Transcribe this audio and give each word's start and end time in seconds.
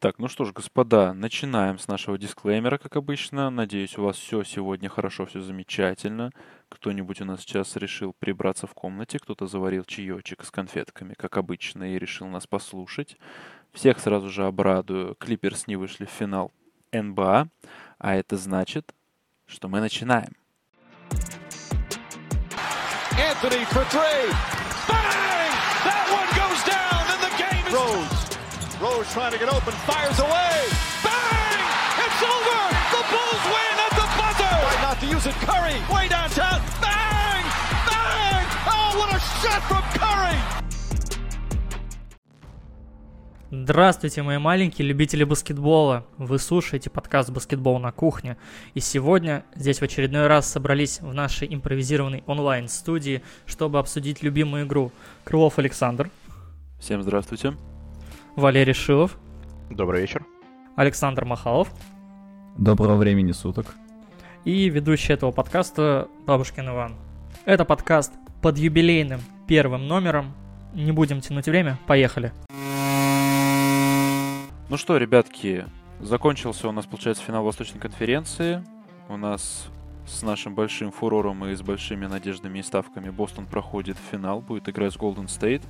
Так, 0.00 0.18
ну 0.18 0.28
что 0.28 0.46
ж, 0.46 0.52
господа, 0.54 1.12
начинаем 1.12 1.78
с 1.78 1.86
нашего 1.86 2.16
дисклеймера, 2.16 2.78
как 2.78 2.96
обычно. 2.96 3.50
Надеюсь, 3.50 3.98
у 3.98 4.04
вас 4.04 4.16
все 4.16 4.42
сегодня 4.44 4.88
хорошо, 4.88 5.26
все 5.26 5.42
замечательно. 5.42 6.30
Кто-нибудь 6.70 7.20
у 7.20 7.26
нас 7.26 7.42
сейчас 7.42 7.76
решил 7.76 8.14
прибраться 8.18 8.66
в 8.66 8.72
комнате, 8.72 9.18
кто-то 9.18 9.46
заварил 9.46 9.84
чаечек 9.84 10.42
с 10.42 10.50
конфетками, 10.50 11.12
как 11.12 11.36
обычно, 11.36 11.94
и 11.94 11.98
решил 11.98 12.28
нас 12.28 12.46
послушать. 12.46 13.18
Всех 13.74 13.98
сразу 13.98 14.30
же 14.30 14.46
обрадую. 14.46 15.16
Клиперс 15.16 15.66
не 15.66 15.76
вышли 15.76 16.06
в 16.06 16.10
финал 16.10 16.50
НБА, 16.92 17.48
а 17.98 18.14
это 18.14 18.38
значит, 18.38 18.94
что 19.46 19.68
мы 19.68 19.80
начинаем. 19.80 20.34
Anthony 23.18 23.66
for 23.66 23.84
three. 23.90 24.32
Bang! 24.88 25.52
That 25.84 26.08
one 26.08 26.28
goes 26.40 26.64
down, 26.64 27.04
and 27.12 27.20
the 27.20 27.36
game 27.36 27.66
is... 27.66 27.74
Rose. 27.74 28.19
Rose 28.80 29.12
trying 29.12 29.30
to 29.32 29.38
get 29.38 29.52
open, 29.52 29.74
fires 29.84 30.18
away. 30.20 30.56
Bang! 31.04 31.60
It's 32.00 32.22
over! 32.24 32.60
The 32.94 33.02
Bulls 33.12 33.44
win 33.52 33.76
at 33.76 33.92
the 33.92 34.06
buzzer! 34.16 34.56
Try 34.56 34.80
not 34.80 34.98
to 35.00 35.06
use 35.06 35.26
it. 35.26 35.34
Curry, 35.44 35.76
way 35.92 36.08
downtown. 36.08 36.62
Bang! 36.80 37.44
Bang! 37.84 38.44
Oh, 38.66 38.96
what 38.98 39.14
a 39.14 39.20
shot 39.20 39.60
from 39.68 39.84
Curry! 40.00 40.38
Здравствуйте, 43.50 44.22
мои 44.22 44.38
маленькие 44.38 44.88
любители 44.88 45.24
баскетбола. 45.24 46.06
Вы 46.16 46.38
слушаете 46.38 46.88
подкаст 46.88 47.28
«Баскетбол 47.28 47.80
на 47.80 47.92
кухне». 47.92 48.38
И 48.72 48.80
сегодня 48.80 49.44
здесь 49.54 49.80
в 49.80 49.82
очередной 49.82 50.26
раз 50.26 50.50
собрались 50.50 51.00
в 51.00 51.12
нашей 51.12 51.54
импровизированной 51.54 52.24
онлайн-студии, 52.26 53.22
чтобы 53.44 53.78
обсудить 53.78 54.22
любимую 54.22 54.64
игру. 54.64 54.90
Крылов 55.24 55.58
Александр. 55.58 56.10
Всем 56.78 57.02
здравствуйте. 57.02 57.52
Валерий 58.40 58.72
Шилов. 58.72 59.18
Добрый 59.68 60.00
вечер. 60.00 60.24
Александр 60.74 61.26
Махалов. 61.26 61.68
Доброго 62.56 62.96
времени 62.96 63.32
суток. 63.32 63.74
И 64.46 64.70
ведущий 64.70 65.12
этого 65.12 65.30
подкаста 65.30 66.08
Бабушкин 66.26 66.70
Иван. 66.70 66.94
Это 67.44 67.66
подкаст 67.66 68.14
под 68.40 68.56
юбилейным 68.56 69.20
первым 69.46 69.86
номером. 69.86 70.32
Не 70.72 70.90
будем 70.90 71.20
тянуть 71.20 71.46
время, 71.46 71.78
поехали. 71.86 72.32
Ну 74.70 74.76
что, 74.78 74.96
ребятки, 74.96 75.66
закончился 76.00 76.66
у 76.66 76.72
нас, 76.72 76.86
получается, 76.86 77.22
финал 77.22 77.44
Восточной 77.44 77.78
конференции. 77.78 78.64
У 79.10 79.18
нас 79.18 79.68
с 80.10 80.22
нашим 80.22 80.54
большим 80.54 80.92
фурором 80.92 81.44
и 81.46 81.54
с 81.54 81.62
большими 81.62 82.06
надеждами 82.06 82.58
и 82.58 82.62
ставками 82.62 83.10
Бостон 83.10 83.46
проходит 83.46 83.96
в 83.96 84.10
финал, 84.10 84.40
будет 84.40 84.68
играть 84.68 84.92
с 84.92 84.96
Golden 84.96 85.26
State. 85.26 85.62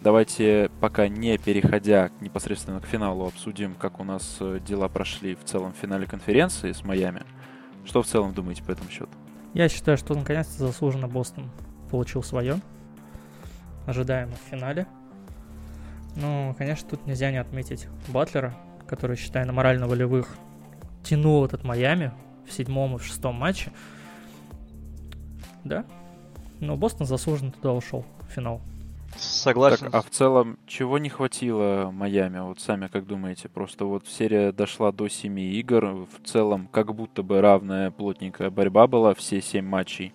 Давайте, 0.00 0.70
пока 0.80 1.08
не 1.08 1.36
переходя 1.38 2.10
непосредственно 2.20 2.80
к 2.80 2.86
финалу, 2.86 3.26
обсудим, 3.26 3.74
как 3.74 3.98
у 3.98 4.04
нас 4.04 4.36
э, 4.40 4.60
дела 4.64 4.88
прошли 4.88 5.34
в 5.34 5.44
целом 5.44 5.72
в 5.72 5.76
финале 5.76 6.06
конференции 6.06 6.70
с 6.72 6.84
Майами. 6.84 7.22
Что 7.84 8.02
в 8.02 8.06
целом 8.06 8.32
думаете 8.32 8.62
по 8.62 8.70
этому 8.70 8.90
счету? 8.90 9.10
Я 9.54 9.68
считаю, 9.68 9.98
что 9.98 10.14
наконец-то 10.14 10.66
заслуженно 10.66 11.08
Бостон 11.08 11.50
получил 11.90 12.22
свое. 12.22 12.60
Ожидаемо 13.86 14.34
в 14.34 14.50
финале. 14.50 14.86
Ну, 16.14 16.54
конечно, 16.56 16.88
тут 16.88 17.06
нельзя 17.06 17.30
не 17.30 17.38
отметить 17.38 17.88
Батлера, 18.08 18.54
который, 18.86 19.16
считай, 19.16 19.44
на 19.44 19.52
морально-волевых 19.52 20.36
тянул 21.02 21.44
этот 21.44 21.64
Майами 21.64 22.12
в 22.48 22.52
седьмом 22.52 22.96
и 22.96 22.98
в 22.98 23.04
шестом 23.04 23.34
матче. 23.34 23.72
Да. 25.64 25.84
Но 26.60 26.76
Бостон 26.76 27.06
заслуженно 27.06 27.52
туда 27.52 27.72
ушел 27.72 28.04
в 28.28 28.32
финал. 28.32 28.60
Согласен. 29.16 29.86
Так, 29.86 29.94
а 29.94 30.02
в 30.02 30.10
целом, 30.10 30.58
чего 30.66 30.98
не 30.98 31.08
хватило 31.08 31.90
Майами? 31.92 32.40
Вот 32.40 32.60
сами 32.60 32.88
как 32.88 33.06
думаете? 33.06 33.48
Просто 33.48 33.84
вот 33.84 34.06
серия 34.06 34.52
дошла 34.52 34.92
до 34.92 35.08
семи 35.08 35.50
игр. 35.52 36.06
В 36.06 36.26
целом, 36.26 36.68
как 36.70 36.94
будто 36.94 37.22
бы 37.22 37.40
равная 37.40 37.90
плотненькая 37.90 38.50
борьба 38.50 38.86
была, 38.86 39.14
все 39.14 39.40
семь 39.40 39.66
матчей. 39.66 40.12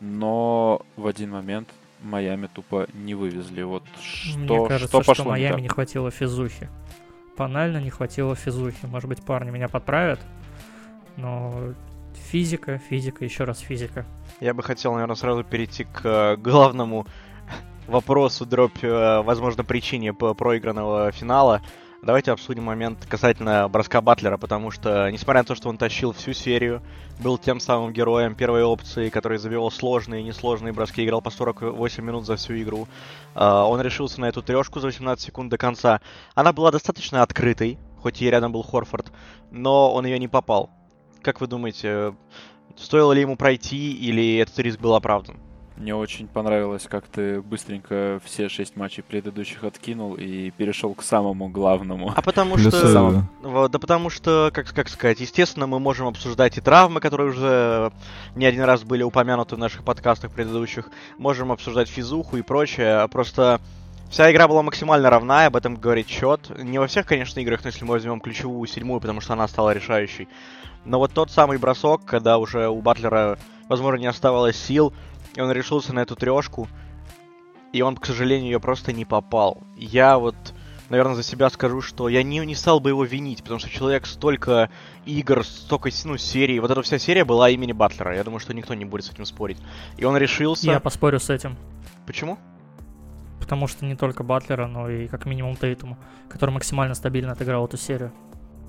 Но 0.00 0.82
в 0.96 1.06
один 1.06 1.30
момент 1.30 1.68
Майами 2.02 2.48
тупо 2.52 2.86
не 2.94 3.14
вывезли. 3.14 3.62
Вот 3.62 3.84
что, 4.00 4.38
Мне 4.38 4.68
кажется, 4.68 4.88
что, 4.88 4.98
пошло 4.98 5.14
что 5.14 5.24
Майами 5.24 5.56
не, 5.56 5.62
не 5.62 5.68
хватило 5.68 6.10
физухи. 6.10 6.68
Банально 7.36 7.78
не 7.78 7.90
хватило 7.90 8.34
физухи. 8.34 8.86
Может 8.86 9.08
быть, 9.08 9.22
парни 9.22 9.50
меня 9.50 9.68
подправят, 9.68 10.20
но 11.16 11.74
физика, 12.30 12.78
физика, 12.78 13.24
еще 13.24 13.44
раз 13.44 13.60
физика. 13.60 14.06
Я 14.40 14.54
бы 14.54 14.62
хотел, 14.62 14.92
наверное, 14.92 15.16
сразу 15.16 15.44
перейти 15.44 15.84
к 15.84 16.00
э, 16.04 16.36
главному 16.36 17.06
вопросу, 17.86 18.46
дробь, 18.46 18.82
э, 18.82 19.22
возможно, 19.22 19.64
причине 19.64 20.12
проигранного 20.12 21.12
финала. 21.12 21.62
Давайте 22.02 22.32
обсудим 22.32 22.64
момент 22.64 23.04
касательно 23.06 23.68
броска 23.68 24.00
Батлера, 24.00 24.38
потому 24.38 24.70
что, 24.70 25.10
несмотря 25.10 25.42
на 25.42 25.44
то, 25.44 25.54
что 25.54 25.68
он 25.68 25.76
тащил 25.76 26.12
всю 26.12 26.32
серию, 26.32 26.82
был 27.18 27.36
тем 27.36 27.60
самым 27.60 27.92
героем 27.92 28.34
первой 28.34 28.62
опции, 28.62 29.10
который 29.10 29.36
забивал 29.36 29.70
сложные 29.70 30.22
и 30.22 30.24
несложные 30.24 30.72
броски, 30.72 31.04
играл 31.04 31.20
по 31.20 31.28
48 31.28 32.02
минут 32.02 32.24
за 32.24 32.36
всю 32.36 32.54
игру, 32.62 32.88
а, 33.34 33.66
он 33.66 33.82
решился 33.82 34.18
на 34.22 34.30
эту 34.30 34.42
трешку 34.42 34.80
за 34.80 34.86
18 34.86 35.22
секунд 35.22 35.50
до 35.50 35.58
конца. 35.58 36.00
Она 36.34 36.54
была 36.54 36.70
достаточно 36.70 37.22
открытой, 37.22 37.78
хоть 37.98 38.22
и 38.22 38.30
рядом 38.30 38.52
был 38.52 38.62
Хорфорд, 38.62 39.12
но 39.50 39.92
он 39.92 40.06
ее 40.06 40.18
не 40.18 40.28
попал. 40.28 40.70
Как 41.22 41.40
вы 41.40 41.46
думаете, 41.46 42.14
стоило 42.76 43.12
ли 43.12 43.20
ему 43.20 43.36
пройти, 43.36 43.92
или 43.92 44.38
этот 44.38 44.58
риск 44.58 44.80
был 44.80 44.94
оправдан? 44.94 45.36
Мне 45.76 45.94
очень 45.94 46.28
понравилось, 46.28 46.86
как 46.90 47.06
ты 47.06 47.40
быстренько 47.40 48.20
все 48.22 48.50
шесть 48.50 48.76
матчей 48.76 49.02
предыдущих 49.02 49.64
откинул 49.64 50.14
и 50.14 50.50
перешел 50.50 50.92
к 50.92 51.02
самому 51.02 51.48
главному. 51.48 52.12
А 52.14 52.20
потому 52.20 52.58
что... 52.58 52.70
Самому... 52.70 53.24
Да 53.42 53.78
потому 53.78 54.10
что, 54.10 54.50
как, 54.52 54.74
как 54.74 54.90
сказать, 54.90 55.20
естественно, 55.20 55.66
мы 55.66 55.78
можем 55.78 56.06
обсуждать 56.06 56.58
и 56.58 56.60
травмы, 56.60 57.00
которые 57.00 57.30
уже 57.30 57.92
не 58.34 58.44
один 58.44 58.64
раз 58.64 58.82
были 58.82 59.02
упомянуты 59.02 59.56
в 59.56 59.58
наших 59.58 59.82
подкастах 59.82 60.32
предыдущих. 60.32 60.90
Можем 61.16 61.50
обсуждать 61.50 61.88
физуху 61.88 62.36
и 62.36 62.42
прочее. 62.42 62.96
А 62.96 63.08
просто 63.08 63.58
Вся 64.10 64.30
игра 64.32 64.48
была 64.48 64.64
максимально 64.64 65.08
равна, 65.08 65.46
об 65.46 65.54
этом 65.54 65.76
говорит 65.76 66.08
счет. 66.08 66.50
Не 66.58 66.80
во 66.80 66.88
всех, 66.88 67.06
конечно, 67.06 67.38
играх, 67.38 67.62
но 67.62 67.68
если 67.68 67.84
мы 67.84 67.92
возьмем 67.92 68.20
ключевую 68.20 68.66
седьмую, 68.66 69.00
потому 69.00 69.20
что 69.20 69.34
она 69.34 69.46
стала 69.46 69.72
решающей. 69.72 70.26
Но 70.84 70.98
вот 70.98 71.12
тот 71.12 71.30
самый 71.30 71.58
бросок, 71.58 72.04
когда 72.04 72.38
уже 72.38 72.68
у 72.68 72.80
Батлера, 72.80 73.38
возможно, 73.68 73.98
не 73.98 74.06
оставалось 74.06 74.56
сил, 74.56 74.92
и 75.34 75.40
он 75.40 75.52
решился 75.52 75.92
на 75.92 76.00
эту 76.00 76.16
трешку. 76.16 76.68
И 77.72 77.82
он, 77.82 77.96
к 77.96 78.06
сожалению, 78.06 78.52
ее 78.52 78.60
просто 78.60 78.92
не 78.92 79.04
попал. 79.04 79.58
Я 79.76 80.18
вот, 80.18 80.34
наверное, 80.88 81.14
за 81.14 81.22
себя 81.22 81.48
скажу, 81.50 81.80
что 81.80 82.08
я 82.08 82.22
не, 82.22 82.38
не 82.40 82.54
стал 82.54 82.80
бы 82.80 82.90
его 82.90 83.04
винить, 83.04 83.42
потому 83.42 83.60
что 83.60 83.70
человек 83.70 84.06
столько 84.06 84.70
игр, 85.04 85.44
столько, 85.44 85.90
ну, 86.04 86.16
серий. 86.16 86.58
Вот 86.58 86.70
эта 86.70 86.82
вся 86.82 86.98
серия 86.98 87.24
была 87.24 87.48
имени 87.50 87.72
Батлера. 87.72 88.16
Я 88.16 88.24
думаю, 88.24 88.40
что 88.40 88.54
никто 88.54 88.74
не 88.74 88.84
будет 88.84 89.04
с 89.04 89.10
этим 89.10 89.24
спорить. 89.24 89.58
И 89.98 90.04
он 90.04 90.16
решился... 90.16 90.66
Я 90.66 90.80
поспорю 90.80 91.20
с 91.20 91.30
этим. 91.30 91.56
Почему? 92.06 92.38
Потому 93.38 93.68
что 93.68 93.84
не 93.84 93.94
только 93.94 94.24
Батлера, 94.24 94.66
но 94.66 94.90
и 94.90 95.06
как 95.06 95.26
минимум 95.26 95.56
Тейтума, 95.56 95.96
который 96.28 96.50
максимально 96.50 96.94
стабильно 96.94 97.32
отыграл 97.32 97.66
эту 97.66 97.76
серию. 97.76 98.12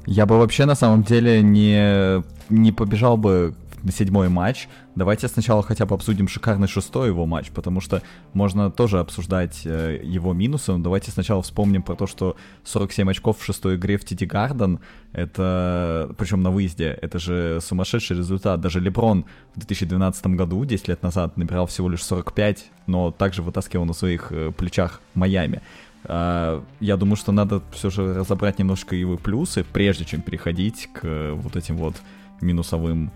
Я 0.06 0.26
бы 0.26 0.38
вообще 0.38 0.66
на 0.66 0.76
самом 0.76 1.04
деле 1.04 1.42
не, 1.42 2.24
не 2.50 2.72
побежал 2.72 3.18
бы 3.18 3.54
на 3.84 3.92
седьмой 3.92 4.30
матч. 4.30 4.68
Давайте 4.96 5.28
сначала 5.28 5.64
хотя 5.64 5.86
бы 5.86 5.96
обсудим 5.96 6.28
шикарный 6.28 6.68
шестой 6.68 7.08
его 7.08 7.26
матч, 7.26 7.50
потому 7.52 7.82
что 7.82 8.02
можно 8.34 8.70
тоже 8.70 9.00
обсуждать 9.00 9.62
э, 9.66 10.00
его 10.04 10.34
минусы, 10.34 10.72
но 10.72 10.80
давайте 10.80 11.12
сначала 11.12 11.42
вспомним 11.42 11.82
про 11.82 11.96
то, 11.96 12.08
что 12.08 12.36
47 12.66 13.10
очков 13.10 13.40
в 13.40 13.46
шестой 13.46 13.76
игре 13.76 13.98
в 13.98 14.06
Тити 14.06 14.26
Гарден, 14.26 14.80
это, 15.14 16.14
причем 16.18 16.44
на 16.44 16.52
выезде, 16.52 16.98
это 17.02 17.20
же 17.20 17.60
сумасшедший 17.62 18.18
результат. 18.18 18.62
Даже 18.62 18.80
Леброн 18.80 19.26
в 19.56 19.60
2012 19.60 20.28
году, 20.28 20.64
10 20.66 20.88
лет 20.88 21.04
назад, 21.04 21.38
набирал 21.38 21.66
всего 21.68 21.90
лишь 21.90 22.04
45, 22.04 22.66
но 22.88 23.12
также 23.12 23.42
вытаскивал 23.42 23.86
на 23.86 23.94
своих 23.94 24.32
э, 24.32 24.52
плечах 24.52 25.02
Майами. 25.16 25.62
Uh, 26.04 26.64
я 26.80 26.98
думаю, 26.98 27.16
что 27.16 27.32
надо 27.32 27.62
все 27.72 27.92
же 27.92 28.16
разобрать 28.16 28.58
немножко 28.58 28.96
его 28.96 29.18
плюсы, 29.18 29.64
прежде 29.64 30.04
чем 30.04 30.22
переходить 30.22 30.90
к 30.92 31.02
э, 31.04 31.34
вот 31.34 31.56
этим 31.56 31.78
вот 31.78 31.96
минусовым 32.42 33.12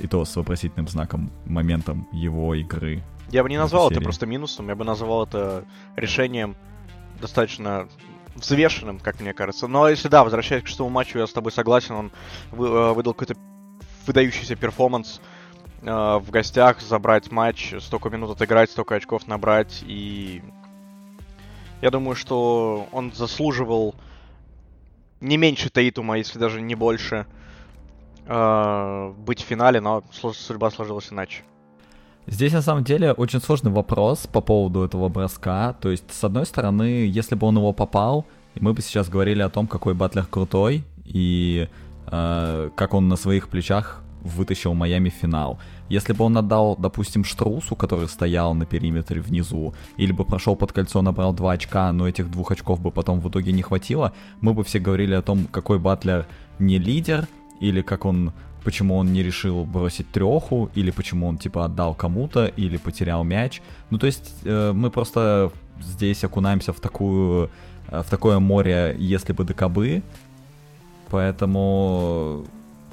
и 0.00 0.08
то 0.08 0.24
с 0.24 0.34
вопросительным 0.34 0.88
знаком 0.88 1.30
моментом 1.46 2.08
его 2.12 2.54
игры. 2.54 3.02
Я 3.30 3.42
бы 3.42 3.48
не 3.48 3.58
назвал 3.58 3.90
это 3.90 4.00
просто 4.00 4.26
минусом, 4.26 4.68
я 4.68 4.74
бы 4.74 4.84
назвал 4.84 5.26
это 5.26 5.64
решением 5.96 6.56
достаточно 7.20 7.88
взвешенным, 8.34 8.98
как 8.98 9.20
мне 9.20 9.34
кажется. 9.34 9.66
Но 9.66 9.88
если 9.88 10.08
да, 10.08 10.24
возвращаясь 10.24 10.62
к 10.62 10.66
шестому 10.66 10.90
матчу, 10.90 11.18
я 11.18 11.26
с 11.26 11.32
тобой 11.32 11.52
согласен, 11.52 11.94
он 11.94 12.12
э, 12.52 12.92
выдал 12.94 13.14
какой-то 13.14 13.38
выдающийся 14.06 14.56
перформанс 14.56 15.20
э, 15.82 15.86
в 15.86 16.30
гостях, 16.30 16.80
забрать 16.80 17.30
матч, 17.30 17.74
столько 17.80 18.08
минут 18.10 18.30
отыграть, 18.30 18.70
столько 18.70 18.94
очков 18.94 19.26
набрать, 19.26 19.82
и 19.86 20.42
я 21.82 21.90
думаю, 21.90 22.16
что 22.16 22.88
он 22.92 23.12
заслуживал 23.12 23.94
не 25.20 25.36
меньше 25.36 25.70
Тейтума, 25.70 26.18
если 26.18 26.38
даже 26.38 26.60
не 26.60 26.74
больше, 26.74 27.26
э, 28.26 29.14
быть 29.18 29.42
в 29.42 29.46
финале, 29.46 29.80
но 29.80 30.02
судьба 30.12 30.70
сложилась 30.70 31.12
иначе. 31.12 31.42
Здесь 32.26 32.52
на 32.52 32.62
самом 32.62 32.84
деле 32.84 33.12
очень 33.12 33.40
сложный 33.40 33.72
вопрос 33.72 34.26
по 34.26 34.40
поводу 34.40 34.84
этого 34.84 35.08
броска. 35.08 35.72
То 35.80 35.90
есть, 35.90 36.12
с 36.12 36.24
одной 36.24 36.44
стороны, 36.44 37.06
если 37.06 37.34
бы 37.34 37.46
он 37.46 37.56
его 37.56 37.72
попал, 37.72 38.26
мы 38.60 38.74
бы 38.74 38.82
сейчас 38.82 39.08
говорили 39.08 39.40
о 39.40 39.48
том, 39.48 39.66
какой 39.66 39.94
Батлер 39.94 40.26
крутой 40.26 40.84
и 41.04 41.68
э, 42.06 42.70
как 42.74 42.94
он 42.94 43.08
на 43.08 43.16
своих 43.16 43.48
плечах 43.48 44.02
вытащил 44.22 44.74
Майами 44.74 45.08
в 45.08 45.14
финал. 45.14 45.58
Если 45.88 46.12
бы 46.12 46.24
он 46.24 46.36
отдал, 46.36 46.76
допустим, 46.78 47.24
Штрусу, 47.24 47.76
который 47.76 48.08
стоял 48.08 48.54
на 48.54 48.66
периметре 48.66 49.20
внизу, 49.20 49.74
или 49.96 50.12
бы 50.12 50.24
прошел 50.24 50.56
под 50.56 50.72
кольцо, 50.72 51.02
набрал 51.02 51.32
2 51.32 51.52
очка, 51.52 51.92
но 51.92 52.08
этих 52.08 52.30
двух 52.30 52.50
очков 52.50 52.80
бы 52.80 52.90
потом 52.90 53.20
в 53.20 53.28
итоге 53.28 53.52
не 53.52 53.62
хватило, 53.62 54.12
мы 54.40 54.54
бы 54.54 54.64
все 54.64 54.78
говорили 54.78 55.14
о 55.14 55.22
том, 55.22 55.46
какой 55.50 55.78
Батлер 55.78 56.26
не 56.58 56.78
лидер, 56.78 57.26
или 57.60 57.82
как 57.82 58.04
он 58.04 58.32
почему 58.64 58.96
он 58.96 59.12
не 59.12 59.22
решил 59.22 59.64
бросить 59.64 60.10
треху, 60.10 60.68
или 60.74 60.90
почему 60.90 61.28
он 61.28 61.38
типа 61.38 61.64
отдал 61.64 61.94
кому-то, 61.94 62.46
или 62.46 62.76
потерял 62.76 63.24
мяч. 63.24 63.62
Ну, 63.90 63.98
то 63.98 64.06
есть 64.06 64.34
э, 64.44 64.72
мы 64.72 64.90
просто 64.90 65.50
здесь 65.80 66.24
окунаемся 66.24 66.72
в 66.72 66.80
такую 66.80 67.50
э, 67.88 68.02
в 68.02 68.10
такое 68.10 68.38
море, 68.40 68.94
если 68.98 69.32
бы 69.32 69.44
докобы. 69.44 70.02
Поэтому, 71.10 72.44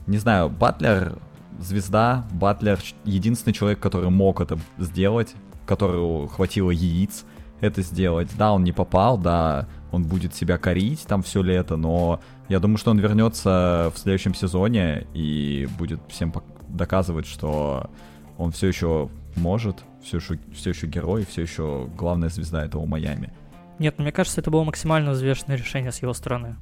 не 0.07 0.17
знаю, 0.17 0.49
Батлер 0.49 1.17
звезда, 1.59 2.25
Батлер 2.31 2.79
единственный 3.03 3.53
человек, 3.53 3.79
который 3.79 4.09
мог 4.09 4.41
это 4.41 4.59
сделать, 4.77 5.33
которому 5.65 6.27
хватило 6.27 6.71
яиц 6.71 7.25
это 7.61 7.81
сделать. 7.81 8.29
Да, 8.37 8.53
он 8.53 8.63
не 8.63 8.71
попал, 8.71 9.17
да, 9.17 9.67
он 9.91 10.03
будет 10.03 10.35
себя 10.35 10.57
корить 10.57 11.05
там 11.07 11.23
все 11.23 11.41
лето, 11.41 11.77
но 11.77 12.19
я 12.49 12.59
думаю, 12.59 12.77
что 12.77 12.91
он 12.91 12.99
вернется 12.99 13.91
в 13.95 13.97
следующем 13.97 14.33
сезоне 14.33 15.07
и 15.13 15.67
будет 15.77 16.01
всем 16.09 16.33
доказывать, 16.67 17.25
что 17.25 17.89
он 18.37 18.51
все 18.51 18.67
еще 18.67 19.09
может, 19.35 19.83
все 20.03 20.17
еще, 20.17 20.39
все 20.53 20.69
еще 20.71 20.87
герой, 20.87 21.25
все 21.25 21.41
еще 21.41 21.89
главная 21.97 22.29
звезда 22.29 22.65
этого 22.65 22.85
Майами. 22.85 23.33
Нет, 23.79 23.99
мне 23.99 24.11
кажется, 24.11 24.41
это 24.41 24.51
было 24.51 24.63
максимально 24.63 25.11
взвешенное 25.11 25.57
решение 25.57 25.91
с 25.91 26.01
его 26.01 26.13
стороны. 26.13 26.55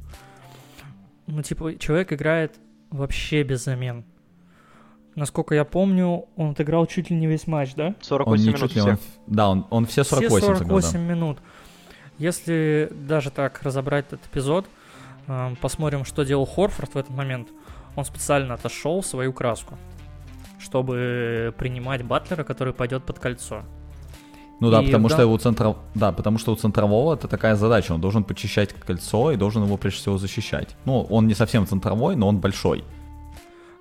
Ну, 1.28 1.42
типа, 1.42 1.78
человек 1.78 2.12
играет 2.12 2.60
вообще 2.90 3.44
без 3.44 3.64
замен. 3.64 4.06
Насколько 5.16 5.54
я 5.54 5.64
помню, 5.64 6.26
он 6.36 6.52
отыграл 6.52 6.86
чуть 6.88 7.10
ли 7.10 7.16
не 7.16 7.28
весь 7.28 7.46
матч, 7.46 7.76
да? 7.76 7.96
48 8.02 8.42
он 8.42 8.48
минут 8.48 8.60
чуть 8.60 8.76
ли, 8.76 8.82
он, 8.82 8.98
Да, 9.28 9.50
он, 9.50 9.68
он 9.70 9.86
все 9.86 10.04
48 10.04 10.38
Все 10.38 10.46
48 10.56 10.88
сыграл, 10.90 11.08
да. 11.08 11.14
минут. 11.14 11.38
Если 12.18 12.90
даже 12.92 13.30
так 13.30 13.62
разобрать 13.62 14.06
этот 14.08 14.26
эпизод, 14.26 14.66
э, 15.28 15.56
посмотрим, 15.62 16.06
что 16.06 16.24
делал 16.24 16.46
Хорфорд 16.46 16.94
в 16.94 16.98
этот 16.98 17.12
момент. 17.12 17.50
Он 17.96 18.06
специально 18.06 18.56
отошел 18.56 19.02
в 19.02 19.06
свою 19.06 19.34
краску, 19.34 19.78
чтобы 20.60 21.54
принимать 21.58 22.04
Батлера, 22.04 22.44
который 22.44 22.74
пойдет 22.74 23.04
под 23.04 23.20
кольцо. 23.20 23.64
Ну 24.60 24.72
да, 24.72 24.82
потому 24.82 25.10
да... 25.10 25.16
что 25.16 25.28
у 25.28 25.38
центра... 25.38 25.76
да, 25.94 26.12
потому 26.12 26.38
что 26.38 26.54
у 26.54 26.56
центрового 26.56 27.14
это 27.14 27.28
такая 27.28 27.56
задача, 27.56 27.92
он 27.92 28.02
должен 28.02 28.24
почищать 28.24 28.74
кольцо 28.74 29.32
и 29.32 29.36
должен 29.36 29.64
его 29.64 29.78
прежде 29.78 30.00
всего 30.00 30.18
защищать. 30.18 30.76
Ну, 30.86 31.02
он 31.02 31.28
не 31.28 31.34
совсем 31.34 31.68
центровой, 31.68 32.16
но 32.16 32.28
он 32.28 32.40
большой. 32.40 32.84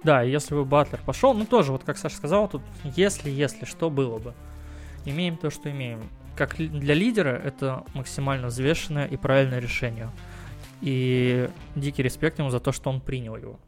Да, 0.05 0.23
если 0.23 0.55
бы 0.55 0.65
Батлер 0.65 1.01
пошел, 1.05 1.35
ну 1.35 1.45
тоже, 1.45 1.73
вот 1.73 1.85
как 1.85 1.97
Саша 1.97 2.17
сказал, 2.17 2.49
тут 2.49 2.63
если, 2.97 3.31
если, 3.31 3.65
что 3.65 3.89
было 3.89 4.19
бы. 4.19 4.35
Имеем 5.05 5.37
то, 5.37 5.51
что 5.51 5.71
имеем. 5.71 6.01
Как 6.37 6.57
для 6.57 6.95
лидера 6.95 7.31
это 7.31 7.85
максимально 7.95 8.49
взвешенное 8.49 9.07
и 9.07 9.17
правильное 9.17 9.61
решение. 9.61 10.11
И 10.81 11.49
дикий 11.77 12.03
респект 12.03 12.39
ему 12.39 12.51
за 12.51 12.59
то, 12.59 12.73
что 12.73 12.91
он 12.91 13.01
принял 13.01 13.37
его. 13.37 13.59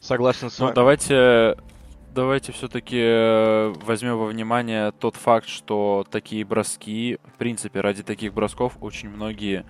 Согласен 0.00 0.50
с 0.50 0.58
ну, 0.58 0.66
вами. 0.66 0.72
Ну, 0.72 0.76
давайте, 0.76 1.56
давайте 2.14 2.52
все-таки 2.52 3.00
э, 3.00 3.72
возьмем 3.82 4.18
во 4.18 4.26
внимание 4.26 4.92
тот 4.92 5.16
факт, 5.16 5.48
что 5.48 6.06
такие 6.10 6.44
броски, 6.44 7.18
в 7.24 7.38
принципе, 7.38 7.80
ради 7.80 8.02
таких 8.02 8.34
бросков 8.34 8.74
очень 8.80 9.08
многие 9.08 9.64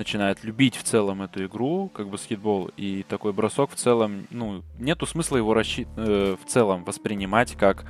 начинает 0.00 0.44
любить 0.44 0.76
в 0.76 0.82
целом 0.82 1.20
эту 1.20 1.44
игру, 1.44 1.90
как 1.94 2.08
баскетбол, 2.08 2.70
и 2.78 3.04
такой 3.06 3.34
бросок 3.34 3.70
в 3.70 3.74
целом, 3.74 4.26
ну, 4.30 4.62
нету 4.78 5.04
смысла 5.06 5.36
его 5.36 5.52
рассчит... 5.52 5.88
э, 5.96 6.36
в 6.42 6.48
целом 6.48 6.84
воспринимать 6.84 7.52
как 7.52 7.84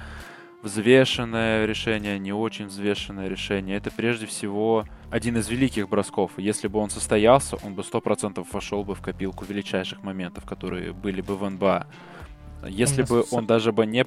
взвешенное 0.62 1.66
решение, 1.66 2.18
не 2.18 2.32
очень 2.32 2.66
взвешенное 2.66 3.28
решение. 3.28 3.76
Это 3.76 3.92
прежде 3.92 4.26
всего 4.26 4.84
один 5.10 5.36
из 5.36 5.48
великих 5.48 5.88
бросков. 5.88 6.32
Если 6.36 6.66
бы 6.66 6.80
он 6.80 6.90
состоялся, 6.90 7.56
он 7.64 7.74
бы 7.74 7.84
сто 7.84 8.00
процентов 8.00 8.52
вошел 8.52 8.82
бы 8.82 8.94
в 8.96 9.00
копилку 9.00 9.44
величайших 9.44 10.02
моментов, 10.02 10.44
которые 10.44 10.92
были 10.92 11.20
бы 11.20 11.36
в 11.36 11.48
НБА. 11.48 11.86
Если 12.68 13.04
бы 13.04 13.24
он 13.30 13.46
даже 13.46 13.72
бы 13.72 13.86
не... 13.86 14.04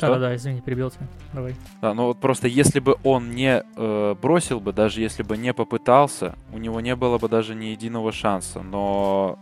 Да-да-да, 0.00 0.34
извини, 0.34 0.60
перебил 0.60 0.90
тебя. 0.90 1.06
Давай. 1.32 1.54
Да, 1.80 1.94
ну 1.94 2.06
вот 2.06 2.20
просто 2.20 2.48
если 2.48 2.80
бы 2.80 2.96
он 3.02 3.30
не 3.30 3.62
э, 3.76 4.14
бросил 4.20 4.60
бы, 4.60 4.72
даже 4.72 5.00
если 5.00 5.22
бы 5.22 5.36
не 5.36 5.52
попытался, 5.52 6.34
у 6.52 6.58
него 6.58 6.80
не 6.80 6.96
было 6.96 7.18
бы 7.18 7.28
даже 7.28 7.54
ни 7.54 7.66
единого 7.66 8.12
шанса. 8.12 8.62
Но 8.62 9.38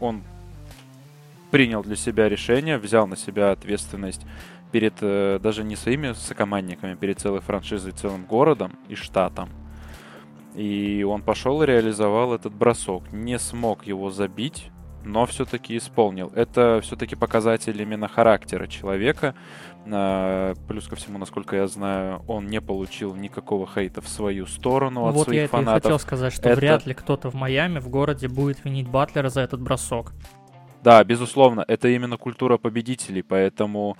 он 0.00 0.22
принял 1.50 1.82
для 1.82 1.96
себя 1.96 2.28
решение, 2.28 2.78
взял 2.78 3.06
на 3.06 3.16
себя 3.16 3.52
ответственность 3.52 4.26
перед 4.72 4.94
э, 5.00 5.38
даже 5.42 5.64
не 5.64 5.76
своими 5.76 6.12
сокомандниками, 6.12 6.94
перед 6.94 7.18
целой 7.18 7.40
франшизой, 7.40 7.92
целым 7.92 8.24
городом 8.24 8.72
и 8.88 8.94
штатом. 8.94 9.48
И 10.54 11.04
он 11.08 11.22
пошел 11.22 11.62
и 11.62 11.66
реализовал 11.66 12.34
этот 12.34 12.54
бросок. 12.54 13.12
Не 13.12 13.38
смог 13.38 13.86
его 13.86 14.10
забить, 14.10 14.70
но 15.04 15.24
все-таки 15.26 15.76
исполнил. 15.76 16.32
Это 16.34 16.80
все-таки 16.82 17.14
показатель 17.14 17.80
именно 17.80 18.08
характера 18.08 18.66
человека. 18.66 19.34
А, 19.88 20.54
плюс 20.68 20.88
ко 20.88 20.96
всему, 20.96 21.18
насколько 21.18 21.56
я 21.56 21.66
знаю, 21.66 22.22
он 22.26 22.46
не 22.46 22.60
получил 22.60 23.14
никакого 23.14 23.66
хейта 23.66 24.00
в 24.00 24.08
свою 24.08 24.46
сторону 24.46 25.06
от 25.06 25.14
вот 25.14 25.24
своих 25.24 25.42
я 25.42 25.48
фанатов. 25.48 25.74
Вот 25.74 25.76
я 25.76 25.80
хотел 25.82 25.98
сказать, 25.98 26.32
что 26.32 26.48
это... 26.48 26.60
вряд 26.60 26.86
ли 26.86 26.94
кто-то 26.94 27.30
в 27.30 27.34
Майами, 27.34 27.78
в 27.78 27.88
городе, 27.88 28.28
будет 28.28 28.64
винить 28.64 28.88
Батлера 28.88 29.28
за 29.28 29.42
этот 29.42 29.60
бросок. 29.60 30.12
Да, 30.82 31.02
безусловно, 31.04 31.64
это 31.66 31.88
именно 31.88 32.16
культура 32.16 32.58
победителей, 32.58 33.22
поэтому 33.22 33.96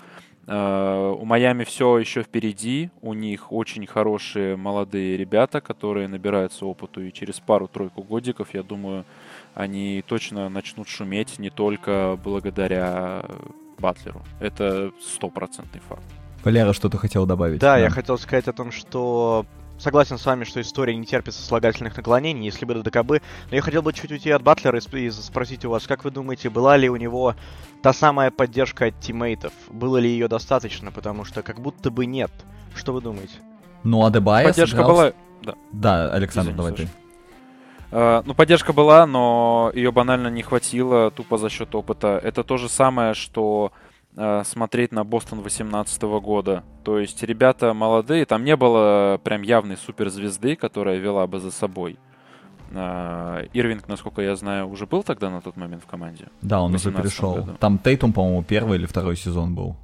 э, 0.47 1.17
у 1.19 1.25
Майами 1.25 1.65
все 1.65 1.99
еще 1.99 2.23
впереди, 2.23 2.91
у 3.01 3.13
них 3.13 3.53
очень 3.53 3.87
хорошие 3.87 4.57
молодые 4.57 5.17
ребята, 5.17 5.61
которые 5.61 6.09
набираются 6.09 6.65
опыту, 6.67 7.03
и 7.03 7.13
через 7.13 7.41
пару-тройку 7.41 8.03
годиков, 8.03 8.55
я 8.55 8.63
думаю, 8.63 9.05
они 9.55 10.05
точно 10.07 10.49
начнут 10.49 10.89
шуметь 10.89 11.39
не 11.39 11.51
только 11.51 12.19
благодаря 12.23 13.25
Батлеру. 13.81 14.23
Это 14.41 14.91
стопроцентный 15.01 15.81
факт. 15.89 16.03
Валера 16.45 16.73
что-то 16.73 16.99
хотел 16.99 17.27
добавить. 17.27 17.61
Да, 17.61 17.75
да, 17.75 17.79
я 17.79 17.91
хотел 17.91 18.19
сказать 18.19 18.47
о 18.47 18.53
том, 18.53 18.71
что 18.71 19.47
согласен 19.79 20.19
с 20.19 20.25
вами, 20.25 20.45
что 20.45 20.61
история 20.61 20.95
не 20.97 21.05
терпит 21.05 21.35
сослагательных 21.35 21.97
наклонений, 21.97 22.45
если 22.45 22.65
бы 22.65 22.75
до 22.75 22.83
ДКБ. 22.83 23.23
Но 23.51 23.57
я 23.57 23.63
хотел 23.63 23.83
бы 23.83 23.93
чуть 23.93 24.11
уйти 24.11 24.31
от 24.31 24.43
Батлера 24.43 24.79
и, 24.79 25.11
спросить 25.11 25.65
у 25.65 25.71
вас, 25.71 25.87
как 25.87 26.05
вы 26.05 26.11
думаете, 26.11 26.51
была 26.51 26.77
ли 26.77 26.89
у 26.89 26.97
него 26.97 27.35
та 27.83 27.93
самая 27.93 28.31
поддержка 28.31 28.87
от 28.87 29.01
тиммейтов? 29.01 29.53
Было 29.71 29.99
ли 29.99 30.09
ее 30.09 30.29
достаточно? 30.29 30.93
Потому 30.93 31.25
что 31.25 31.43
как 31.43 31.61
будто 31.61 31.91
бы 31.91 32.07
нет. 32.07 32.31
Что 32.75 32.93
вы 32.93 33.01
думаете? 33.01 33.35
Ну, 33.83 34.05
Адебайя 34.05 34.49
Поддержка 34.49 34.77
сыграл... 34.77 34.91
была... 34.91 35.13
Да, 35.43 35.55
да 35.73 36.13
Александр, 36.13 36.51
Извини, 36.51 36.57
давай 36.57 36.73
слушай. 36.73 36.87
ты. 36.87 37.06
Э, 37.91 38.23
ну, 38.25 38.35
поддержка 38.35 38.73
была, 38.73 39.07
но 39.07 39.71
ее 39.75 39.93
банально 39.93 40.29
не 40.29 40.43
хватило 40.43 41.11
тупо 41.11 41.39
за 41.39 41.49
счет 41.49 41.75
опыта. 41.75 42.21
Это 42.23 42.43
то 42.43 42.57
же 42.57 42.69
самое, 42.69 43.15
что 43.15 43.73
э, 44.17 44.43
смотреть 44.45 44.93
на 44.93 45.05
Бостон 45.05 45.41
18 45.41 46.03
года. 46.03 46.65
То 46.85 46.99
есть 46.99 47.23
ребята 47.23 47.75
молодые, 47.75 48.25
там 48.25 48.45
не 48.45 48.57
было 48.57 49.21
прям 49.23 49.43
явной 49.43 49.77
суперзвезды, 49.77 50.57
которая 50.57 50.97
вела 50.97 51.27
бы 51.27 51.39
за 51.39 51.51
собой. 51.51 51.99
Э, 52.73 53.47
Ирвинг, 53.53 53.89
насколько 53.89 54.23
я 54.23 54.35
знаю, 54.37 54.69
уже 54.69 54.87
был 54.87 55.03
тогда 55.03 55.31
на 55.31 55.41
тот 55.41 55.57
момент 55.57 55.83
в 55.85 55.87
команде? 55.87 56.27
Да, 56.43 56.61
он 56.61 56.75
уже 56.75 56.91
перешел. 56.91 57.35
Году. 57.35 57.53
Там 57.61 57.79
Тейтум, 57.79 58.13
по-моему, 58.13 58.43
первый 58.43 58.79
или 58.79 58.87
второй 58.87 59.17
сезон 59.17 59.55
был. 59.55 59.77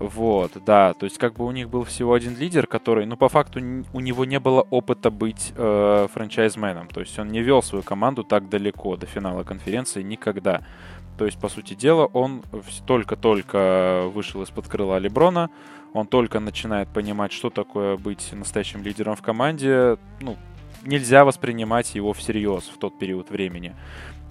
Вот, 0.00 0.52
да, 0.64 0.94
то 0.94 1.04
есть 1.04 1.18
как 1.18 1.34
бы 1.34 1.44
у 1.44 1.50
них 1.50 1.68
был 1.68 1.84
всего 1.84 2.14
один 2.14 2.34
лидер, 2.34 2.66
который, 2.66 3.04
ну, 3.04 3.18
по 3.18 3.28
факту 3.28 3.60
у 3.92 4.00
него 4.00 4.24
не 4.24 4.40
было 4.40 4.62
опыта 4.70 5.10
быть 5.10 5.52
э, 5.54 6.08
франчайзменом, 6.10 6.88
то 6.88 7.00
есть 7.00 7.18
он 7.18 7.28
не 7.28 7.42
вел 7.42 7.62
свою 7.62 7.84
команду 7.84 8.24
так 8.24 8.48
далеко 8.48 8.96
до 8.96 9.04
финала 9.04 9.44
конференции 9.44 10.00
никогда. 10.00 10.62
То 11.18 11.26
есть, 11.26 11.38
по 11.38 11.50
сути 11.50 11.74
дела, 11.74 12.06
он 12.06 12.42
только-только 12.86 14.04
вышел 14.14 14.40
из-под 14.40 14.68
крыла 14.68 14.98
Леброна, 14.98 15.50
он 15.92 16.06
только 16.06 16.40
начинает 16.40 16.88
понимать, 16.88 17.30
что 17.30 17.50
такое 17.50 17.98
быть 17.98 18.32
настоящим 18.32 18.82
лидером 18.82 19.16
в 19.16 19.22
команде. 19.22 19.98
Ну, 20.22 20.38
нельзя 20.82 21.26
воспринимать 21.26 21.94
его 21.94 22.14
всерьез 22.14 22.70
в 22.74 22.78
тот 22.78 22.98
период 22.98 23.28
времени. 23.28 23.74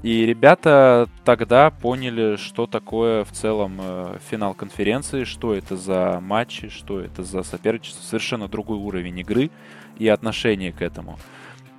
И 0.02 0.26
ребята 0.26 1.10
тогда 1.26 1.72
поняли, 1.72 2.38
что 2.38 2.68
такое 2.68 3.26
в 3.26 3.32
целом 3.32 3.80
э, 3.82 4.18
финал 4.30 4.54
конференции, 4.54 5.26
что 5.26 5.54
это 5.54 5.76
за 5.76 6.20
матчи, 6.22 6.70
что 6.70 7.02
это 7.02 7.24
за 7.24 7.44
соперничество, 7.44 8.02
совершенно 8.04 8.48
другой 8.48 8.78
уровень 8.78 9.20
игры 9.20 9.52
и 9.98 10.08
отношение 10.08 10.72
к 10.72 10.82
этому. 10.82 11.20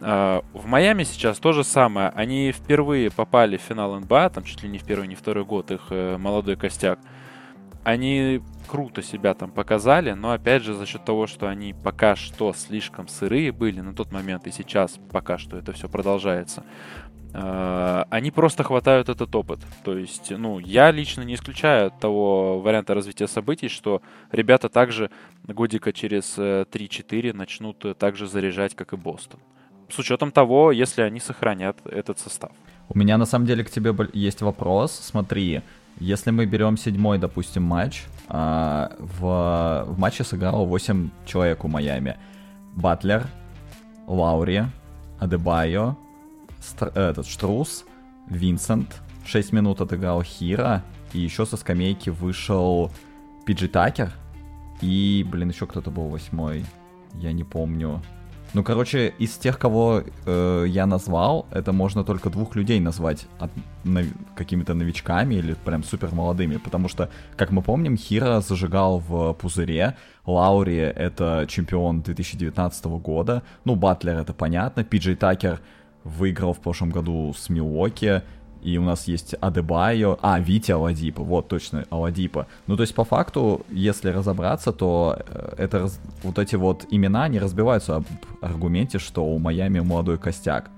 Э, 0.02 0.42
в 0.52 0.66
Майами 0.66 1.04
сейчас 1.04 1.38
то 1.38 1.52
же 1.52 1.64
самое. 1.64 2.10
Они 2.10 2.52
впервые 2.52 3.10
попали 3.10 3.56
в 3.56 3.62
финал 3.62 3.98
НБА, 3.98 4.28
там 4.28 4.44
чуть 4.44 4.62
ли 4.62 4.68
не 4.68 4.76
в 4.76 4.84
первый, 4.84 5.08
не 5.08 5.14
второй 5.14 5.46
год 5.46 5.70
их 5.70 5.86
э, 5.88 6.18
молодой 6.18 6.56
костяк. 6.56 6.98
они 7.84 8.42
круто 8.66 9.02
себя 9.02 9.32
там 9.32 9.50
показали, 9.50 10.12
но 10.12 10.32
опять 10.32 10.62
же 10.62 10.74
за 10.74 10.84
счет 10.86 11.04
того, 11.04 11.26
что 11.26 11.48
они 11.48 11.74
пока 11.74 12.14
что 12.14 12.52
слишком 12.52 13.08
сырые 13.08 13.50
были 13.50 13.80
на 13.80 13.94
тот 13.94 14.12
момент 14.12 14.46
и 14.46 14.52
сейчас 14.52 14.98
пока 15.10 15.38
что 15.38 15.56
это 15.56 15.72
все 15.72 15.88
продолжается, 15.88 16.62
они 17.32 18.30
просто 18.30 18.64
хватают 18.64 19.08
этот 19.08 19.34
опыт. 19.34 19.60
То 19.84 19.96
есть, 19.96 20.30
ну, 20.30 20.58
я 20.58 20.90
лично 20.90 21.22
не 21.22 21.34
исключаю 21.34 21.90
того 22.00 22.60
варианта 22.60 22.94
развития 22.94 23.28
событий, 23.28 23.68
что 23.68 24.02
ребята 24.32 24.68
также 24.68 25.10
годика 25.44 25.92
через 25.92 26.38
3-4 26.38 27.32
начнут 27.32 27.98
также 27.98 28.26
заряжать, 28.26 28.74
как 28.74 28.92
и 28.92 28.96
Бостон. 28.96 29.40
С 29.88 29.98
учетом 29.98 30.30
того, 30.30 30.72
если 30.72 31.02
они 31.02 31.20
сохранят 31.20 31.76
этот 31.84 32.18
состав. 32.18 32.50
У 32.88 32.98
меня 32.98 33.18
на 33.18 33.26
самом 33.26 33.46
деле 33.46 33.64
к 33.64 33.70
тебе 33.70 33.94
есть 34.12 34.42
вопрос. 34.42 34.92
Смотри, 34.92 35.62
если 36.00 36.30
мы 36.32 36.46
берем 36.46 36.76
седьмой, 36.76 37.18
допустим, 37.18 37.62
матч, 37.62 38.04
в, 38.28 39.84
в 39.88 39.98
матче 39.98 40.24
сыграло 40.24 40.64
8 40.64 41.10
человек 41.26 41.64
у 41.64 41.68
Майами. 41.68 42.16
Батлер, 42.76 43.26
Лаури, 44.06 44.64
Адебайо, 45.18 45.96
Стр, 46.60 46.92
этот 46.94 47.26
Штрус, 47.26 47.84
Винсент, 48.28 49.00
6 49.24 49.52
минут 49.52 49.80
отыграл 49.80 50.22
Хира, 50.22 50.82
и 51.12 51.18
еще 51.18 51.46
со 51.46 51.56
скамейки 51.56 52.10
вышел 52.10 52.90
Пиджи 53.44 53.68
Такер, 53.68 54.12
и, 54.80 55.26
блин, 55.30 55.50
еще 55.50 55.66
кто-то 55.66 55.90
был 55.90 56.08
восьмой, 56.08 56.64
я 57.14 57.32
не 57.32 57.44
помню. 57.44 58.02
Ну, 58.52 58.64
короче, 58.64 59.14
из 59.18 59.36
тех, 59.36 59.58
кого 59.58 60.02
э, 60.26 60.64
я 60.66 60.86
назвал, 60.86 61.46
это 61.52 61.72
можно 61.72 62.02
только 62.02 62.30
двух 62.30 62.56
людей 62.56 62.80
назвать 62.80 63.28
от, 63.38 63.50
на, 63.84 64.02
какими-то 64.34 64.74
новичками 64.74 65.36
или 65.36 65.54
прям 65.54 65.84
супер 65.84 66.12
молодыми, 66.12 66.56
потому 66.56 66.88
что, 66.88 67.10
как 67.36 67.52
мы 67.52 67.62
помним, 67.62 67.96
Хира 67.96 68.40
зажигал 68.40 68.98
в 68.98 69.34
пузыре, 69.34 69.96
Лаури— 70.26 70.78
это 70.78 71.46
чемпион 71.48 72.02
2019 72.02 72.84
года, 72.86 73.44
ну, 73.64 73.76
Батлер— 73.76 74.18
это 74.18 74.32
понятно, 74.32 74.82
Пиджей 74.82 75.14
Такер 75.14 75.60
выиграл 76.04 76.52
в 76.52 76.60
прошлом 76.60 76.90
году 76.90 77.34
с 77.36 77.48
Милуоки, 77.48 78.22
и 78.62 78.76
у 78.78 78.82
нас 78.82 79.08
есть 79.08 79.34
Адебайо, 79.40 80.18
а, 80.20 80.38
Витя 80.38 80.72
Аладипа, 80.72 81.22
вот 81.22 81.48
точно, 81.48 81.84
Аладипа. 81.90 82.46
Ну, 82.66 82.76
то 82.76 82.82
есть, 82.82 82.94
по 82.94 83.04
факту, 83.04 83.64
если 83.70 84.10
разобраться, 84.10 84.72
то 84.72 85.18
э, 85.18 85.54
это 85.56 85.88
вот 86.22 86.38
эти 86.38 86.56
вот 86.56 86.86
имена 86.90 87.28
не 87.28 87.38
разбиваются 87.38 87.96
об 87.96 88.04
аргументе, 88.42 88.98
что 88.98 89.24
у 89.24 89.38
Майами 89.38 89.80
молодой 89.80 90.18
костяк. 90.18 90.70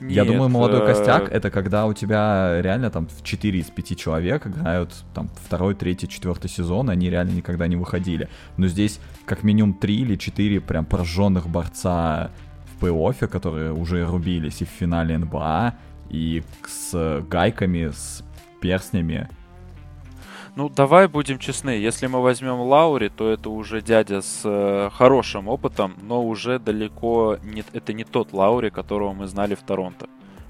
Нет, 0.00 0.12
Я 0.12 0.24
думаю, 0.24 0.48
молодой 0.48 0.82
э... 0.82 0.86
костяк 0.86 1.30
это 1.30 1.50
когда 1.50 1.86
у 1.86 1.92
тебя 1.92 2.60
реально 2.60 2.90
там 2.90 3.08
4 3.22 3.58
из 3.58 3.66
5 3.66 3.98
человек 3.98 4.46
играют 4.46 4.92
там 5.14 5.28
второй, 5.28 5.74
третий, 5.74 6.08
четвертый 6.08 6.48
сезон, 6.48 6.90
они 6.90 7.10
реально 7.10 7.32
никогда 7.32 7.66
не 7.66 7.76
выходили. 7.76 8.28
Но 8.56 8.68
здесь 8.68 9.00
как 9.24 9.42
минимум 9.42 9.74
3 9.74 9.94
или 9.94 10.16
4 10.16 10.60
прям 10.60 10.84
пораженных 10.84 11.48
борца 11.48 12.30
в 12.76 12.84
плей-оффе, 12.84 13.26
которые 13.26 13.72
уже 13.72 14.06
рубились 14.06 14.62
и 14.62 14.64
в 14.64 14.68
финале 14.68 15.18
НБА, 15.18 15.74
и 16.10 16.42
с 16.66 17.22
гайками, 17.28 17.90
с 17.90 18.24
перстнями. 18.60 19.28
Ну, 20.56 20.70
давай 20.70 21.06
будем 21.06 21.38
честны, 21.38 21.70
если 21.70 22.06
мы 22.06 22.22
возьмем 22.22 22.60
Лаури, 22.60 23.10
то 23.10 23.30
это 23.30 23.50
уже 23.50 23.82
дядя 23.82 24.22
с 24.22 24.40
э, 24.44 24.88
хорошим 24.90 25.48
опытом, 25.48 25.94
но 26.00 26.24
уже 26.24 26.58
далеко 26.58 27.36
не, 27.44 27.62
это 27.74 27.92
не 27.92 28.04
тот 28.04 28.32
Лаури, 28.32 28.70
которого 28.70 29.12
мы 29.12 29.26
знали 29.26 29.54
в 29.54 29.60
Торонто. 29.60 30.08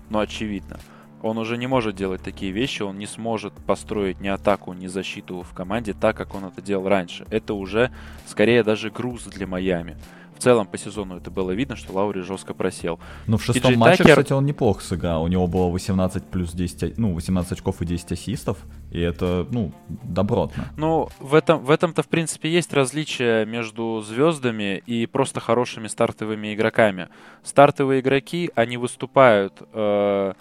Но 0.08 0.20
очевидно. 0.20 0.78
Он 1.22 1.38
уже 1.38 1.56
не 1.56 1.66
может 1.66 1.96
делать 1.96 2.22
такие 2.22 2.52
вещи, 2.52 2.82
он 2.82 2.98
не 2.98 3.06
сможет 3.06 3.52
построить 3.54 4.20
ни 4.20 4.28
атаку, 4.28 4.74
ни 4.74 4.86
защиту 4.86 5.42
в 5.42 5.52
команде 5.54 5.92
так, 5.92 6.16
как 6.16 6.36
он 6.36 6.44
это 6.44 6.62
делал 6.62 6.88
раньше. 6.88 7.26
Это 7.30 7.54
уже 7.54 7.90
скорее 8.26 8.62
даже 8.62 8.90
груз 8.90 9.24
для 9.24 9.48
Майами 9.48 9.96
в 10.36 10.42
целом 10.42 10.66
по 10.66 10.78
сезону 10.78 11.16
это 11.16 11.30
было 11.30 11.50
видно, 11.52 11.76
что 11.76 11.92
Лаури 11.92 12.20
жестко 12.20 12.54
просел. 12.54 13.00
Ну, 13.26 13.38
в 13.38 13.42
шестом 13.42 13.70
Пиджи 13.70 13.78
матче, 13.78 13.98
Такер... 13.98 14.16
кстати, 14.16 14.32
он 14.32 14.46
неплохо 14.46 14.82
сыграл. 14.82 15.24
У 15.24 15.28
него 15.28 15.46
было 15.46 15.68
18 15.68 16.24
плюс 16.24 16.52
10, 16.52 16.98
ну, 16.98 17.14
18 17.14 17.52
очков 17.52 17.82
и 17.82 17.86
10 17.86 18.12
ассистов. 18.12 18.58
И 18.90 19.00
это, 19.00 19.46
ну, 19.50 19.72
добротно. 19.88 20.68
Ну, 20.76 21.08
в, 21.18 21.34
этом, 21.34 21.64
в 21.64 21.70
этом-то, 21.70 22.02
в 22.02 22.08
принципе, 22.08 22.50
есть 22.50 22.72
различие 22.72 23.46
между 23.46 24.02
звездами 24.06 24.82
и 24.86 25.06
просто 25.06 25.40
хорошими 25.40 25.88
стартовыми 25.88 26.54
игроками. 26.54 27.08
Стартовые 27.42 28.00
игроки, 28.00 28.50
они 28.54 28.76
выступают 28.76 29.62
э, 29.72 30.32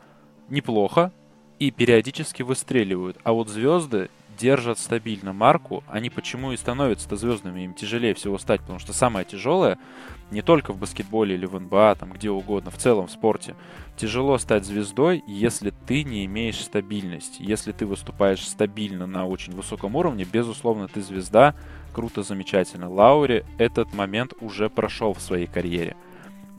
неплохо 0.50 1.12
и 1.60 1.72
периодически 1.72 2.44
выстреливают. 2.44 3.18
А 3.24 3.32
вот 3.32 3.50
звезды 3.50 4.10
держат 4.38 4.80
стабильно 4.80 5.34
марку, 5.34 5.84
они 5.88 6.10
почему 6.10 6.52
и 6.52 6.58
становятся-то 6.58 7.16
звездными, 7.16 7.62
им 7.62 7.74
тяжелее 7.74 8.14
всего 8.14 8.38
стать, 8.38 8.62
потому 8.62 8.80
что 8.80 8.94
самое 8.94 9.26
тяжелое, 9.26 9.78
не 10.32 10.42
только 10.42 10.74
в 10.74 10.78
баскетболе 10.78 11.36
или 11.36 11.46
в 11.46 11.60
НБА, 11.60 11.96
там 12.00 12.12
где 12.12 12.30
угодно, 12.30 12.72
в 12.72 12.78
целом 12.78 13.08
в 13.08 13.12
спорте, 13.12 13.56
тяжело 13.98 14.38
стать 14.38 14.66
звездой, 14.66 15.24
если 15.28 15.72
ты 15.86 16.04
не 16.04 16.26
имеешь 16.26 16.60
стабильности. 16.60 17.42
Если 17.42 17.72
ты 17.72 17.86
выступаешь 17.86 18.46
стабильно 18.48 19.06
на 19.06 19.26
очень 19.26 19.54
высоком 19.54 19.96
уровне, 19.96 20.26
безусловно, 20.30 20.88
ты 20.88 21.02
звезда, 21.02 21.56
круто, 21.94 22.24
замечательно. 22.24 22.90
Лаури 22.90 23.46
этот 23.58 23.94
момент 23.94 24.34
уже 24.42 24.70
прошел 24.70 25.14
в 25.14 25.22
своей 25.22 25.48
карьере. 25.48 25.96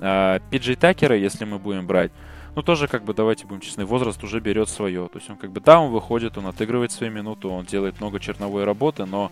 А, 0.01 0.41
Пиджей 0.51 0.77
Такера, 0.77 1.17
если 1.17 1.45
мы 1.45 1.59
будем 1.59 1.87
брать, 1.87 2.13
ну, 2.57 2.63
тоже, 2.63 2.89
как 2.89 3.05
бы, 3.05 3.13
давайте 3.13 3.47
будем 3.47 3.61
честны, 3.61 3.85
возраст 3.85 4.25
уже 4.25 4.41
берет 4.41 4.71
свое. 4.71 5.09
То 5.09 5.19
есть 5.19 5.29
он, 5.29 5.37
как 5.37 5.53
бы, 5.53 5.61
да, 5.61 5.79
он 5.79 5.93
выходит, 5.93 6.39
он 6.39 6.47
отыгрывает 6.47 6.91
свои 6.91 7.11
минуты, 7.11 7.49
он 7.49 7.67
делает 7.67 8.01
много 8.01 8.19
черновой 8.19 8.65
работы, 8.65 9.05
но 9.05 9.31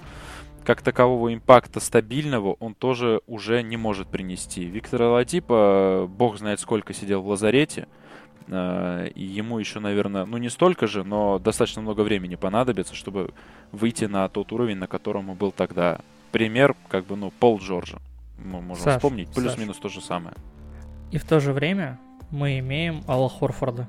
как 0.62 0.82
такового 0.82 1.32
импакта 1.32 1.80
стабильного 1.80 2.56
он 2.60 2.74
тоже 2.74 3.22
уже 3.26 3.62
не 3.62 3.78
может 3.78 4.08
принести. 4.08 4.66
Виктор 4.66 5.02
Аладипа, 5.02 6.06
бог 6.06 6.36
знает 6.36 6.60
сколько 6.60 6.92
сидел 6.92 7.22
в 7.22 7.28
лазарете, 7.28 7.88
э, 8.46 9.08
и 9.14 9.24
ему 9.24 9.58
еще, 9.58 9.80
наверное, 9.80 10.26
ну 10.26 10.36
не 10.36 10.50
столько 10.50 10.86
же, 10.86 11.02
но 11.02 11.38
достаточно 11.38 11.80
много 11.80 12.02
времени 12.02 12.34
понадобится, 12.34 12.94
чтобы 12.94 13.32
выйти 13.72 14.04
на 14.04 14.28
тот 14.28 14.52
уровень, 14.52 14.76
на 14.76 14.86
котором 14.86 15.30
он 15.30 15.36
был 15.36 15.50
тогда. 15.50 16.00
Пример, 16.30 16.76
как 16.88 17.06
бы, 17.06 17.16
ну, 17.16 17.30
Пол 17.30 17.58
Джорджа. 17.58 17.98
Мы 18.38 18.60
можем 18.60 18.84
Саш, 18.84 18.96
вспомнить, 18.96 19.30
плюс-минус 19.32 19.78
то 19.78 19.88
же 19.88 20.02
самое. 20.02 20.36
И 21.10 21.16
в 21.16 21.24
то 21.24 21.40
же 21.40 21.54
время 21.54 21.98
мы 22.30 22.58
имеем 22.58 23.02
Алла 23.06 23.28
Хорфорда, 23.28 23.88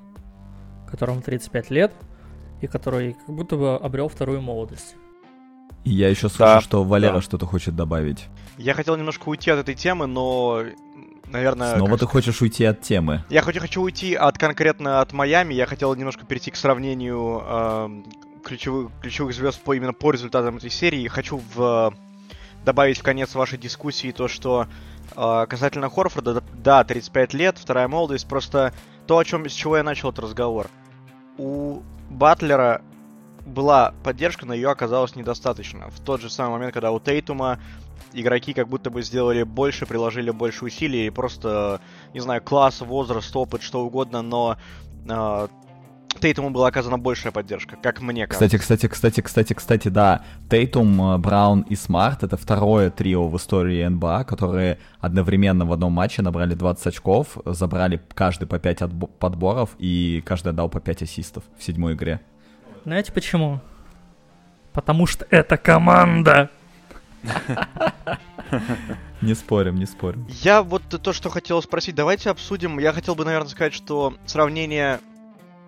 которому 0.90 1.22
35 1.22 1.70
лет, 1.72 1.94
и 2.62 2.68
который 2.68 3.14
как 3.14 3.36
будто 3.36 3.58
бы 3.58 3.76
обрел 3.76 4.08
вторую 4.08 4.42
молодость. 4.42 4.96
И 5.84 5.92
я 5.92 6.10
еще 6.10 6.30
слышу, 6.30 6.40
да, 6.40 6.62
что 6.62 6.84
Валера 6.84 7.16
да. 7.16 7.22
что-то 7.22 7.46
хочет 7.46 7.76
добавить. 7.76 8.26
Я 8.58 8.74
хотел 8.74 8.96
немножко 8.96 9.30
уйти 9.30 9.52
от 9.52 9.60
этой 9.60 9.76
темы, 9.76 10.08
но, 10.08 10.64
наверное... 11.28 11.76
Снова 11.76 11.98
ты 11.98 12.08
хочешь 12.08 12.42
уйти 12.42 12.66
от 12.66 12.82
темы. 12.82 13.24
Я 13.30 13.42
хоть 13.44 13.58
хочу 13.60 13.82
уйти 13.82 14.16
от 14.16 14.38
конкретно 14.38 15.02
от 15.02 15.14
Майами, 15.14 15.54
я 15.54 15.68
хотел 15.68 15.94
немножко 15.94 16.26
перейти 16.26 16.50
к 16.50 16.56
сравнению 16.56 17.44
э, 17.46 17.90
ключевых, 18.44 18.92
ключевых 19.02 19.36
звезд 19.36 19.62
по, 19.62 19.74
именно 19.74 19.94
по 19.94 20.12
результатам 20.12 20.58
этой 20.58 20.72
серии. 20.72 21.08
Хочу 21.08 21.40
в, 21.54 21.94
добавить 22.66 22.98
в 22.98 23.04
конец 23.04 23.36
вашей 23.36 23.60
дискуссии 23.60 24.12
то, 24.12 24.28
что 24.28 24.68
касательно 25.14 25.90
Хорфорда, 25.90 26.44
да, 26.54 26.84
35 26.84 27.34
лет, 27.34 27.58
вторая 27.58 27.88
молодость, 27.88 28.28
просто 28.28 28.74
то, 29.08 29.18
о 29.18 29.26
чем, 29.26 29.48
с 29.48 29.54
чего 29.54 29.78
я 29.78 29.84
начал 29.84 30.10
этот 30.10 30.26
разговор. 30.26 30.68
У 31.38 31.82
Батлера 32.10 32.82
была 33.46 33.94
поддержка, 34.04 34.46
но 34.46 34.54
ее 34.54 34.70
оказалось 34.70 35.16
недостаточно. 35.16 35.90
В 35.90 36.00
тот 36.00 36.22
же 36.22 36.30
самый 36.30 36.54
момент, 36.54 36.74
когда 36.74 36.92
у 36.92 37.00
Тейтума 37.00 37.60
игроки 38.14 38.54
как 38.54 38.68
будто 38.68 38.90
бы 38.90 39.04
сделали 39.04 39.44
больше, 39.44 39.86
приложили 39.86 40.32
больше 40.32 40.66
усилий, 40.66 41.08
и 41.08 41.10
просто, 41.10 41.82
не 42.14 42.20
знаю, 42.20 42.42
класс, 42.42 42.82
возраст, 42.82 43.36
опыт, 43.36 43.62
что 43.62 43.86
угодно, 43.86 44.22
но 44.22 44.58
э, 45.08 45.48
Тейтуму 46.20 46.50
была 46.50 46.68
оказана 46.68 46.98
большая 46.98 47.32
поддержка, 47.32 47.76
как 47.82 48.02
мне 48.02 48.28
кажется. 48.28 48.58
Кстати, 48.58 48.62
кстати, 48.62 48.88
кстати, 48.88 49.22
кстати, 49.22 49.54
кстати, 49.54 49.88
да. 49.88 50.24
Тейтум, 50.50 51.02
э, 51.02 51.18
Браун 51.18 51.62
и 51.62 51.76
Смарт— 51.76 52.24
это 52.24 52.38
второе 52.38 52.90
трио 52.90 53.28
в 53.28 53.38
истории 53.38 53.86
НБА, 53.86 54.24
которые 54.24 54.80
одновременно 55.00 55.66
в 55.66 55.74
одном 55.74 55.94
матче 55.94 56.22
набрали 56.22 56.54
20 56.54 56.88
очков, 56.88 57.38
забрали 57.46 58.02
каждый 58.14 58.48
по 58.48 58.60
5 58.60 58.84
подборов, 59.20 59.72
и 59.80 60.24
каждый 60.26 60.50
отдал 60.50 60.70
по 60.70 60.80
5 60.80 61.04
ассистов 61.04 61.44
в 61.58 61.64
седьмой 61.64 61.94
игре. 61.94 62.22
Знаете 62.86 63.12
почему? 63.12 63.60
Потому 64.74 65.08
что 65.08 65.26
это 65.30 65.58
команда! 65.58 66.50
Не 69.22 69.34
спорим, 69.34 69.76
не 69.76 69.86
спорим. 69.86 70.28
Я 70.30 70.62
вот 70.62 70.84
то, 70.84 71.14
что 71.14 71.30
хотел 71.30 71.62
спросить, 71.62 71.96
давайте 71.96 72.30
обсудим. 72.30 72.78
Я 72.78 72.94
хотел 72.94 73.16
бы, 73.16 73.26
наверное, 73.26 73.50
сказать, 73.50 73.74
что 73.74 74.14
сравнение 74.26 75.00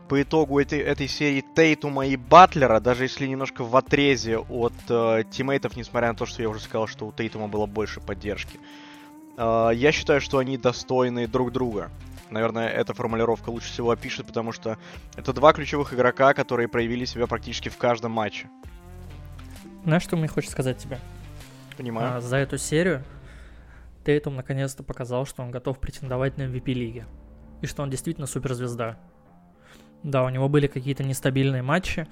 по 0.07 0.21
итогу 0.21 0.59
этой, 0.59 0.79
этой 0.79 1.07
серии 1.07 1.43
Тейтума 1.55 2.07
и 2.07 2.15
Батлера, 2.15 2.79
даже 2.79 3.03
если 3.03 3.27
немножко 3.27 3.63
в 3.63 3.75
отрезе 3.75 4.37
от 4.37 4.73
э, 4.89 5.23
тиммейтов, 5.29 5.75
несмотря 5.75 6.09
на 6.09 6.15
то, 6.15 6.25
что 6.25 6.41
я 6.41 6.49
уже 6.49 6.59
сказал, 6.59 6.87
что 6.87 7.07
у 7.07 7.11
Тейтума 7.11 7.47
было 7.47 7.65
больше 7.65 7.99
поддержки, 7.99 8.59
э, 9.37 9.71
я 9.73 9.91
считаю, 9.91 10.21
что 10.21 10.37
они 10.37 10.57
достойны 10.57 11.27
друг 11.27 11.51
друга. 11.51 11.91
Наверное, 12.29 12.67
эта 12.67 12.93
формулировка 12.93 13.49
лучше 13.49 13.69
всего 13.69 13.91
опишет, 13.91 14.27
потому 14.27 14.51
что 14.51 14.77
это 15.15 15.33
два 15.33 15.53
ключевых 15.53 15.93
игрока, 15.93 16.33
которые 16.33 16.67
проявили 16.67 17.05
себя 17.05 17.27
практически 17.27 17.69
в 17.69 17.77
каждом 17.77 18.11
матче. 18.11 18.49
Знаешь, 19.83 20.03
что 20.03 20.17
мне 20.17 20.27
хочется 20.27 20.51
сказать 20.51 20.77
тебе? 20.77 20.99
Понимаю. 21.77 22.17
А, 22.17 22.21
за 22.21 22.37
эту 22.37 22.57
серию 22.57 23.03
Тейтум 24.03 24.35
наконец-то 24.35 24.83
показал, 24.83 25.25
что 25.25 25.43
он 25.43 25.51
готов 25.51 25.79
претендовать 25.79 26.37
на 26.37 26.43
MVP 26.43 26.73
лиги. 26.73 27.05
И 27.61 27.67
что 27.67 27.83
он 27.83 27.89
действительно 27.89 28.27
суперзвезда. 28.27 28.97
Да, 30.03 30.23
у 30.23 30.29
него 30.29 30.47
были 30.49 30.67
какие-то 30.67 31.03
нестабильные 31.03 31.61
матчи, 31.61 32.07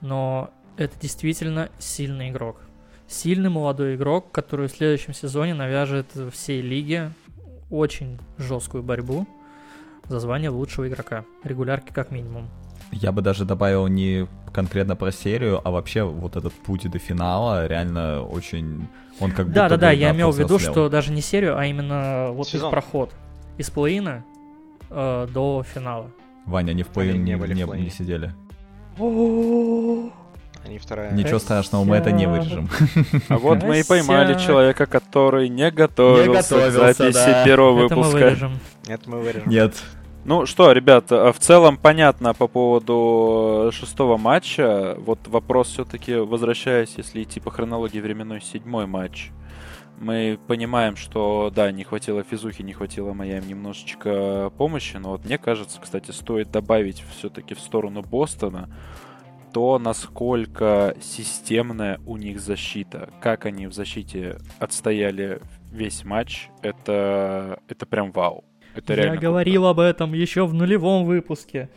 но 0.00 0.50
это 0.76 0.98
действительно 1.00 1.70
сильный 1.78 2.30
игрок. 2.30 2.60
Сильный 3.06 3.50
молодой 3.50 3.96
игрок, 3.96 4.32
который 4.32 4.68
в 4.68 4.72
следующем 4.72 5.12
сезоне 5.12 5.54
навяжет 5.54 6.06
всей 6.32 6.62
лиге 6.62 7.10
очень 7.70 8.18
жесткую 8.38 8.82
борьбу 8.82 9.26
за 10.08 10.20
звание 10.20 10.50
лучшего 10.50 10.88
игрока. 10.88 11.24
Регулярки 11.42 11.92
как 11.92 12.10
минимум. 12.10 12.48
Я 12.92 13.12
бы 13.12 13.22
даже 13.22 13.44
добавил 13.44 13.86
не 13.88 14.26
конкретно 14.52 14.94
про 14.94 15.10
серию, 15.10 15.60
а 15.64 15.70
вообще 15.70 16.04
вот 16.04 16.36
этот 16.36 16.52
путь 16.52 16.88
до 16.88 16.98
финала 16.98 17.66
реально 17.66 18.22
очень... 18.22 18.86
Он 19.20 19.30
как 19.30 19.52
да, 19.52 19.68
да, 19.68 19.76
да, 19.76 19.90
я 19.90 20.10
имел 20.12 20.30
в 20.30 20.38
виду, 20.38 20.58
что 20.58 20.88
даже 20.88 21.12
не 21.12 21.20
серию, 21.20 21.58
а 21.58 21.66
именно 21.66 22.28
вот 22.32 22.48
Сезон. 22.48 22.70
проход 22.70 23.10
из 23.58 23.70
плей-ина 23.70 24.24
э, 24.90 25.28
до 25.32 25.62
финала. 25.62 26.10
Ваня, 26.46 26.72
они 26.72 26.82
в 26.82 26.88
плей 26.88 27.16
не, 27.18 27.32
не, 27.34 27.54
не, 27.54 27.82
не 27.82 27.90
сидели. 27.90 28.32
Они 30.64 30.78
вторая. 30.78 31.12
Ничего 31.12 31.38
страшного, 31.38 31.84
мы 31.84 31.96
это 31.96 32.10
не 32.10 32.26
вырежем. 32.26 32.68
А 33.28 33.38
вот 33.38 33.62
мы 33.62 33.80
и 33.80 33.82
поймали 33.84 34.38
человека, 34.38 34.86
который 34.86 35.48
не 35.48 35.70
готовился, 35.70 36.70
к 36.70 36.72
записи 36.72 37.44
первого 37.44 37.82
выпуска. 37.82 38.36
Это 38.86 39.10
мы 39.10 39.20
вырежем. 39.20 39.48
Нет. 39.48 39.74
Ну 40.24 40.46
что, 40.46 40.72
ребят, 40.72 41.12
а 41.12 41.32
в 41.32 41.38
целом 41.38 41.76
понятно 41.76 42.32
по 42.32 42.48
поводу 42.48 43.70
шестого 43.72 44.16
матча. 44.16 44.96
Вот 44.98 45.18
вопрос 45.26 45.68
все-таки, 45.68 46.14
возвращаясь, 46.14 46.94
если 46.96 47.22
идти 47.22 47.40
по 47.40 47.50
хронологии 47.50 48.00
временной, 48.00 48.40
седьмой 48.40 48.86
матч. 48.86 49.32
Мы 49.98 50.38
понимаем, 50.48 50.96
что 50.96 51.52
да, 51.54 51.70
не 51.70 51.84
хватило 51.84 52.22
физухи, 52.22 52.62
не 52.62 52.72
хватило 52.72 53.12
Майами 53.12 53.46
немножечко 53.46 54.52
помощи, 54.58 54.96
но 54.96 55.10
вот 55.10 55.24
мне 55.24 55.38
кажется, 55.38 55.80
кстати, 55.80 56.10
стоит 56.10 56.50
добавить 56.50 57.04
все-таки 57.16 57.54
в 57.54 57.60
сторону 57.60 58.02
Бостона 58.02 58.68
то, 59.54 59.78
насколько 59.78 60.96
системная 61.00 62.00
у 62.06 62.16
них 62.16 62.40
защита. 62.40 63.10
Как 63.20 63.46
они 63.46 63.68
в 63.68 63.72
защите 63.72 64.38
отстояли 64.58 65.40
весь 65.70 66.04
матч, 66.04 66.48
это, 66.60 67.60
это 67.68 67.86
прям 67.86 68.10
вау. 68.10 68.44
Это 68.74 68.94
Я 68.94 69.14
говорил 69.14 69.62
круто. 69.62 69.70
об 69.70 69.80
этом 69.80 70.12
еще 70.12 70.44
в 70.44 70.54
нулевом 70.54 71.04
выпуске. 71.04 71.70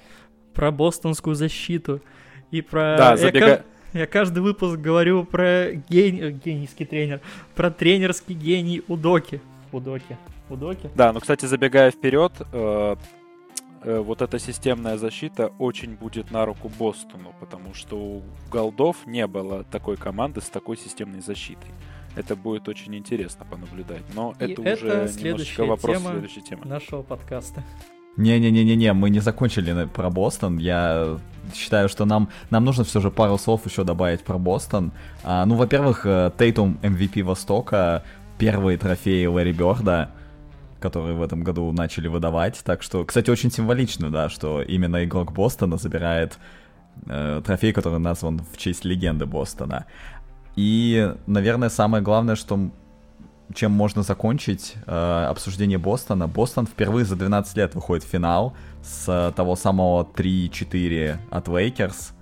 Про 0.55 0.71
бостонскую 0.71 1.35
защиту. 1.35 2.01
И 2.49 2.61
про... 2.61 2.95
Да, 2.97 3.15
забега... 3.15 3.63
я, 3.93 4.07
каждый 4.07 4.39
выпуск 4.39 4.77
говорю 4.77 5.23
про 5.23 5.71
гений... 5.89 6.31
генийский 6.31 6.85
тренер. 6.85 7.21
Про 7.55 7.71
тренерский 7.71 8.35
гений 8.35 8.83
Удоки. 8.87 9.41
Удоки. 9.71 10.17
Удоки. 10.49 10.89
Да, 10.95 11.11
ну, 11.13 11.19
кстати, 11.19 11.45
забегая 11.45 11.91
вперед, 11.91 12.31
э, 12.51 12.95
э, 13.83 13.99
вот 13.99 14.21
эта 14.21 14.39
системная 14.39 14.97
защита 14.97 15.51
очень 15.59 15.95
будет 15.95 16.31
на 16.31 16.45
руку 16.45 16.71
Бостону, 16.79 17.33
потому 17.39 17.73
что 17.73 17.97
у 17.97 18.23
Голдов 18.49 19.05
не 19.05 19.27
было 19.27 19.63
такой 19.65 19.97
команды 19.97 20.41
с 20.41 20.49
такой 20.49 20.77
системной 20.77 21.21
защитой. 21.21 21.69
Это 22.15 22.35
будет 22.35 22.67
очень 22.67 22.95
интересно 22.95 23.45
понаблюдать. 23.45 24.03
Но 24.15 24.33
И 24.39 24.43
это, 24.45 24.61
это 24.63 25.03
уже 25.03 25.19
немножечко 25.19 25.65
вопрос 25.65 25.97
тема 25.97 26.11
следующей 26.11 26.41
темы. 26.41 26.65
нашего 26.65 27.03
подкаста. 27.03 27.63
Не-не-не-не-не, 28.17 28.93
мы 28.93 29.09
не 29.09 29.19
закончили 29.19 29.85
про 29.85 30.09
Бостон. 30.09 30.57
Я 30.57 31.17
считаю, 31.53 31.87
что 31.87 32.05
нам, 32.05 32.29
нам 32.49 32.65
нужно 32.65 32.83
все 32.83 32.99
же 32.99 33.11
пару 33.11 33.37
слов 33.37 33.65
еще 33.65 33.83
добавить 33.83 34.23
про 34.23 34.37
Бостон. 34.37 34.91
А, 35.23 35.45
ну, 35.45 35.55
во-первых, 35.55 36.05
э, 36.05 36.31
Тейтум 36.37 36.79
MVP 36.81 37.23
Востока, 37.23 38.03
первые 38.37 38.77
трофеи 38.77 39.25
Лэри 39.25 39.51
Бёрда, 39.51 40.09
которые 40.79 41.15
в 41.15 41.21
этом 41.21 41.43
году 41.43 41.71
начали 41.71 42.07
выдавать. 42.07 42.59
Так 42.63 42.83
что, 42.83 43.05
кстати, 43.05 43.29
очень 43.29 43.51
символично, 43.51 44.09
да, 44.09 44.29
что 44.29 44.61
именно 44.61 45.03
игрок 45.03 45.31
Бостона 45.31 45.77
забирает 45.77 46.37
э, 47.07 47.41
трофей, 47.45 47.71
который 47.71 47.99
назван 47.99 48.41
в 48.51 48.57
честь 48.57 48.83
легенды 48.83 49.25
Бостона. 49.25 49.85
И, 50.55 51.13
наверное, 51.27 51.69
самое 51.69 52.03
главное, 52.03 52.35
что 52.35 52.71
чем 53.53 53.71
можно 53.71 54.03
закончить 54.03 54.75
э, 54.85 55.25
обсуждение 55.29 55.77
Бостона. 55.77 56.27
Бостон 56.27 56.67
впервые 56.67 57.05
за 57.05 57.15
12 57.15 57.57
лет 57.57 57.75
выходит 57.75 58.03
в 58.03 58.07
финал 58.07 58.55
с 58.83 59.33
того 59.35 59.55
самого 59.55 60.03
3-4 60.03 61.17
от 61.31 61.47
Лейкерс. 61.47 62.13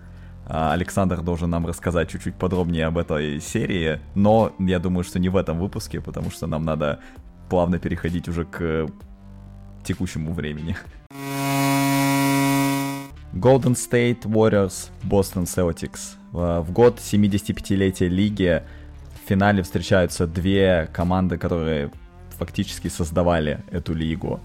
Э, 0.48 0.72
Александр 0.72 1.22
должен 1.22 1.50
нам 1.50 1.66
рассказать 1.66 2.10
чуть-чуть 2.10 2.36
подробнее 2.36 2.86
об 2.86 2.98
этой 2.98 3.42
серии, 3.42 4.00
но 4.14 4.54
я 4.60 4.80
думаю, 4.80 5.04
что 5.04 5.20
не 5.20 5.30
в 5.30 5.36
этом 5.36 5.60
выпуске, 5.60 6.00
потому 6.02 6.30
что 6.30 6.48
нам 6.48 6.64
надо 6.64 7.00
плавно 7.50 7.80
переходить 7.80 8.28
уже 8.28 8.46
к 8.46 8.88
текущему 9.84 10.34
времени. 10.34 10.76
Golden 13.34 13.74
State 13.74 14.22
Warriors, 14.24 14.90
Boston 15.04 15.44
Celtics. 15.44 16.16
В 16.32 16.72
год 16.72 17.00
75-летия 17.00 18.08
лиги 18.08 18.64
в 19.26 19.28
финале 19.28 19.64
встречаются 19.64 20.28
две 20.28 20.88
команды, 20.94 21.38
которые 21.38 21.92
фактически 22.38 22.90
создавали 22.90 23.64
эту 23.72 23.96
лигу. 23.96 24.40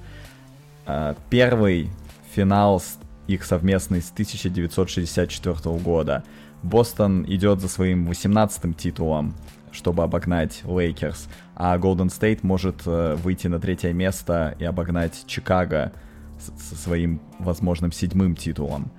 А, 0.87 1.17
первый 1.29 1.91
финал 2.35 2.83
их 3.27 3.45
совместный 3.45 4.01
с 4.01 4.11
1964 4.11 5.77
года. 5.79 6.25
Бостон 6.63 7.25
идет 7.29 7.61
за 7.61 7.69
своим 7.69 8.11
18-м 8.11 8.73
титулом, 8.73 9.35
чтобы 9.71 10.03
обогнать 10.03 10.63
Лейкерс, 10.65 11.29
а 11.55 11.77
Golden 11.77 12.09
State 12.09 12.41
может 12.43 12.83
э, 12.87 13.17
выйти 13.17 13.49
на 13.49 13.61
третье 13.61 13.93
место 13.93 14.57
и 14.59 14.65
обогнать 14.65 15.25
Чикаго 15.27 15.93
со 16.39 16.75
своим 16.75 17.21
возможным 17.39 17.93
седьмым 17.93 18.35
титулом. 18.35 18.91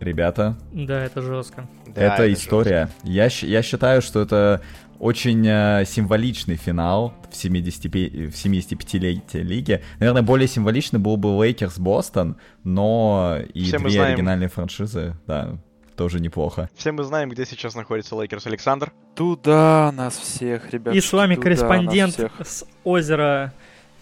Ребята. 0.00 0.56
Да, 0.72 1.04
это 1.04 1.20
жестко. 1.20 1.68
Да, 1.86 2.00
это, 2.00 2.22
это 2.22 2.32
история. 2.32 2.88
Я, 3.04 3.28
я 3.42 3.62
считаю, 3.62 4.00
что 4.00 4.20
это 4.20 4.62
очень 4.98 5.46
э, 5.46 5.84
символичный 5.86 6.56
финал 6.56 7.14
в, 7.30 7.36
70, 7.36 7.84
в 7.84 7.88
75-летие 7.88 9.42
лиги. 9.42 9.82
Наверное, 9.98 10.22
более 10.22 10.48
символичный 10.48 11.00
был 11.00 11.16
бы 11.16 11.28
Лейкерс 11.28 11.78
Бостон, 11.78 12.36
но 12.64 13.38
и 13.54 13.64
Все 13.64 13.78
две 13.78 13.90
знаем... 13.90 14.12
оригинальные 14.12 14.48
франшизы, 14.48 15.16
да, 15.26 15.58
тоже 15.96 16.20
неплохо. 16.20 16.70
Все 16.74 16.92
мы 16.92 17.04
знаем, 17.04 17.30
где 17.30 17.44
сейчас 17.44 17.74
находится 17.74 18.14
Лейкерс 18.14 18.46
Александр. 18.46 18.92
Туда 19.14 19.92
нас 19.92 20.16
всех, 20.16 20.70
ребят. 20.72 20.94
И 20.94 21.00
с 21.00 21.12
вами 21.12 21.34
корреспондент 21.34 22.18
с 22.42 22.64
озера... 22.84 23.52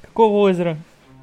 Какого 0.03 0.39
озера? 0.39 0.77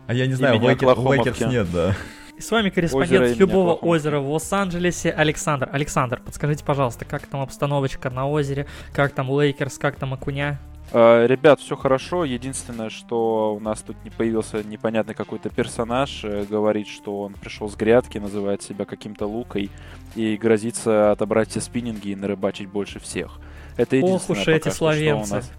А 0.07 0.13
я 0.13 0.25
не 0.27 0.33
знаю, 0.33 0.59
Лейкерс 0.61 1.41
нет, 1.41 1.67
да. 1.71 1.95
И 2.37 2.41
с 2.41 2.51
вами 2.51 2.69
корреспондент 2.69 3.37
любого 3.37 3.73
озера 3.73 4.19
в 4.19 4.29
Лос-Анджелесе 4.29 5.11
Александр. 5.11 5.69
Александр, 5.71 6.21
подскажите, 6.23 6.65
пожалуйста, 6.65 7.05
как 7.05 7.25
там 7.27 7.41
обстановочка 7.41 8.09
на 8.09 8.27
озере, 8.27 8.67
как 8.93 9.13
там 9.13 9.29
Лейкерс, 9.31 9.77
как 9.77 9.95
там 9.95 10.13
Акуня? 10.13 10.59
Э, 10.91 11.25
ребят, 11.25 11.59
все 11.61 11.75
хорошо. 11.75 12.25
Единственное, 12.25 12.89
что 12.89 13.55
у 13.55 13.59
нас 13.59 13.81
тут 13.81 13.95
не 14.03 14.11
появился 14.11 14.63
непонятный 14.63 15.15
какой-то 15.15 15.49
персонаж, 15.49 16.23
э, 16.23 16.45
говорит, 16.47 16.87
что 16.87 17.21
он 17.21 17.33
пришел 17.33 17.67
с 17.69 17.75
грядки, 17.75 18.19
называет 18.19 18.61
себя 18.61 18.85
каким-то 18.85 19.25
лукой 19.25 19.71
и 20.13 20.37
грозится 20.37 21.11
отобрать 21.11 21.49
все 21.49 21.61
спиннинги 21.61 22.09
и 22.09 22.15
нарыбачить 22.15 22.69
больше 22.69 22.99
всех. 22.99 23.39
Это 23.77 23.95
единственное, 23.95 24.39
Ох 24.39 24.47
уж 24.47 24.47
эти 24.47 24.69
славянцы. 24.69 25.35
Нас... 25.35 25.51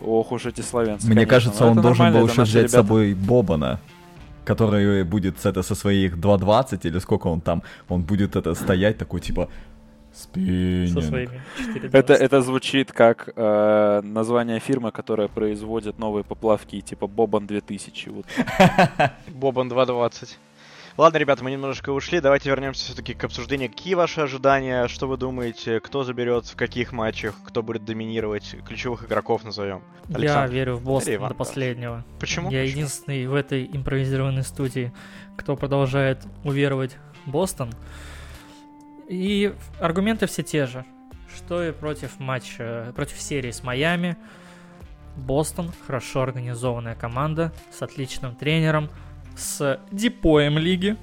Ох 0.00 0.32
уж 0.32 0.46
эти 0.46 0.60
славянцы. 0.60 1.06
Мне 1.06 1.14
конечно. 1.14 1.30
кажется, 1.30 1.66
он 1.66 1.80
должен 1.80 2.12
был 2.12 2.26
еще 2.26 2.42
взять 2.42 2.64
ребята. 2.64 2.68
с 2.68 2.72
собой 2.72 3.14
Бобана 3.14 3.78
который 4.44 5.04
будет 5.04 5.46
это 5.46 5.62
со 5.62 5.74
своих 5.74 6.16
2.20 6.16 6.88
или 6.88 7.00
сколько 7.00 7.28
он 7.28 7.40
там, 7.40 7.62
он 7.88 8.02
будет 8.02 8.36
это 8.36 8.54
стоять 8.54 8.98
такой 8.98 9.20
типа 9.20 9.48
Спиннинг. 10.14 11.30
Это, 11.92 12.14
это 12.14 12.40
звучит 12.40 12.92
как 12.92 13.32
э, 13.36 14.00
название 14.04 14.60
фирмы, 14.60 14.92
которая 14.92 15.28
производит 15.28 15.98
новые 15.98 16.22
поплавки 16.22 16.80
типа 16.80 17.06
Бобан 17.06 17.46
2000. 17.46 18.10
Вот. 18.10 18.26
Бобан 19.28 19.68
220. 19.68 20.38
Ладно, 20.96 21.16
ребята, 21.16 21.42
мы 21.42 21.50
немножечко 21.50 21.90
ушли. 21.90 22.20
Давайте 22.20 22.50
вернемся 22.50 22.84
все-таки 22.84 23.14
к 23.14 23.24
обсуждению. 23.24 23.68
Какие 23.68 23.94
ваши 23.94 24.20
ожидания? 24.20 24.86
Что 24.86 25.08
вы 25.08 25.16
думаете? 25.16 25.80
Кто 25.80 26.04
заберет 26.04 26.46
в 26.46 26.54
каких 26.54 26.92
матчах? 26.92 27.34
Кто 27.44 27.64
будет 27.64 27.84
доминировать? 27.84 28.54
Ключевых 28.64 29.04
игроков 29.04 29.42
назовем. 29.42 29.82
Александр. 30.08 30.52
Я 30.52 30.58
верю 30.60 30.76
в 30.76 30.84
Бостон 30.84 31.28
до 31.28 31.34
последнего. 31.34 32.04
Почему? 32.20 32.48
Я 32.48 32.60
Почему? 32.60 32.76
единственный 32.76 33.26
в 33.26 33.34
этой 33.34 33.64
импровизированной 33.64 34.44
студии, 34.44 34.92
кто 35.36 35.56
продолжает 35.56 36.24
уверовать 36.44 36.96
Бостон. 37.26 37.72
И 39.08 39.52
аргументы 39.80 40.28
все 40.28 40.44
те 40.44 40.66
же. 40.66 40.84
Что 41.34 41.64
и 41.64 41.72
против 41.72 42.20
матча, 42.20 42.92
против 42.94 43.20
серии 43.20 43.50
с 43.50 43.64
Майами. 43.64 44.16
Бостон 45.16 45.72
хорошо 45.88 46.22
организованная 46.22 46.94
команда 46.94 47.52
с 47.72 47.82
отличным 47.82 48.36
тренером, 48.36 48.90
с 49.36 49.80
дипоем 49.90 50.58
лиги, 50.58 50.96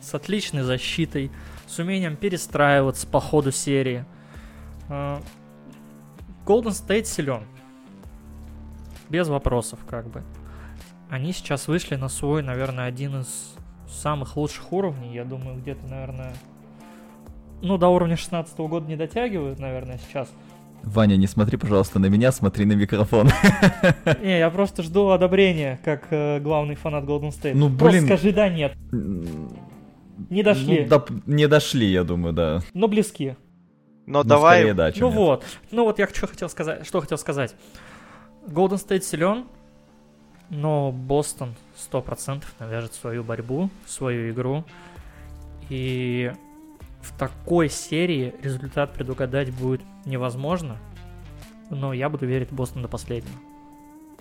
с 0.00 0.14
отличной 0.14 0.62
защитой, 0.62 1.30
с 1.66 1.78
умением 1.78 2.16
перестраиваться 2.16 3.06
по 3.06 3.20
ходу 3.20 3.52
серии. 3.52 4.04
А, 4.88 5.22
Golden 6.44 6.70
State 6.70 7.04
силен. 7.04 7.44
Без 9.08 9.28
вопросов, 9.28 9.80
как 9.88 10.08
бы. 10.08 10.22
Они 11.08 11.32
сейчас 11.32 11.68
вышли 11.68 11.96
на 11.96 12.08
свой, 12.08 12.42
наверное, 12.42 12.86
один 12.86 13.20
из 13.20 13.54
самых 13.88 14.36
лучших 14.36 14.72
уровней. 14.72 15.14
Я 15.14 15.24
думаю, 15.24 15.58
где-то, 15.58 15.86
наверное, 15.86 16.34
ну, 17.62 17.76
до 17.76 17.88
уровня 17.88 18.16
16 18.16 18.56
года 18.58 18.86
не 18.86 18.96
дотягивают, 18.96 19.58
наверное, 19.58 19.98
сейчас. 19.98 20.28
Ваня, 20.82 21.16
не 21.16 21.26
смотри, 21.26 21.56
пожалуйста, 21.56 21.98
на 21.98 22.06
меня, 22.06 22.32
смотри 22.32 22.64
на 22.64 22.72
микрофон. 22.72 23.28
Не, 24.22 24.38
я 24.38 24.50
просто 24.50 24.82
жду 24.82 25.10
одобрения, 25.10 25.78
как 25.84 26.06
э, 26.10 26.40
главный 26.40 26.74
фанат 26.74 27.04
Golden 27.04 27.30
State. 27.30 27.52
Ну, 27.54 27.68
блин. 27.68 27.78
Просто 27.78 28.06
скажи 28.06 28.32
да, 28.32 28.48
нет. 28.48 28.74
Не 30.30 30.42
дошли. 30.42 30.80
Ну, 30.82 30.88
да, 30.88 31.04
не 31.26 31.46
дошли, 31.48 31.86
я 31.86 32.04
думаю, 32.04 32.32
да. 32.32 32.60
Но 32.74 32.88
близки. 32.88 33.36
Но 34.06 34.22
ну, 34.22 34.28
давай... 34.28 34.58
Скорее, 34.58 34.74
да, 34.74 34.90
ну 34.96 35.08
нет. 35.08 35.16
вот. 35.16 35.44
Ну 35.70 35.84
вот 35.84 35.98
я 35.98 36.08
что 36.08 36.26
хотел 36.26 36.48
сказать. 36.48 36.86
Что 36.86 37.00
хотел 37.00 37.18
сказать. 37.18 37.54
Golden 38.46 38.84
State 38.84 39.02
силен, 39.02 39.44
но 40.48 40.92
Бостон 40.92 41.54
100% 41.92 42.42
навяжет 42.58 42.94
свою 42.94 43.22
борьбу, 43.22 43.70
свою 43.86 44.30
игру. 44.32 44.64
И 45.68 46.32
в 47.02 47.16
такой 47.18 47.68
серии 47.68 48.34
результат 48.42 48.92
предугадать 48.94 49.52
будет 49.52 49.80
невозможно, 50.04 50.78
но 51.70 51.92
я 51.92 52.08
буду 52.08 52.26
верить 52.26 52.50
в 52.50 52.54
Бостон 52.54 52.82
до 52.82 52.88
последнего. 52.88 53.36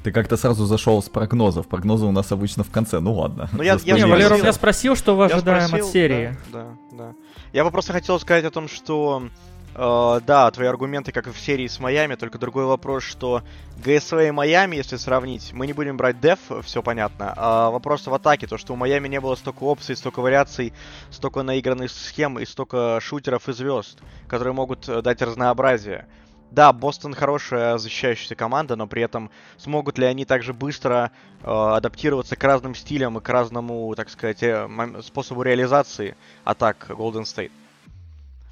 Ты 0.04 0.14
как-то 0.14 0.38
сразу 0.38 0.66
зашел 0.66 1.02
с 1.04 1.10
прогнозов. 1.10 1.68
Прогнозы 1.68 2.06
у 2.06 2.12
нас 2.12 2.32
обычно 2.32 2.64
в 2.64 2.70
конце. 2.70 3.00
Ну 3.00 3.14
ладно. 3.14 3.50
Ну, 3.52 3.62
я, 3.62 3.78
я, 3.84 3.98
я, 3.98 4.08
Валера 4.08 4.38
меня 4.38 4.54
спросил, 4.54 4.96
что 4.96 5.16
мы 5.16 5.26
ожидаем 5.26 5.68
спросил, 5.68 5.88
от 5.88 5.92
серии. 5.92 6.38
Да, 6.54 6.68
да, 6.92 6.98
да. 6.98 7.14
Я 7.52 7.66
бы 7.66 7.72
просто 7.72 7.92
хотел 7.92 8.18
сказать 8.20 8.46
о 8.46 8.52
том, 8.52 8.70
что 8.70 9.24
Uh, 9.76 10.22
да, 10.26 10.50
твои 10.50 10.68
аргументы, 10.68 11.12
как 11.12 11.28
и 11.28 11.32
в 11.32 11.40
серии 11.40 11.68
с 11.68 11.80
Майами, 11.80 12.16
только 12.16 12.40
другой 12.40 12.66
вопрос, 12.66 13.04
что 13.04 13.44
ГСВ 13.78 14.14
и 14.14 14.32
Майами, 14.32 14.76
если 14.76 14.98
сравнить, 14.98 15.54
мы 15.54 15.68
не 15.68 15.74
будем 15.74 15.96
брать 15.96 16.20
деф, 16.20 16.40
все 16.64 16.82
понятно, 16.82 17.34
а 17.38 17.70
вопрос 17.70 18.08
в 18.08 18.14
атаке, 18.14 18.48
то, 18.48 18.58
что 18.58 18.74
у 18.74 18.76
Майами 18.76 19.08
не 19.08 19.22
было 19.22 19.36
столько 19.36 19.64
опций, 19.64 19.96
столько 19.96 20.22
вариаций, 20.22 20.74
столько 21.12 21.44
наигранных 21.44 21.92
схем 21.92 22.40
и 22.40 22.46
столько 22.46 23.00
шутеров 23.00 23.48
и 23.48 23.54
звезд, 23.54 24.00
которые 24.28 24.54
могут 24.54 24.90
э, 24.90 25.02
дать 25.04 25.22
разнообразие. 25.22 26.08
Да, 26.52 26.74
Бостон 26.74 27.14
хорошая 27.14 27.78
защищающаяся 27.78 28.36
команда, 28.36 28.76
но 28.76 28.88
при 28.88 29.04
этом 29.04 29.30
смогут 29.58 30.00
ли 30.00 30.06
они 30.08 30.26
также 30.26 30.52
быстро 30.52 31.12
э, 31.44 31.48
адаптироваться 31.48 32.36
к 32.36 32.44
разным 32.44 32.74
стилям 32.74 33.20
и 33.20 33.22
к 33.22 33.30
разному, 33.30 33.94
так 33.96 34.10
сказать, 34.10 34.42
э, 34.42 34.68
способу 35.04 35.44
реализации 35.44 36.18
атак 36.44 36.88
Golden 36.90 37.24
State? 37.24 37.52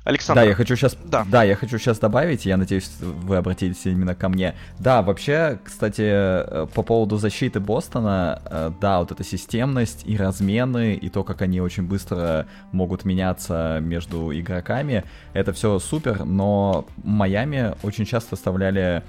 Александр. 0.08 0.41
Да, 0.41 0.48
я 0.48 0.56
хочу 0.56 0.76
сейчас, 0.78 0.98
да. 1.04 1.26
да, 1.30 1.43
я 1.43 1.56
хочу 1.56 1.78
сейчас 1.78 2.00
добавить, 2.00 2.46
я 2.46 2.56
надеюсь, 2.56 2.89
вы 3.02 3.36
обратились 3.36 3.86
именно 3.86 4.15
ко 4.15 4.30
мне. 4.30 4.56
Да, 4.80 5.02
вообще, 5.02 5.60
кстати, 5.62 6.02
э, 6.06 6.67
по 6.74 6.82
поводу 6.82 7.17
защиты 7.17 7.60
Бостона, 7.60 8.41
э, 8.46 8.72
да, 8.80 9.00
вот 9.00 9.12
эта 9.12 9.26
системность 9.26 10.04
и 10.06 10.15
размены, 10.15 10.96
и 10.96 11.10
то, 11.10 11.26
как 11.26 11.41
они 11.41 11.60
очень 11.60 11.84
быстро 11.84 12.48
могут 12.72 13.04
меняться 13.04 13.80
между 13.82 14.32
игроками, 14.32 15.04
это 15.34 15.52
все 15.52 15.78
супер, 15.78 16.24
но 16.24 16.86
Майами 17.04 17.76
очень 17.84 18.06
часто 18.06 18.36
оставляли 18.36 19.04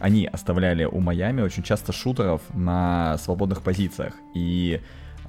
они 0.00 0.26
оставляли 0.26 0.84
у 0.84 0.98
Майами 0.98 1.42
очень 1.42 1.62
часто 1.62 1.92
шутеров 1.92 2.42
на 2.54 3.16
свободных 3.18 3.62
позициях. 3.62 4.14
И 4.34 4.80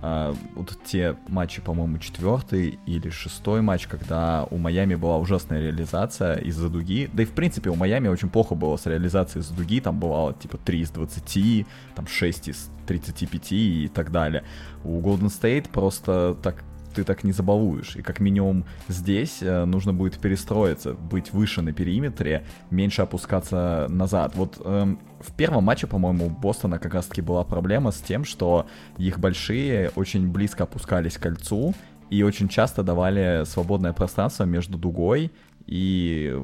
а, 0.05 0.35
вот 0.55 0.77
те 0.83 1.15
матчи, 1.29 1.61
по-моему, 1.61 1.97
четвертый 1.97 2.77
или 2.85 3.09
шестой 3.09 3.61
матч, 3.61 3.87
когда 3.87 4.45
у 4.51 4.57
Майами 4.57 4.95
была 4.95 5.17
ужасная 5.17 5.61
реализация 5.61 6.35
из-за 6.39 6.67
дуги. 6.67 7.09
Да 7.13 7.23
и, 7.23 7.25
в 7.25 7.31
принципе, 7.31 7.69
у 7.69 7.75
Майами 7.75 8.09
очень 8.09 8.29
плохо 8.29 8.53
было 8.53 8.75
с 8.75 8.85
реализацией 8.85 9.43
из-за 9.43 9.53
дуги. 9.55 9.79
Там 9.79 10.01
бывало, 10.01 10.33
типа, 10.33 10.57
3 10.57 10.81
из 10.81 10.89
20, 10.89 11.65
там 11.95 12.05
6 12.05 12.49
из 12.49 12.69
35 12.85 13.51
и 13.53 13.91
так 13.93 14.11
далее. 14.11 14.43
У 14.83 14.99
Golden 14.99 15.29
State 15.29 15.69
просто 15.69 16.35
так 16.43 16.65
ты 16.93 17.03
так 17.03 17.23
не 17.23 17.31
забалуешь. 17.31 17.95
И 17.95 18.01
как 18.01 18.19
минимум 18.19 18.65
здесь 18.87 19.39
э, 19.41 19.65
нужно 19.65 19.93
будет 19.93 20.17
перестроиться, 20.17 20.93
быть 20.93 21.33
выше 21.33 21.61
на 21.61 21.73
периметре, 21.73 22.45
меньше 22.69 23.01
опускаться 23.01 23.87
назад. 23.89 24.35
Вот 24.35 24.61
эм, 24.63 24.99
в 25.19 25.33
первом 25.33 25.63
матче, 25.65 25.87
по-моему, 25.87 26.27
у 26.27 26.29
Бостона 26.29 26.79
как 26.79 26.93
раз-таки 26.93 27.21
была 27.21 27.43
проблема 27.43 27.91
с 27.91 27.99
тем, 27.99 28.25
что 28.25 28.67
их 28.97 29.19
большие 29.19 29.91
очень 29.95 30.31
близко 30.31 30.63
опускались 30.63 31.17
к 31.17 31.21
кольцу 31.21 31.73
и 32.09 32.23
очень 32.23 32.47
часто 32.47 32.83
давали 32.83 33.43
свободное 33.45 33.93
пространство 33.93 34.43
между 34.43 34.77
дугой 34.77 35.31
и 35.65 36.39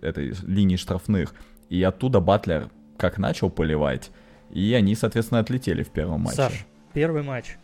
этой 0.00 0.34
линией 0.46 0.78
штрафных. 0.78 1.34
И 1.68 1.82
оттуда 1.82 2.20
Батлер 2.20 2.70
как 2.96 3.18
начал 3.18 3.50
поливать, 3.50 4.10
и 4.50 4.74
они, 4.74 4.94
соответственно, 4.94 5.40
отлетели 5.40 5.82
в 5.82 5.90
первом 5.90 6.22
матче. 6.22 6.36
Саш, 6.36 6.66
первый 6.92 7.22
матч 7.22 7.56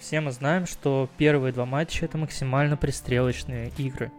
все 0.00 0.20
мы 0.20 0.32
знаем, 0.32 0.66
что 0.66 1.08
первые 1.18 1.52
два 1.52 1.66
матча 1.66 2.04
это 2.04 2.18
максимально 2.18 2.76
пристрелочные 2.76 3.70
игры. 3.76 4.10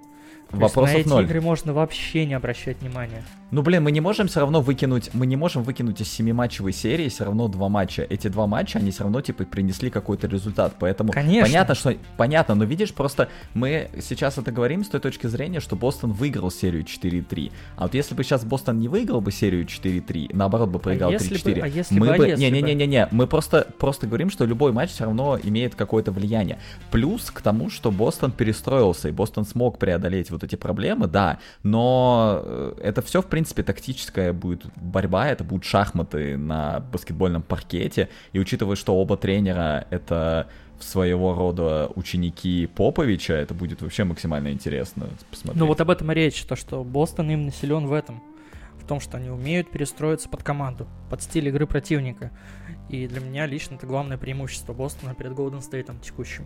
Вопросов 0.52 0.96
на 0.96 1.00
эти 1.00 1.08
ноль. 1.08 1.24
игры 1.26 1.42
можно 1.42 1.74
вообще 1.74 2.26
не 2.26 2.34
обращать 2.34 2.82
внимания. 2.82 3.24
Ну, 3.52 3.64
блин, 3.64 3.84
мы 3.84 3.92
не 3.92 4.00
можем 4.00 4.28
все 4.28 4.40
равно 4.40 4.62
выкинуть, 4.62 5.10
мы 5.14 5.26
не 5.26 5.36
можем 5.36 5.64
выкинуть 5.64 6.00
из 6.00 6.10
семиматчевой 6.10 6.72
серии 6.72 7.10
все 7.10 7.26
равно 7.26 7.50
два 7.50 7.68
матча. 7.68 8.08
Эти 8.10 8.30
два 8.30 8.48
матча, 8.48 8.80
они 8.80 8.92
все 8.92 9.04
равно, 9.04 9.20
типа, 9.22 9.44
принесли 9.44 9.90
какой-то 9.90 10.28
результат. 10.28 10.76
Поэтому 10.80 11.12
Конечно. 11.12 11.48
понятно, 11.48 11.76
что... 11.76 11.96
Понятно, 12.16 12.56
но 12.56 12.64
видишь, 12.64 12.94
просто 12.94 13.28
мы 13.54 13.90
сейчас 14.02 14.38
это 14.38 14.52
говорим 14.52 14.86
с 14.86 14.88
той 14.88 15.02
точки 15.02 15.28
зрения, 15.28 15.60
что 15.60 15.76
Бостон 15.76 16.14
выиграл 16.14 16.50
серию 16.50 16.84
4-3. 16.84 17.52
А 17.76 17.84
вот 17.84 17.94
если 17.94 18.16
бы 18.16 18.24
сейчас 18.24 18.46
Бостон 18.46 18.80
не 18.80 18.88
выиграл 18.88 19.20
бы 19.20 19.34
серию 19.34 19.66
4-3, 19.66 20.30
наоборот 20.34 20.70
бы 20.70 20.80
проиграл 20.80 21.12
а 21.12 21.16
3-4, 21.16 21.62
а 21.62 21.68
если 21.68 22.00
мы 22.00 22.16
бы... 22.16 22.28
Не-не-не-не-не, 22.32 23.10
мы 23.12 23.28
просто, 23.28 23.68
просто 23.78 24.08
говорим, 24.08 24.30
что 24.30 24.46
любой 24.46 24.72
матч 24.72 24.92
все 24.92 25.04
равно 25.04 25.38
имеет 25.44 25.76
какое-то 25.76 26.14
влияние. 26.14 26.58
Плюс 26.90 27.30
к 27.30 27.42
тому, 27.42 27.70
что 27.70 27.92
Бостон 27.92 28.32
перестроился, 28.32 29.10
и 29.10 29.12
Бостон 29.12 29.46
смог 29.46 29.78
преодолеть 29.78 30.32
вот 30.32 30.41
эти 30.44 30.56
проблемы, 30.56 31.08
да, 31.08 31.40
но 31.64 32.42
э, 32.44 32.74
это 32.82 33.02
все, 33.02 33.22
в 33.22 33.28
принципе, 33.28 33.64
тактическое 33.64 34.22
такая 34.22 34.34
будет 34.34 34.66
борьба, 34.76 35.28
это 35.28 35.44
будут 35.44 35.66
шахматы 35.66 36.38
на 36.38 36.80
баскетбольном 36.92 37.42
паркете, 37.42 38.10
и 38.34 38.40
учитывая, 38.40 38.76
что 38.76 38.96
оба 38.96 39.18
тренера 39.18 39.88
это 39.90 40.48
своего 40.80 41.34
рода 41.34 41.90
ученики 41.96 42.68
Поповича, 42.76 43.34
это 43.34 43.54
будет 43.54 43.82
вообще 43.82 44.04
максимально 44.04 44.52
интересно 44.52 45.08
посмотреть. 45.30 45.60
Ну 45.60 45.68
вот 45.68 45.80
об 45.80 45.90
этом 45.90 46.12
и 46.12 46.16
речь, 46.16 46.44
то 46.44 46.56
что 46.56 46.84
Бостон 46.84 47.30
именно 47.30 47.52
силен 47.52 47.86
в 47.86 47.94
этом, 47.94 48.22
в 48.80 48.88
том, 48.88 49.00
что 49.00 49.18
они 49.18 49.30
умеют 49.30 49.70
перестроиться 49.70 50.28
под 50.28 50.44
команду, 50.44 50.88
под 51.10 51.22
стиль 51.22 51.48
игры 51.48 51.68
противника. 51.68 52.32
И 52.90 53.08
для 53.08 53.22
меня 53.22 53.46
лично 53.46 53.76
это 53.76 53.86
главное 53.86 54.18
преимущество 54.18 54.74
Бостона 54.74 55.14
перед 55.14 55.34
Голден 55.34 55.62
Стейтом 55.62 56.00
текущим. 56.00 56.46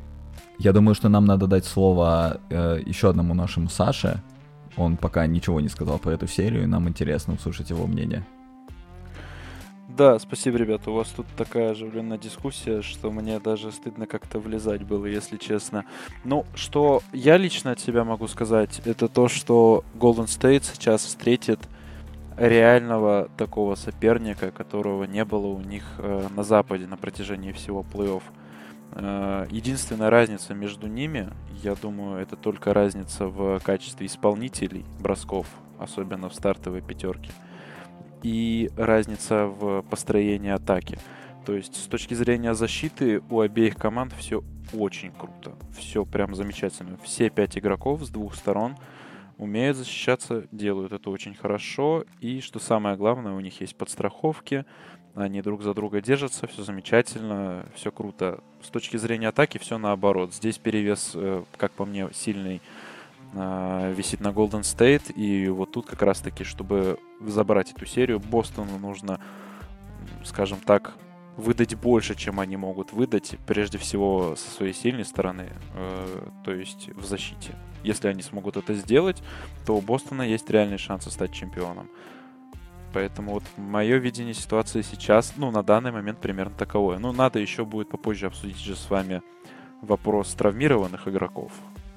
Я 0.57 0.73
думаю, 0.73 0.95
что 0.95 1.09
нам 1.09 1.25
надо 1.25 1.47
дать 1.47 1.65
слово 1.65 2.39
э, 2.49 2.81
еще 2.85 3.09
одному 3.09 3.33
нашему 3.33 3.69
Саше, 3.69 4.21
он 4.77 4.97
пока 4.97 5.25
ничего 5.27 5.61
не 5.61 5.69
сказал 5.69 5.99
про 5.99 6.11
эту 6.11 6.27
серию, 6.27 6.63
и 6.63 6.67
нам 6.67 6.87
интересно 6.87 7.33
услышать 7.33 7.69
его 7.69 7.87
мнение. 7.87 8.25
Да, 9.87 10.19
спасибо, 10.19 10.57
ребята. 10.57 10.91
У 10.91 10.95
вас 10.95 11.07
тут 11.09 11.25
такая 11.37 11.71
оживленная 11.71 12.17
дискуссия, 12.17 12.81
что 12.81 13.11
мне 13.11 13.39
даже 13.39 13.71
стыдно 13.71 14.07
как-то 14.07 14.39
влезать 14.39 14.83
было, 14.83 15.05
если 15.05 15.37
честно. 15.37 15.85
Ну, 16.25 16.45
что 16.53 17.01
я 17.13 17.37
лично 17.37 17.71
от 17.71 17.79
себя 17.79 18.03
могу 18.03 18.27
сказать, 18.27 18.81
это 18.83 19.07
то, 19.07 19.29
что 19.29 19.85
Golden 19.97 20.25
State 20.25 20.65
сейчас 20.73 21.05
встретит 21.05 21.59
реального 22.35 23.29
такого 23.37 23.75
соперника, 23.75 24.51
которого 24.51 25.05
не 25.05 25.23
было 25.23 25.47
у 25.47 25.61
них 25.61 25.85
э, 25.99 26.27
на 26.35 26.43
Западе 26.43 26.87
на 26.87 26.97
протяжении 26.97 27.53
всего 27.53 27.85
плей-офф. 27.93 28.23
Э, 28.95 29.45
единственная 29.49 30.09
разница 30.09 30.53
между 30.53 30.87
ними, 30.87 31.29
я 31.61 31.75
думаю, 31.75 32.21
это 32.21 32.35
только 32.35 32.73
разница 32.73 33.27
в 33.27 33.59
качестве 33.59 34.07
исполнителей 34.07 34.85
бросков, 34.99 35.47
особенно 35.77 36.29
в 36.29 36.33
стартовой 36.33 36.81
пятерке, 36.81 37.31
и 38.23 38.71
разница 38.77 39.47
в 39.47 39.81
построении 39.83 40.51
атаки. 40.51 40.97
То 41.45 41.53
есть 41.53 41.75
с 41.75 41.87
точки 41.87 42.13
зрения 42.13 42.55
защиты 42.55 43.21
у 43.29 43.41
обеих 43.41 43.75
команд 43.75 44.13
все 44.17 44.43
очень 44.73 45.11
круто. 45.11 45.53
Все 45.77 46.05
прям 46.05 46.33
замечательно. 46.33 46.97
Все 47.03 47.29
пять 47.29 47.57
игроков 47.57 48.01
с 48.03 48.09
двух 48.09 48.33
сторон 48.33 48.75
умеют 49.37 49.77
защищаться, 49.77 50.45
делают 50.51 50.93
это 50.93 51.09
очень 51.09 51.35
хорошо. 51.35 52.05
И 52.19 52.39
что 52.41 52.59
самое 52.59 52.95
главное, 52.95 53.33
у 53.33 53.39
них 53.41 53.59
есть 53.61 53.75
подстраховки, 53.75 54.65
они 55.15 55.41
друг 55.41 55.63
за 55.63 55.73
друга 55.73 56.01
держатся, 56.01 56.45
все 56.47 56.63
замечательно, 56.63 57.65
все 57.73 57.91
круто. 57.91 58.43
С 58.61 58.67
точки 58.67 58.97
зрения 58.97 59.29
атаки 59.29 59.57
все 59.57 59.77
наоборот. 59.77 60.33
Здесь 60.33 60.57
перевес, 60.57 61.11
э, 61.13 61.43
как 61.57 61.71
по 61.71 61.85
мне, 61.85 62.09
сильный 62.13 62.61
а, 63.33 63.91
висит 63.91 64.19
на 64.19 64.29
Golden 64.29 64.61
State. 64.61 65.13
И 65.13 65.47
вот 65.49 65.71
тут 65.71 65.85
как 65.85 66.01
раз 66.01 66.19
таки, 66.19 66.43
чтобы 66.43 66.99
забрать 67.21 67.71
эту 67.71 67.85
серию, 67.85 68.19
Бостону 68.19 68.77
нужно, 68.77 69.19
скажем 70.23 70.59
так, 70.59 70.95
выдать 71.37 71.75
больше, 71.75 72.15
чем 72.15 72.39
они 72.39 72.57
могут 72.57 72.93
выдать, 72.93 73.37
прежде 73.45 73.77
всего 73.77 74.35
со 74.37 74.49
своей 74.51 74.73
сильной 74.73 75.05
стороны, 75.05 75.49
э, 75.75 76.27
то 76.43 76.53
есть 76.53 76.89
в 76.89 77.05
защите. 77.05 77.55
Если 77.83 78.07
они 78.07 78.21
смогут 78.21 78.57
это 78.57 78.73
сделать, 78.73 79.21
то 79.65 79.75
у 79.75 79.81
Бостона 79.81 80.23
есть 80.23 80.49
реальные 80.49 80.77
шансы 80.77 81.11
стать 81.11 81.33
чемпионом. 81.33 81.89
Поэтому 82.95 83.33
вот 83.33 83.43
мое 83.57 83.97
видение 83.97 84.33
ситуации 84.33 84.81
сейчас, 84.81 85.33
ну, 85.35 85.51
на 85.51 85.63
данный 85.63 85.91
момент 85.91 86.19
примерно 86.19 86.55
таковое. 86.55 86.97
Ну, 86.97 87.11
надо 87.11 87.39
еще 87.39 87.65
будет 87.65 87.89
попозже 87.89 88.27
обсудить 88.27 88.57
же 88.57 88.77
с 88.77 88.89
вами 88.89 89.21
вопрос 89.81 90.33
травмированных 90.33 91.05
игроков 91.05 91.51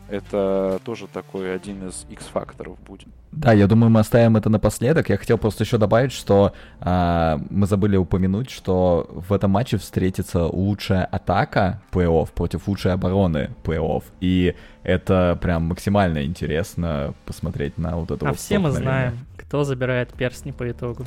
это 0.08 0.80
тоже 0.84 1.06
такой 1.06 1.54
один 1.54 1.88
из 1.88 2.06
X-факторов 2.08 2.78
будет. 2.80 3.08
Да, 3.30 3.52
я 3.52 3.66
думаю, 3.66 3.90
мы 3.90 4.00
оставим 4.00 4.36
это 4.36 4.48
напоследок. 4.48 5.10
Я 5.10 5.18
хотел 5.18 5.36
просто 5.38 5.64
еще 5.64 5.76
добавить, 5.76 6.12
что 6.12 6.54
а, 6.80 7.38
мы 7.50 7.66
забыли 7.66 7.96
упомянуть, 7.96 8.50
что 8.50 9.06
в 9.10 9.32
этом 9.32 9.50
матче 9.50 9.76
встретится 9.76 10.46
лучшая 10.46 11.04
атака 11.04 11.82
плей-офф 11.92 12.32
против 12.32 12.66
лучшей 12.68 12.92
обороны 12.92 13.50
плей-офф. 13.64 14.02
И 14.20 14.54
это 14.82 15.38
прям 15.40 15.64
максимально 15.64 16.24
интересно 16.24 17.14
посмотреть 17.26 17.76
на 17.76 17.96
вот 17.96 18.10
это 18.10 18.26
а 18.26 18.30
вот 18.30 18.38
все 18.38 18.58
мы 18.58 18.70
знаем, 18.70 19.18
кто 19.48 19.64
забирает 19.64 20.12
перстни 20.12 20.50
по 20.50 20.70
итогу. 20.70 21.06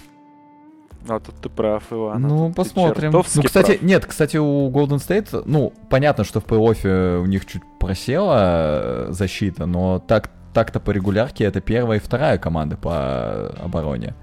А 1.08 1.20
тут 1.20 1.36
ты 1.36 1.50
прав, 1.50 1.84
Иван. 1.92 2.22
Ну, 2.22 2.54
посмотрим. 2.54 3.12
Ну, 3.12 3.22
кстати, 3.24 3.74
прав. 3.74 3.82
нет, 3.82 4.06
кстати, 4.06 4.38
у 4.38 4.70
Golden 4.70 4.98
State, 4.98 5.44
ну, 5.46 5.74
понятно, 5.90 6.24
что 6.24 6.42
в 6.42 6.46
плей-оффе 6.46 7.20
у 7.20 7.26
них 7.26 7.46
чуть 7.46 7.62
просела 7.80 8.40
э, 8.40 9.08
защита, 9.12 9.66
но 9.66 10.00
так, 10.00 10.30
так-то 10.54 10.80
по 10.80 10.92
регулярке 10.92 11.44
это 11.44 11.62
первая 11.62 12.00
и 12.00 12.02
вторая 12.02 12.38
команда 12.38 12.78
по 12.78 13.50
обороне. 13.64 14.16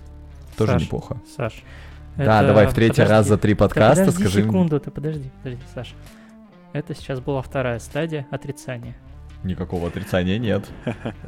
Тоже 0.57 0.73
Саш, 0.73 0.83
неплохо. 0.83 1.17
Саш. 1.37 1.63
Да, 2.17 2.39
это... 2.39 2.49
давай 2.49 2.67
в 2.67 2.75
третий 2.75 3.03
подожди, 3.03 3.13
раз 3.13 3.27
за 3.27 3.39
три 3.39 3.55
подкаста 3.55 4.05
подожди 4.07 4.25
скажи. 4.25 4.43
секунду, 4.43 4.81
ты 4.81 4.91
подожди, 4.91 5.31
подожди, 5.43 5.63
Саш. 5.75 5.95
Это 6.73 6.95
сейчас 6.95 7.21
была 7.21 7.43
вторая 7.43 7.79
стадия 7.79 8.27
отрицания. 8.31 8.97
Никакого 9.45 9.89
отрицания 9.89 10.39
нет. 10.39 10.69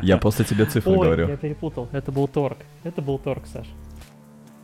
Я 0.03 0.19
просто 0.19 0.45
тебе 0.45 0.65
цифры 0.67 0.93
Ой, 0.93 1.07
говорю. 1.07 1.29
я 1.29 1.37
перепутал. 1.37 1.89
Это 1.93 2.11
был 2.11 2.27
торг. 2.27 2.59
Это 2.83 3.01
был 3.03 3.19
торг, 3.19 3.47
Саш. 3.47 3.67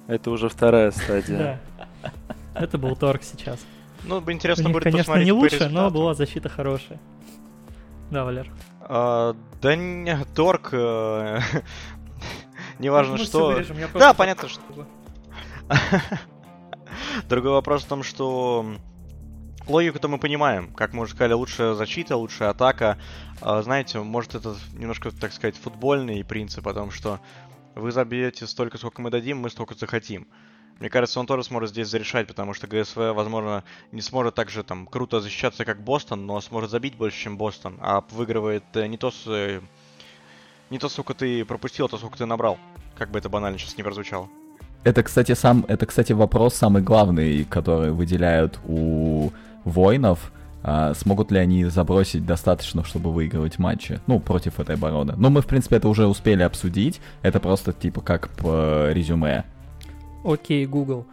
Это 0.09 0.31
уже 0.31 0.49
вторая 0.49 0.91
стадия. 0.91 1.61
Да. 2.03 2.13
Это 2.55 2.79
был 2.79 2.97
торг 2.97 3.23
сейчас. 3.23 3.65
Ну, 4.05 4.23
интересно 4.31 4.71
будет 4.71 4.85
конечно, 4.85 5.01
посмотреть 5.01 5.27
не 5.27 5.33
лучше, 5.33 5.69
но 5.69 5.91
была 5.91 6.15
защита 6.15 6.49
хорошая. 6.49 7.01
Да, 8.11 8.25
Валер. 8.25 8.51
А, 8.81 9.35
да 9.61 9.75
не, 9.75 10.17
торг... 10.35 10.71
Э, 10.73 11.41
неважно 12.79 13.17
ну, 13.17 13.25
что... 13.25 13.61
Да, 13.95 14.15
понятно, 14.15 14.49
что... 14.49 14.63
Другой 17.29 17.51
вопрос 17.51 17.83
в 17.83 17.89
том, 17.89 18.05
что 18.05 18.65
логику-то 19.67 20.09
мы 20.09 20.19
понимаем. 20.19 20.73
Как 20.73 20.93
мы 20.93 21.03
уже 21.03 21.13
сказали, 21.13 21.33
лучшая 21.33 21.75
защита, 21.75 22.17
лучшая 22.17 22.51
атака. 22.51 22.99
А, 23.41 23.63
знаете, 23.63 24.01
может 24.01 24.35
это 24.35 24.55
немножко, 24.75 25.11
так 25.11 25.33
сказать, 25.33 25.57
футбольный 25.57 26.25
принцип 26.25 26.67
о 26.69 26.75
том, 26.75 26.91
что 26.91 27.21
вы 27.75 27.93
забьете 27.93 28.47
столько, 28.47 28.79
сколько 28.79 29.03
мы 29.03 29.11
дадим, 29.11 29.39
мы 29.39 29.51
столько 29.51 29.75
захотим. 29.75 30.27
Мне 30.79 30.91
кажется, 30.91 31.21
он 31.21 31.27
тоже 31.27 31.43
сможет 31.43 31.71
здесь 31.71 31.89
зарешать, 31.89 32.27
потому 32.27 32.53
что 32.53 32.67
ГСВ, 32.67 32.97
возможно, 32.97 33.65
не 33.93 34.03
сможет 34.03 34.35
так 34.35 34.51
же 34.51 34.63
там 34.63 34.87
круто 34.87 35.21
защищаться, 35.21 35.65
как 35.65 35.83
Бостон, 35.83 36.27
но 36.27 36.41
сможет 36.41 36.71
забить 36.71 36.97
больше, 36.97 37.19
чем 37.19 37.39
Бостон, 37.39 37.79
а 37.81 38.05
выигрывает 38.11 38.65
э, 38.75 38.87
не 38.87 38.99
то, 38.99 39.11
с, 39.11 39.27
э, 39.27 39.63
не 40.69 40.79
то, 40.79 40.91
сколько 40.91 41.15
ты 41.15 41.47
пропустил, 41.47 41.87
а 41.87 41.89
то, 41.89 41.97
сколько 41.97 42.19
ты 42.19 42.27
набрал. 42.27 42.59
Как 42.95 43.11
бы 43.11 43.19
это 43.19 43.31
банально 43.31 43.59
сейчас 43.59 43.79
не 43.79 43.83
прозвучало. 43.83 44.29
Это, 44.85 45.03
кстати, 45.03 45.33
сам, 45.35 45.65
это, 45.67 45.87
кстати, 45.87 46.13
вопрос 46.13 46.55
самый 46.55 46.83
главный, 46.83 47.45
который 47.45 47.91
выделяют 47.91 48.61
у 48.67 49.31
воинов 49.67 50.33
а, 50.63 50.95
смогут 50.95 51.31
ли 51.31 51.39
они 51.39 51.65
забросить 51.67 52.25
достаточно, 52.25 52.83
чтобы 52.83 53.13
выигрывать 53.13 53.59
матчи, 53.59 54.01
ну, 54.07 54.19
против 54.19 54.59
этой 54.59 54.77
обороны. 54.77 55.15
Но 55.17 55.31
мы, 55.31 55.43
в 55.43 55.47
принципе, 55.47 55.77
это 55.77 55.89
уже 55.89 56.07
успели 56.07 56.43
обсудить, 56.43 57.01
это 57.23 57.39
просто, 57.39 57.73
типа, 57.73 58.01
как 58.01 58.31
по 58.31 58.91
резюме. 58.91 59.45
Окей, 60.25 60.67
Google, 60.67 61.07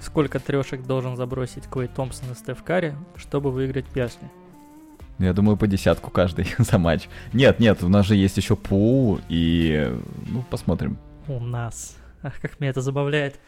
сколько 0.00 0.40
трешек 0.40 0.84
должен 0.86 1.16
забросить 1.16 1.68
Клей 1.70 1.88
Томпсон 1.88 2.32
и 2.32 2.34
Стеф 2.34 2.62
Карри, 2.64 2.94
чтобы 3.16 3.52
выиграть 3.52 3.86
Персли? 3.86 4.28
Я 5.20 5.34
думаю, 5.34 5.56
по 5.56 5.66
десятку 5.66 6.10
каждый 6.10 6.48
за 6.58 6.78
матч. 6.78 7.08
Нет, 7.32 7.60
нет, 7.60 7.82
у 7.82 7.88
нас 7.88 8.06
же 8.06 8.16
есть 8.16 8.38
еще 8.38 8.56
пул, 8.56 9.20
и, 9.28 9.94
ну, 10.26 10.42
посмотрим. 10.50 10.98
У 11.28 11.38
нас. 11.38 11.96
Ах, 12.22 12.40
как 12.40 12.58
меня 12.58 12.70
это 12.70 12.80
забавляет. 12.80 13.38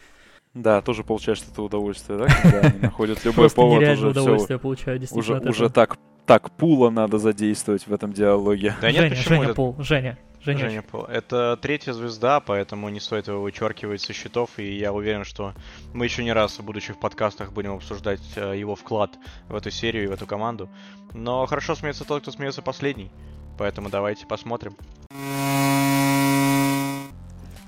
Да, 0.53 0.81
тоже 0.81 1.03
получаешь 1.03 1.41
это 1.51 1.63
удовольствие, 1.63 2.19
да, 2.19 2.27
когда 2.27 2.59
они 2.67 2.79
находят 2.79 3.23
любой 3.25 3.49
повод 3.49 3.81
уже 3.83 4.09
удовольствие 4.09 4.59
получаю, 4.59 5.01
уже, 5.11 5.39
уже 5.39 5.69
так, 5.69 5.97
так 6.27 6.51
пула 6.51 6.91
надо 6.91 7.17
задействовать 7.17 7.87
в 7.87 7.93
этом 7.93 8.13
диалоге. 8.13 8.75
Да 8.79 8.91
нет, 8.91 9.01
Женя, 9.01 9.15
Женя 9.15 9.43
это... 9.45 9.53
Пул, 9.55 9.75
Женя, 9.79 10.19
Женя. 10.41 10.59
Женя 10.59 10.81
Пул. 10.83 11.05
Это 11.05 11.57
третья 11.59 11.93
звезда, 11.93 12.39
поэтому 12.39 12.89
не 12.89 12.99
стоит 12.99 13.27
его 13.27 13.41
вычеркивать 13.41 14.01
со 14.01 14.13
счетов, 14.13 14.51
и 14.57 14.77
я 14.77 14.93
уверен, 14.93 15.23
что 15.23 15.53
мы 15.93 16.05
еще 16.05 16.23
не 16.23 16.33
раз, 16.33 16.59
будучи 16.59 16.93
в 16.93 16.99
подкастах, 16.99 17.51
будем 17.51 17.73
обсуждать 17.73 18.21
э, 18.35 18.53
его 18.55 18.75
вклад 18.75 19.11
в 19.47 19.55
эту 19.55 19.71
серию 19.71 20.03
и 20.03 20.07
в 20.07 20.11
эту 20.11 20.27
команду. 20.27 20.69
Но 21.13 21.45
хорошо 21.47 21.73
смеется 21.75 22.05
тот, 22.05 22.21
кто 22.21 22.31
смеется 22.31 22.61
последний, 22.61 23.09
поэтому 23.57 23.89
давайте 23.89 24.27
посмотрим. 24.27 24.75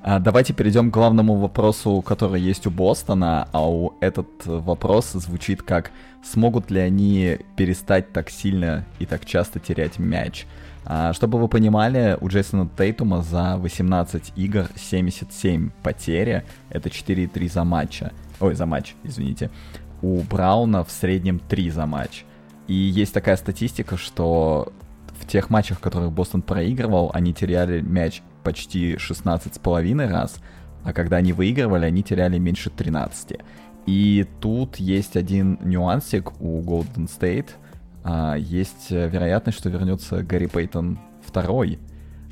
А, 0.08 0.20
давайте 0.20 0.54
перейдем 0.54 0.92
к 0.92 0.94
главному 0.94 1.34
вопросу, 1.34 2.00
который 2.04 2.40
есть 2.40 2.68
у 2.68 2.70
Бостона, 2.70 3.48
а 3.52 3.68
у 3.68 3.94
этот 4.02 4.28
вопрос 4.46 5.14
звучит 5.14 5.64
как 5.64 5.90
«Смогут 6.24 6.70
ли 6.70 6.80
они 6.80 7.40
перестать 7.56 8.14
так 8.14 8.30
сильно 8.30 8.86
и 9.00 9.08
так 9.08 9.26
часто 9.26 9.60
терять 9.60 9.98
мяч?» 9.98 10.46
а, 10.86 11.12
Чтобы 11.14 11.40
вы 11.40 11.48
понимали, 11.48 12.20
у 12.22 12.28
Джейсона 12.28 12.70
Тейтума 12.78 13.24
за 13.24 13.58
18 13.58 14.34
игр 14.36 14.68
77 14.76 15.72
потери, 15.82 16.44
это 16.70 16.90
4,3 16.90 17.50
за 17.50 17.64
матча. 17.64 18.12
Ой, 18.40 18.54
за 18.54 18.68
матч, 18.68 18.94
извините. 19.04 19.50
У 20.04 20.22
Брауна 20.22 20.84
в 20.84 20.92
среднем 20.92 21.40
3 21.40 21.72
за 21.72 21.88
матч. 21.88 22.26
И 22.68 22.76
есть 22.76 23.12
такая 23.12 23.38
статистика, 23.38 23.98
что 23.98 24.72
в 25.20 25.28
тех 25.28 25.50
матчах, 25.50 25.78
в 25.78 25.82
которых 25.82 26.12
Бостон 26.12 26.42
проигрывал, 26.42 27.12
они 27.14 27.34
теряли 27.34 27.82
мяч 27.82 28.22
почти 28.44 28.96
16,5 28.96 30.08
раз, 30.08 30.38
а 30.84 30.94
когда 30.94 31.18
они 31.18 31.34
выигрывали, 31.34 31.86
они 31.86 32.04
теряли 32.04 32.38
меньше 32.38 32.70
13. 32.70 33.40
И 33.88 34.26
тут 34.40 34.78
есть 34.78 35.16
один 35.16 35.60
нюансик 35.64 36.40
у 36.42 36.62
Golden 36.62 37.08
State. 37.08 37.50
А, 38.04 38.36
есть 38.36 38.92
вероятность, 38.92 39.58
что 39.58 39.70
вернется 39.70 40.24
Гарри 40.24 40.48
Пейтон 40.48 41.00
второй. 41.26 41.80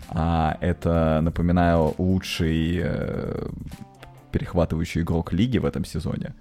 А 0.09 0.57
это, 0.61 1.19
напоминаю, 1.21 1.93
лучший 1.97 2.81
э, 2.83 3.47
перехватывающий 4.31 5.01
игрок 5.01 5.33
лиги 5.33 5.57
в 5.57 5.65
этом 5.65 5.85
сезоне. 5.85 6.35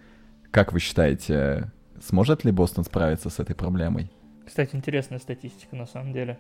Как 0.51 0.73
вы 0.73 0.81
считаете, 0.81 1.71
сможет 2.07 2.45
ли 2.45 2.53
Бостон 2.53 2.85
справиться 2.85 3.31
с 3.31 3.39
этой 3.39 3.55
проблемой? 3.55 4.11
Кстати, 4.47 4.75
интересная 4.75 5.19
статистика 5.19 5.77
на 5.77 5.87
самом 5.87 6.13
деле. 6.13 6.39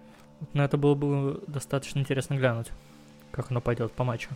На 0.52 0.64
это 0.64 0.76
было 0.76 0.94
бы 0.94 1.42
достаточно 1.46 2.00
интересно 2.00 2.34
глянуть 2.34 2.72
как 3.32 3.50
оно 3.50 3.60
пойдет 3.60 3.90
по 3.92 4.04
матчу? 4.04 4.28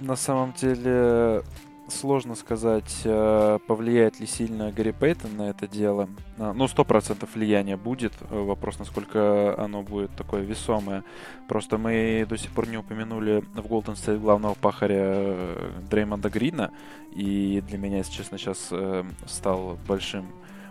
На 0.00 0.16
самом 0.16 0.52
деле 0.54 1.42
сложно 1.88 2.34
сказать, 2.34 3.02
э, 3.04 3.58
повлияет 3.68 4.18
ли 4.18 4.26
сильно 4.26 4.72
Гарри 4.72 4.90
Пейтон 4.90 5.36
на 5.36 5.50
это 5.50 5.68
дело. 5.68 6.08
А, 6.36 6.52
ну, 6.52 6.66
сто 6.66 6.84
процентов 6.84 7.36
влияние 7.36 7.76
будет. 7.76 8.12
Вопрос, 8.28 8.80
насколько 8.80 9.54
оно 9.56 9.82
будет 9.82 10.10
такое 10.16 10.42
весомое. 10.42 11.04
Просто 11.46 11.78
мы 11.78 12.26
до 12.28 12.36
сих 12.36 12.50
пор 12.50 12.66
не 12.66 12.76
упомянули 12.76 13.44
в 13.54 13.66
Golden 13.66 13.94
State 13.94 14.18
главного 14.18 14.54
пахаря 14.54 14.96
э, 14.98 15.70
Дреймонда 15.88 16.28
Грина. 16.28 16.72
И 17.14 17.62
для 17.68 17.78
меня, 17.78 17.98
если 17.98 18.12
честно, 18.12 18.36
сейчас 18.36 18.68
э, 18.72 19.04
стал 19.26 19.78
большим 19.86 20.26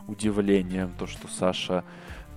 удивлением 0.08 0.94
то, 0.98 1.08
что 1.08 1.28
Саша 1.28 1.84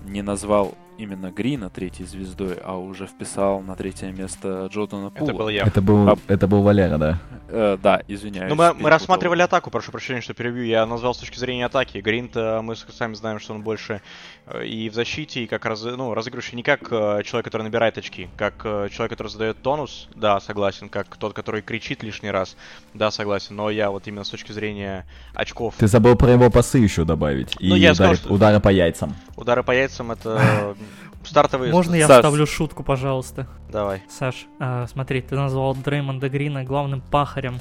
не 0.05 0.23
назвал 0.23 0.75
именно 0.99 1.31
Грина 1.31 1.71
третьей 1.71 2.05
звездой, 2.05 2.59
а 2.63 2.77
уже 2.77 3.07
вписал 3.07 3.61
на 3.61 3.77
третье 3.77 4.11
место 4.11 4.69
Джордана 4.71 5.11
Пула. 5.11 5.31
Это 5.31 5.39
был 5.39 5.49
я. 5.49 5.63
Это 5.63 5.81
был, 5.81 6.09
а... 6.09 6.19
это 6.27 6.49
был 6.49 6.63
Валера, 6.63 6.99
да? 6.99 7.21
Э, 7.49 7.79
да, 7.81 8.03
извиняюсь. 8.09 8.51
Ну, 8.51 8.57
мы, 8.57 8.75
мы 8.75 8.91
рассматривали 8.91 9.43
атаку, 9.43 9.71
прошу 9.71 9.93
прощения, 9.93 10.21
что 10.21 10.35
перебью. 10.35 10.65
Я 10.65 10.85
назвал 10.87 11.15
с 11.15 11.19
точки 11.19 11.39
зрения 11.39 11.67
атаки. 11.67 11.99
Грин-то 11.99 12.61
мы 12.63 12.75
сами 12.77 13.15
знаем, 13.15 13.39
что 13.39 13.55
он 13.55 13.63
больше 13.63 14.03
э, 14.47 14.67
и 14.67 14.91
в 14.91 14.95
защите, 14.95 15.45
и 15.45 15.47
как 15.47 15.65
раз, 15.65 15.83
ну, 15.85 16.13
разыгрывающий 16.15 16.57
не 16.57 16.63
как 16.63 16.89
э, 16.91 17.23
человек, 17.25 17.45
который 17.45 17.63
набирает 17.63 17.97
очки, 17.97 18.29
как 18.37 18.55
э, 18.65 18.89
человек, 18.91 19.13
который 19.13 19.29
задает 19.29 19.63
тонус, 19.63 20.09
да, 20.15 20.41
согласен, 20.41 20.89
как 20.89 21.17
тот, 21.17 21.33
который 21.33 21.63
кричит 21.63 22.03
лишний 22.03 22.31
раз, 22.31 22.57
да, 22.93 23.11
согласен, 23.11 23.57
но 23.57 23.71
я 23.71 23.91
вот 23.91 24.07
именно 24.09 24.25
с 24.25 24.31
точки 24.31 24.53
зрения 24.53 25.07
очков. 25.35 25.75
Ты 25.79 25.87
забыл 25.87 26.17
про 26.17 26.33
его 26.33 26.51
пасы 26.51 26.79
еще 26.79 27.05
добавить, 27.05 27.57
ну, 27.61 27.77
и 27.77 27.79
я 27.79 27.93
удар, 27.93 27.95
сказал, 27.95 28.15
что... 28.17 28.35
удары 28.35 28.61
по 28.61 28.69
яйцам. 28.69 29.15
Удары 29.37 29.63
по 29.63 29.71
яйцам 29.71 30.11
это 30.11 30.77
Стартовые. 31.25 31.73
Можно 31.73 31.95
я 31.97 32.07
Саш. 32.07 32.17
вставлю 32.19 32.47
шутку, 32.47 32.83
пожалуйста? 32.83 33.47
Давай. 33.71 34.03
Саш, 34.09 34.47
э, 34.61 34.87
смотри, 34.91 35.21
ты 35.21 35.35
назвал 35.35 35.75
Дреймонда 35.75 36.29
Грина 36.29 36.65
главным 36.65 37.01
пахарем 37.01 37.61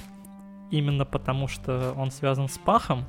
именно 0.72 1.06
потому, 1.06 1.48
что 1.48 1.94
он 1.98 2.12
связан 2.12 2.50
с 2.50 2.58
пахом. 2.58 3.06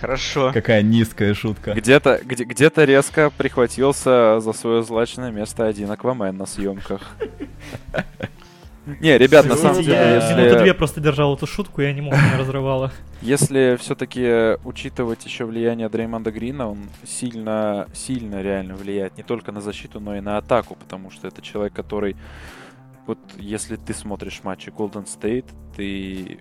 Хорошо. 0.00 0.52
Какая 0.52 0.82
низкая 0.82 1.34
шутка. 1.34 1.74
Где-то 1.74 2.20
где, 2.24 2.44
где-то 2.44 2.84
резко 2.84 3.30
прихватился 3.36 4.38
за 4.40 4.52
свое 4.52 4.82
злачное 4.82 5.30
место 5.30 5.66
один 5.66 5.90
Аквамен 5.90 6.36
на 6.36 6.46
съемках. 6.46 7.02
Не, 9.00 9.18
ребят, 9.18 9.46
на 9.46 9.56
самом 9.56 9.82
деле, 9.82 10.14
если... 10.16 10.34
Минуты 10.34 10.58
две 10.60 10.74
просто 10.74 11.00
держал 11.00 11.34
эту 11.34 11.46
шутку, 11.46 11.82
я 11.82 11.92
не 11.92 12.00
мог, 12.00 12.14
меня 12.14 12.38
разрывало. 12.38 12.92
Если 13.20 13.76
все-таки 13.80 14.56
учитывать 14.64 15.24
еще 15.24 15.44
влияние 15.44 15.88
Дреймонда 15.88 16.30
Грина, 16.30 16.70
он 16.70 16.78
сильно, 17.04 17.86
сильно 17.92 18.42
реально 18.42 18.74
влияет 18.74 19.16
не 19.16 19.22
только 19.22 19.52
на 19.52 19.60
защиту, 19.60 20.00
но 20.00 20.16
и 20.16 20.20
на 20.20 20.38
атаку, 20.38 20.76
потому 20.76 21.10
что 21.10 21.28
это 21.28 21.42
человек, 21.42 21.72
который... 21.72 22.16
Вот 23.06 23.18
если 23.38 23.76
ты 23.76 23.94
смотришь 23.94 24.40
матчи 24.44 24.68
Golden 24.68 25.06
State, 25.06 25.46
ты 25.76 26.40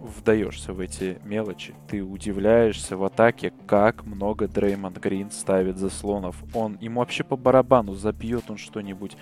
вдаешься 0.00 0.72
в 0.72 0.80
эти 0.80 1.18
мелочи. 1.24 1.74
Ты 1.88 2.02
удивляешься 2.02 2.96
в 2.96 3.04
атаке, 3.04 3.52
как 3.66 4.04
много 4.04 4.46
Дреймонд 4.46 4.98
Грин 4.98 5.30
ставит 5.30 5.78
заслонов. 5.78 6.36
Он, 6.54 6.78
ему 6.80 7.00
вообще 7.00 7.24
по 7.24 7.36
барабану, 7.36 7.94
забьет 7.94 8.44
он 8.48 8.56
что-нибудь, 8.56 9.16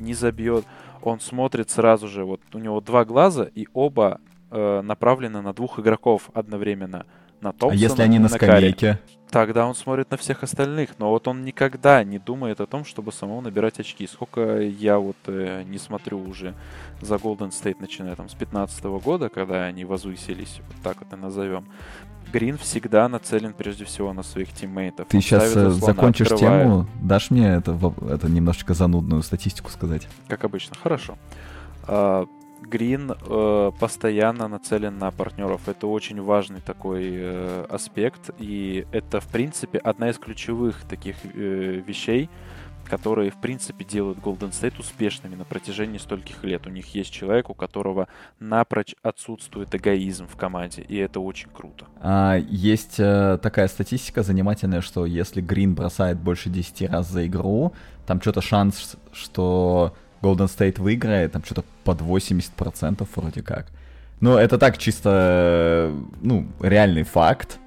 не 0.00 0.14
забьет. 0.14 0.64
Он 1.02 1.20
смотрит 1.20 1.70
сразу 1.70 2.08
же, 2.08 2.24
вот 2.24 2.40
у 2.52 2.58
него 2.58 2.80
два 2.80 3.04
глаза, 3.04 3.44
и 3.54 3.68
оба 3.72 4.20
э, 4.50 4.80
направлены 4.82 5.40
на 5.40 5.52
двух 5.52 5.78
игроков 5.78 6.30
одновременно. 6.34 7.06
На 7.40 7.52
Томпсона 7.52 7.72
а 7.72 7.74
если 7.74 8.02
они 8.02 8.18
на, 8.18 8.24
на 8.24 8.28
скамейке? 8.28 8.98
Тогда 9.30 9.66
он 9.66 9.74
смотрит 9.74 10.10
на 10.10 10.16
всех 10.16 10.42
остальных, 10.42 10.98
но 10.98 11.10
вот 11.10 11.28
он 11.28 11.44
никогда 11.44 12.02
не 12.02 12.18
думает 12.18 12.60
о 12.60 12.66
том, 12.66 12.84
чтобы 12.84 13.12
самому 13.12 13.40
набирать 13.40 13.78
очки. 13.78 14.06
Сколько 14.08 14.60
я 14.60 14.98
вот 14.98 15.16
э, 15.26 15.62
не 15.62 15.78
смотрю 15.78 16.20
уже 16.20 16.54
за 17.00 17.14
Golden 17.14 17.50
State, 17.50 17.76
начиная 17.80 18.16
там 18.16 18.28
с 18.28 18.34
15 18.34 18.84
года, 18.84 19.28
когда 19.28 19.64
они 19.64 19.84
возвысились, 19.84 20.60
вот 20.66 20.76
так 20.82 21.00
это 21.00 21.16
назовем. 21.16 21.66
Грин 22.32 22.58
всегда 22.58 23.08
нацелен 23.08 23.52
прежде 23.52 23.84
всего 23.84 24.12
на 24.12 24.22
своих 24.22 24.52
тиммейтов. 24.52 25.08
Ты 25.08 25.16
он 25.16 25.22
сейчас 25.22 25.56
э, 25.56 25.70
закончишь 25.70 26.30
открывает. 26.30 26.64
тему, 26.64 26.86
дашь 27.00 27.30
мне 27.30 27.48
это, 27.48 27.76
это 28.08 28.28
немножечко 28.28 28.74
занудную 28.74 29.22
статистику 29.22 29.70
сказать? 29.70 30.06
Как 30.28 30.44
обычно, 30.44 30.76
хорошо. 30.80 31.18
А, 31.84 32.26
Грин 32.62 33.10
э, 33.10 33.72
постоянно 33.78 34.48
нацелен 34.48 34.98
на 34.98 35.10
партнеров. 35.10 35.62
Это 35.66 35.86
очень 35.86 36.20
важный 36.22 36.60
такой 36.60 37.08
э, 37.12 37.66
аспект. 37.68 38.30
И 38.38 38.86
это, 38.92 39.20
в 39.20 39.26
принципе, 39.26 39.78
одна 39.78 40.10
из 40.10 40.18
ключевых 40.18 40.82
таких 40.82 41.16
э, 41.24 41.82
вещей, 41.86 42.28
которые, 42.90 43.30
в 43.30 43.40
принципе, 43.40 43.84
делают 43.84 44.18
Golden 44.18 44.50
State 44.50 44.78
успешными 44.80 45.36
на 45.36 45.44
протяжении 45.44 45.98
стольких 45.98 46.42
лет. 46.42 46.66
У 46.66 46.70
них 46.70 46.92
есть 46.94 47.12
человек, 47.12 47.48
у 47.48 47.54
которого 47.54 48.08
напрочь 48.40 48.96
отсутствует 49.02 49.74
эгоизм 49.74 50.26
в 50.26 50.36
команде, 50.36 50.82
и 50.82 50.96
это 50.96 51.20
очень 51.20 51.48
круто. 51.50 51.86
А, 52.00 52.36
есть 52.36 52.96
э, 52.98 53.38
такая 53.40 53.68
статистика 53.68 54.24
занимательная, 54.24 54.80
что 54.80 55.06
если 55.06 55.40
Грин 55.40 55.74
бросает 55.74 56.18
больше 56.18 56.50
10 56.50 56.90
раз 56.90 57.08
за 57.08 57.26
игру, 57.26 57.72
там 58.06 58.20
что-то 58.20 58.40
шанс, 58.40 58.96
что 59.12 59.94
Golden 60.20 60.48
State 60.48 60.80
выиграет, 60.80 61.32
там 61.32 61.44
что-то 61.44 61.64
под 61.84 62.00
80% 62.00 63.06
вроде 63.14 63.42
как. 63.42 63.66
Ну, 64.20 64.36
это 64.36 64.58
так 64.58 64.78
чисто, 64.78 65.94
ну, 66.20 66.46
реальный 66.60 67.04
факт. 67.04 67.60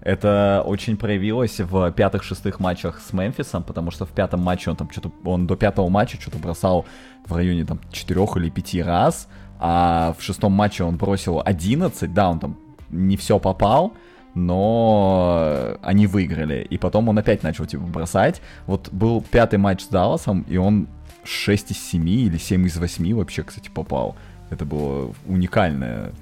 Это 0.00 0.62
очень 0.64 0.96
проявилось 0.96 1.58
в 1.60 1.90
пятых-шестых 1.92 2.60
матчах 2.60 3.00
с 3.00 3.12
Мемфисом, 3.12 3.62
потому 3.64 3.90
что 3.90 4.06
в 4.06 4.10
пятом 4.10 4.40
матче 4.40 4.70
он 4.70 4.76
там 4.76 4.90
что-то, 4.90 5.10
он 5.24 5.46
до 5.46 5.56
пятого 5.56 5.88
матча 5.88 6.20
что-то 6.20 6.38
бросал 6.38 6.86
в 7.26 7.34
районе 7.34 7.64
там 7.64 7.80
четырех 7.90 8.36
или 8.36 8.48
пяти 8.48 8.82
раз, 8.82 9.28
а 9.58 10.14
в 10.18 10.22
шестом 10.22 10.52
матче 10.52 10.84
он 10.84 10.96
бросил 10.96 11.42
11, 11.44 12.14
да, 12.14 12.30
он 12.30 12.38
там 12.38 12.56
не 12.90 13.16
все 13.16 13.38
попал, 13.38 13.92
но 14.34 15.76
они 15.82 16.06
выиграли. 16.06 16.66
И 16.70 16.78
потом 16.78 17.08
он 17.08 17.18
опять 17.18 17.42
начал 17.42 17.66
типа 17.66 17.84
бросать. 17.84 18.40
Вот 18.66 18.88
был 18.92 19.20
пятый 19.20 19.58
матч 19.58 19.82
с 19.82 19.88
Далласом, 19.88 20.42
и 20.48 20.56
он 20.56 20.86
6 21.24 21.72
из 21.72 21.88
7 21.90 22.08
или 22.08 22.38
7 22.38 22.66
из 22.66 22.78
8 22.78 23.14
вообще, 23.14 23.42
кстати, 23.42 23.68
попал. 23.68 24.16
Это 24.50 24.64
было 24.64 25.12
уникальное 25.26 26.12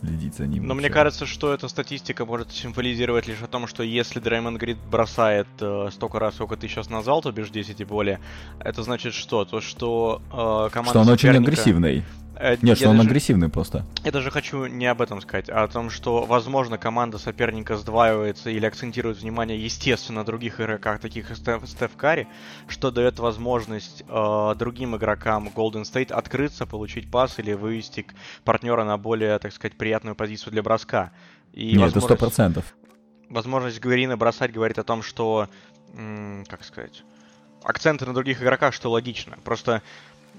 следить 0.00 0.34
за 0.34 0.46
ним. 0.46 0.66
Но 0.66 0.74
мне 0.74 0.90
кажется, 0.90 1.26
что 1.26 1.52
эта 1.52 1.68
статистика 1.68 2.24
может 2.24 2.52
символизировать 2.52 3.26
лишь 3.26 3.42
о 3.42 3.46
том, 3.46 3.66
что 3.66 3.82
если 3.82 4.20
Дреймонд 4.20 4.58
Грид 4.58 4.78
бросает 4.90 5.46
э, 5.60 5.88
столько 5.92 6.18
раз, 6.18 6.34
сколько 6.34 6.56
ты 6.56 6.68
сейчас 6.68 6.90
назвал, 6.90 7.22
то 7.22 7.32
бишь 7.32 7.50
10 7.50 7.80
и 7.80 7.84
более, 7.84 8.20
это 8.60 8.82
значит 8.82 9.14
что? 9.14 9.44
То, 9.44 9.60
что 9.60 10.22
э, 10.30 10.70
команда 10.72 10.90
Что 10.90 11.00
он 11.00 11.06
соперника... 11.06 11.42
очень 11.42 11.52
агрессивный. 11.52 12.04
Э, 12.38 12.56
Нет, 12.60 12.76
что 12.78 12.90
он 12.90 12.98
даже, 12.98 13.08
агрессивный 13.08 13.48
просто. 13.48 13.84
Я 14.04 14.12
даже 14.12 14.30
хочу 14.30 14.66
не 14.66 14.86
об 14.86 15.00
этом 15.00 15.20
сказать, 15.22 15.48
а 15.48 15.62
о 15.64 15.68
том, 15.68 15.88
что, 15.90 16.24
возможно, 16.24 16.76
команда 16.76 17.18
соперника 17.18 17.76
сдваивается 17.76 18.50
или 18.50 18.66
акцентирует 18.66 19.18
внимание, 19.18 19.58
естественно, 19.62 20.20
на 20.20 20.24
других 20.26 20.60
игроках, 20.60 21.00
таких 21.00 21.28
как 21.28 21.36
Стеф, 21.36 21.66
Стеф 21.66 21.96
Карри, 21.96 22.28
что 22.68 22.90
дает 22.90 23.18
возможность 23.18 24.04
э, 24.08 24.54
другим 24.58 24.96
игрокам 24.96 25.48
Golden 25.48 25.82
State 25.82 26.12
открыться, 26.12 26.66
получить 26.66 27.10
пас 27.10 27.38
или 27.38 27.54
вывести 27.54 28.06
партнера 28.44 28.84
на 28.84 28.98
более, 28.98 29.38
так 29.38 29.52
сказать, 29.52 29.76
приятную 29.76 30.14
позицию 30.14 30.52
для 30.52 30.62
броска. 30.62 31.12
И 31.52 31.76
Нет, 31.76 31.90
это 31.90 32.00
сто 32.00 32.16
процентов. 32.16 32.74
Возможность 33.30 33.80
Гверина 33.80 34.16
бросать 34.16 34.52
говорит 34.52 34.78
о 34.78 34.84
том, 34.84 35.02
что, 35.02 35.48
м- 35.94 36.44
как 36.48 36.64
сказать, 36.64 37.02
акценты 37.64 38.04
на 38.06 38.14
других 38.14 38.42
игроках, 38.42 38.74
что 38.74 38.90
логично. 38.90 39.36
Просто 39.42 39.82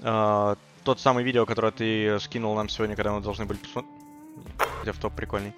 э, 0.00 0.54
тот 0.88 1.00
самый 1.00 1.22
видео, 1.22 1.44
которое 1.44 1.70
ты 1.70 2.18
скинул 2.18 2.54
нам 2.54 2.70
сегодня, 2.70 2.96
когда 2.96 3.12
мы 3.12 3.20
должны 3.20 3.44
были 3.44 3.58
посмотреть. 3.58 3.92
Хотя 4.80 4.92
в 4.92 4.96
топ 4.96 5.12
прикольный. 5.12 5.52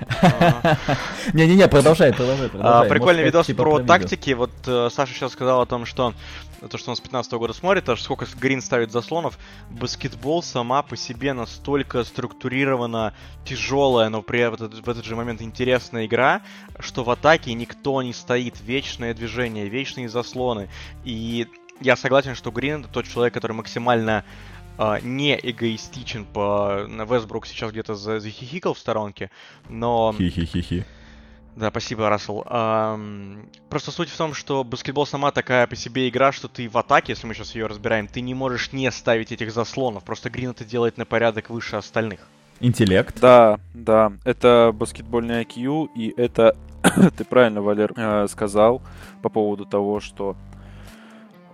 Не-не-не, 1.34 1.68
продолжай, 1.68 2.14
продолжай, 2.14 2.48
продолжай. 2.48 2.88
Прикольный 2.88 3.24
видос 3.24 3.44
типа 3.44 3.62
про 3.62 3.80
тактики. 3.80 4.30
Вот 4.30 4.52
э, 4.66 4.88
Саша 4.90 5.12
сейчас 5.12 5.32
сказал 5.32 5.60
о 5.60 5.66
том, 5.66 5.84
что 5.84 6.14
то, 6.70 6.78
что 6.78 6.92
он 6.92 6.96
с 6.96 7.00
15 7.00 7.30
года 7.34 7.52
смотрит, 7.52 7.86
аж 7.90 8.00
сколько 8.00 8.26
Грин 8.40 8.62
ставит 8.62 8.90
заслонов. 8.90 9.38
Баскетбол 9.68 10.42
сама 10.42 10.82
по 10.82 10.96
себе 10.96 11.34
настолько 11.34 12.02
структурирована, 12.02 13.12
тяжелая, 13.44 14.08
но 14.08 14.22
при 14.22 14.40
этом 14.40 14.70
в 14.70 14.88
этот 14.88 15.04
же 15.04 15.14
момент 15.14 15.42
интересная 15.42 16.06
игра, 16.06 16.40
что 16.78 17.04
в 17.04 17.10
атаке 17.10 17.52
никто 17.52 18.00
не 18.00 18.14
стоит. 18.14 18.58
Вечное 18.62 19.12
движение, 19.12 19.68
вечные 19.68 20.08
заслоны. 20.08 20.70
И 21.04 21.48
я 21.80 21.96
согласен, 21.96 22.34
что 22.34 22.50
Грин 22.50 22.80
это 22.80 22.88
тот 22.88 23.06
человек, 23.06 23.34
который 23.34 23.52
максимально 23.52 24.24
э, 24.78 24.98
не 25.02 25.38
эгоистичен 25.40 26.24
по... 26.24 26.86
Вестбрук 26.88 27.46
сейчас 27.46 27.72
где-то 27.72 27.94
захихикал 27.94 28.74
в 28.74 28.78
сторонке, 28.78 29.30
но... 29.68 30.14
Хи-хи-хи-хи. 30.16 30.84
Да, 31.56 31.70
спасибо, 31.70 32.08
Рассел. 32.08 32.44
Эм, 32.50 33.48
просто 33.70 33.92
суть 33.92 34.08
в 34.08 34.16
том, 34.16 34.34
что 34.34 34.64
баскетбол 34.64 35.06
сама 35.06 35.30
такая 35.30 35.68
по 35.68 35.76
себе 35.76 36.08
игра, 36.08 36.32
что 36.32 36.48
ты 36.48 36.68
в 36.68 36.76
атаке, 36.76 37.12
если 37.12 37.28
мы 37.28 37.34
сейчас 37.34 37.54
ее 37.54 37.66
разбираем, 37.66 38.08
ты 38.08 38.20
не 38.22 38.34
можешь 38.34 38.72
не 38.72 38.90
ставить 38.90 39.30
этих 39.30 39.52
заслонов. 39.52 40.02
Просто 40.02 40.30
Грин 40.30 40.50
это 40.50 40.64
делает 40.64 40.96
на 40.98 41.04
порядок 41.04 41.50
выше 41.50 41.76
остальных. 41.76 42.20
Интеллект. 42.58 43.20
Да, 43.20 43.60
да. 43.72 44.12
Это 44.24 44.72
баскетбольный 44.74 45.44
IQ, 45.44 45.90
и 45.94 46.12
это, 46.16 46.56
ты 47.16 47.24
правильно, 47.24 47.62
Валер, 47.62 47.92
э, 47.96 48.26
сказал 48.28 48.82
по 49.22 49.28
поводу 49.28 49.64
того, 49.64 50.00
что 50.00 50.36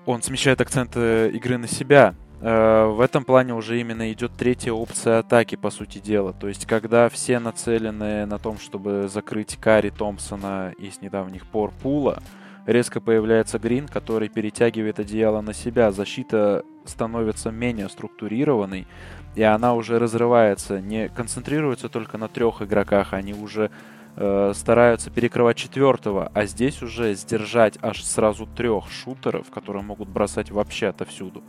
он 0.07 0.23
смещает 0.23 0.63
акценты 0.63 1.31
игры 1.31 1.59
на 1.59 1.69
себя. 1.69 2.15
Э, 2.41 2.87
в 2.87 3.01
этом 3.01 3.25
плане 3.25 3.55
уже 3.55 3.81
именно 3.81 4.11
идет 4.13 4.33
третья 4.37 4.73
опция 4.73 5.19
атаки, 5.19 5.57
по 5.57 5.71
сути 5.71 5.99
дела. 5.99 6.33
То 6.33 6.49
есть, 6.49 6.67
когда 6.67 7.09
все 7.09 7.39
нацелены 7.39 8.27
на 8.27 8.39
том, 8.39 8.59
чтобы 8.59 9.09
закрыть 9.09 9.57
Карри 9.61 9.91
Томпсона 9.91 10.73
из 10.79 11.01
недавних 11.03 11.47
пор 11.47 11.71
Пула, 11.83 12.23
резко 12.67 13.01
появляется 13.01 13.59
Грин, 13.59 13.89
который 13.89 14.29
перетягивает 14.29 14.99
одеяло 14.99 15.43
на 15.43 15.53
себя. 15.53 15.93
Защита 15.93 16.65
становится 16.87 17.51
менее 17.51 17.89
структурированной, 17.91 18.87
и 19.35 19.43
она 19.43 19.75
уже 19.75 19.99
разрывается, 19.99 20.81
не 20.81 21.09
концентрируется 21.09 21.89
только 21.89 22.17
на 22.17 22.29
трех 22.29 22.63
игроках, 22.63 23.13
они 23.13 23.35
уже 23.35 23.71
э, 24.17 24.53
стараются 24.55 25.11
перекрывать 25.11 25.57
четвертого, 25.57 26.33
а 26.35 26.47
здесь 26.47 26.83
уже 26.83 27.15
сдержать 27.15 27.79
аж 27.83 28.03
сразу 28.03 28.47
трех 28.47 28.91
шутеров, 28.91 29.51
которые 29.51 29.85
могут 29.85 30.09
бросать 30.09 30.51
вообще 30.51 30.89
отовсюду. 30.89 31.43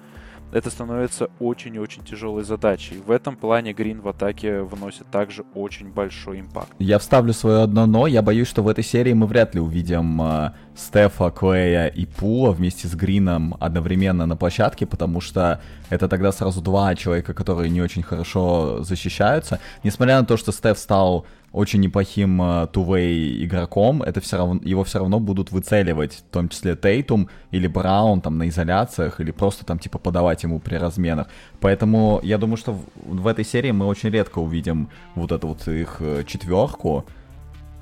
Это 0.51 0.69
становится 0.69 1.29
очень 1.39 1.75
и 1.75 1.79
очень 1.79 2.03
тяжелой 2.03 2.43
задачей. 2.43 3.01
В 3.05 3.11
этом 3.11 3.37
плане 3.37 3.73
Грин 3.73 4.01
в 4.01 4.07
атаке 4.07 4.61
вносит 4.61 5.07
также 5.09 5.43
очень 5.53 5.89
большой 5.89 6.41
импакт. 6.41 6.71
Я 6.79 6.99
вставлю 6.99 7.33
свое 7.33 7.63
одно 7.63 7.85
но. 7.85 8.07
Я 8.07 8.21
боюсь, 8.21 8.47
что 8.47 8.61
в 8.61 8.67
этой 8.67 8.83
серии 8.83 9.13
мы 9.13 9.27
вряд 9.27 9.55
ли 9.55 9.61
увидим 9.61 10.21
э, 10.21 10.51
Стефа, 10.75 11.31
Клея 11.31 11.87
и 11.87 12.05
Пула 12.05 12.51
вместе 12.51 12.87
с 12.87 12.95
Грином 12.95 13.55
одновременно 13.59 14.25
на 14.25 14.35
площадке, 14.35 14.85
потому 14.85 15.21
что 15.21 15.61
это 15.89 16.07
тогда 16.07 16.31
сразу 16.31 16.61
два 16.61 16.95
человека, 16.95 17.33
которые 17.33 17.69
не 17.69 17.81
очень 17.81 18.03
хорошо 18.03 18.83
защищаются. 18.83 19.59
Несмотря 19.83 20.19
на 20.19 20.25
то, 20.25 20.37
что 20.37 20.51
Стеф 20.51 20.77
стал 20.77 21.25
очень 21.51 21.81
неплохим 21.81 22.41
э, 22.41 22.67
тувей 22.71 23.43
игроком, 23.45 24.01
это 24.03 24.21
все 24.21 24.37
равно, 24.37 24.61
его 24.63 24.83
все 24.83 24.99
равно 24.99 25.19
будут 25.19 25.51
выцеливать, 25.51 26.13
в 26.13 26.21
том 26.31 26.47
числе 26.47 26.75
Тейтум 26.75 27.29
или 27.51 27.67
Браун 27.67 28.21
там 28.21 28.37
на 28.37 28.47
изоляциях, 28.47 29.19
или 29.19 29.31
просто 29.31 29.65
там 29.65 29.77
типа 29.77 29.99
подавать 29.99 30.43
ему 30.43 30.59
при 30.59 30.75
разменах. 30.75 31.27
Поэтому 31.59 32.21
я 32.23 32.37
думаю, 32.37 32.57
что 32.57 32.73
в, 32.73 32.85
в 32.95 33.27
этой 33.27 33.43
серии 33.43 33.71
мы 33.71 33.85
очень 33.85 34.09
редко 34.09 34.39
увидим 34.39 34.89
вот 35.15 35.31
эту 35.31 35.49
вот 35.49 35.67
их 35.67 35.97
э, 35.99 36.23
четверку, 36.25 37.05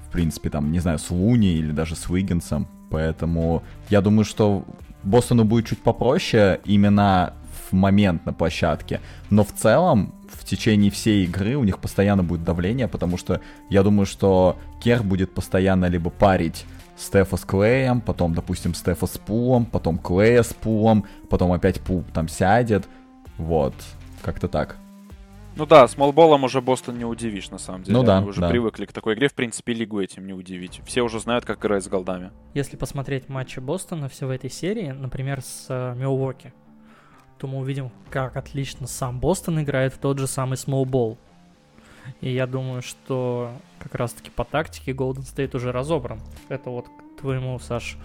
в 0.07 0.11
принципе, 0.11 0.49
там, 0.49 0.71
не 0.71 0.79
знаю, 0.79 0.97
с 0.97 1.11
Луни 1.11 1.53
или 1.53 1.71
даже 1.71 1.95
с 1.95 2.09
Уиггинсом. 2.09 2.67
Поэтому 2.89 3.61
я 3.91 4.01
думаю, 4.01 4.25
что 4.25 4.65
Бостону 5.03 5.43
будет 5.45 5.67
чуть 5.67 5.79
попроще 5.79 6.59
именно 6.65 7.33
в 7.71 7.73
момент 7.73 8.25
на 8.25 8.33
площадке. 8.33 9.01
Но 9.29 9.43
в 9.43 9.51
целом, 9.51 10.13
в 10.29 10.45
течение 10.45 10.91
всей 10.91 11.25
игры 11.25 11.55
у 11.55 11.63
них 11.63 11.79
постоянно 11.79 12.23
будет 12.23 12.43
давление, 12.43 12.87
потому 12.87 13.17
что 13.17 13.41
я 13.69 13.83
думаю, 13.83 14.05
что 14.05 14.57
Кер 14.81 15.03
будет 15.03 15.33
постоянно 15.33 15.85
либо 15.85 16.09
парить 16.09 16.65
Стефа 16.97 17.37
с 17.37 17.45
Клеем, 17.45 18.01
потом, 18.01 18.33
допустим, 18.33 18.73
Стефа 18.73 19.07
с 19.07 19.17
Пулом, 19.17 19.65
потом 19.65 19.97
Клея 19.97 20.43
с 20.43 20.53
Пулом, 20.53 21.05
потом 21.29 21.51
опять 21.53 21.79
Пул 21.79 22.03
там 22.13 22.27
сядет. 22.27 22.87
Вот, 23.37 23.73
как-то 24.21 24.47
так. 24.47 24.77
Ну 25.55 25.65
да, 25.65 25.87
с 25.87 25.97
молболом 25.97 26.45
уже 26.45 26.61
Бостон 26.61 26.97
не 26.97 27.05
удивишь, 27.05 27.49
на 27.49 27.57
самом 27.57 27.83
деле. 27.83 27.97
Ну 27.97 28.03
да, 28.03 28.19
Они 28.19 28.27
уже 28.27 28.39
да. 28.39 28.49
привыкли 28.49 28.85
к 28.85 28.93
такой 28.93 29.15
игре. 29.15 29.27
В 29.27 29.33
принципе, 29.33 29.73
лигу 29.73 29.99
этим 29.99 30.25
не 30.25 30.33
удивить. 30.33 30.79
Все 30.85 31.01
уже 31.01 31.19
знают, 31.19 31.43
как 31.43 31.59
играть 31.59 31.83
с 31.83 31.87
голдами. 31.87 32.31
Если 32.53 32.77
посмотреть 32.77 33.27
матчи 33.27 33.59
Бостона 33.59 34.07
все 34.07 34.27
в 34.27 34.29
этой 34.29 34.49
серии, 34.49 34.91
например, 34.91 35.41
с 35.41 35.65
э, 35.67 35.95
Милуоки, 35.97 36.53
то 37.39 37.47
мы 37.47 37.59
увидим, 37.59 37.89
как 38.09 38.35
отлично 38.35 38.85
сам 38.85 39.19
Бостон 39.19 39.61
играет 39.61 39.93
в 39.93 39.97
тот 39.97 40.19
же 40.19 40.27
самый 40.27 40.57
смолбол. 40.57 41.17
И 42.21 42.31
я 42.31 42.47
думаю, 42.47 42.81
что 42.81 43.51
как 43.79 43.95
раз-таки 43.95 44.29
по 44.29 44.43
тактике 44.43 44.91
Golden 44.91 45.21
State 45.21 45.55
уже 45.55 45.71
разобран. 45.71 46.19
Это 46.49 46.69
вот 46.69 46.87
к 46.87 47.21
твоему, 47.21 47.57
Саш, 47.59 47.97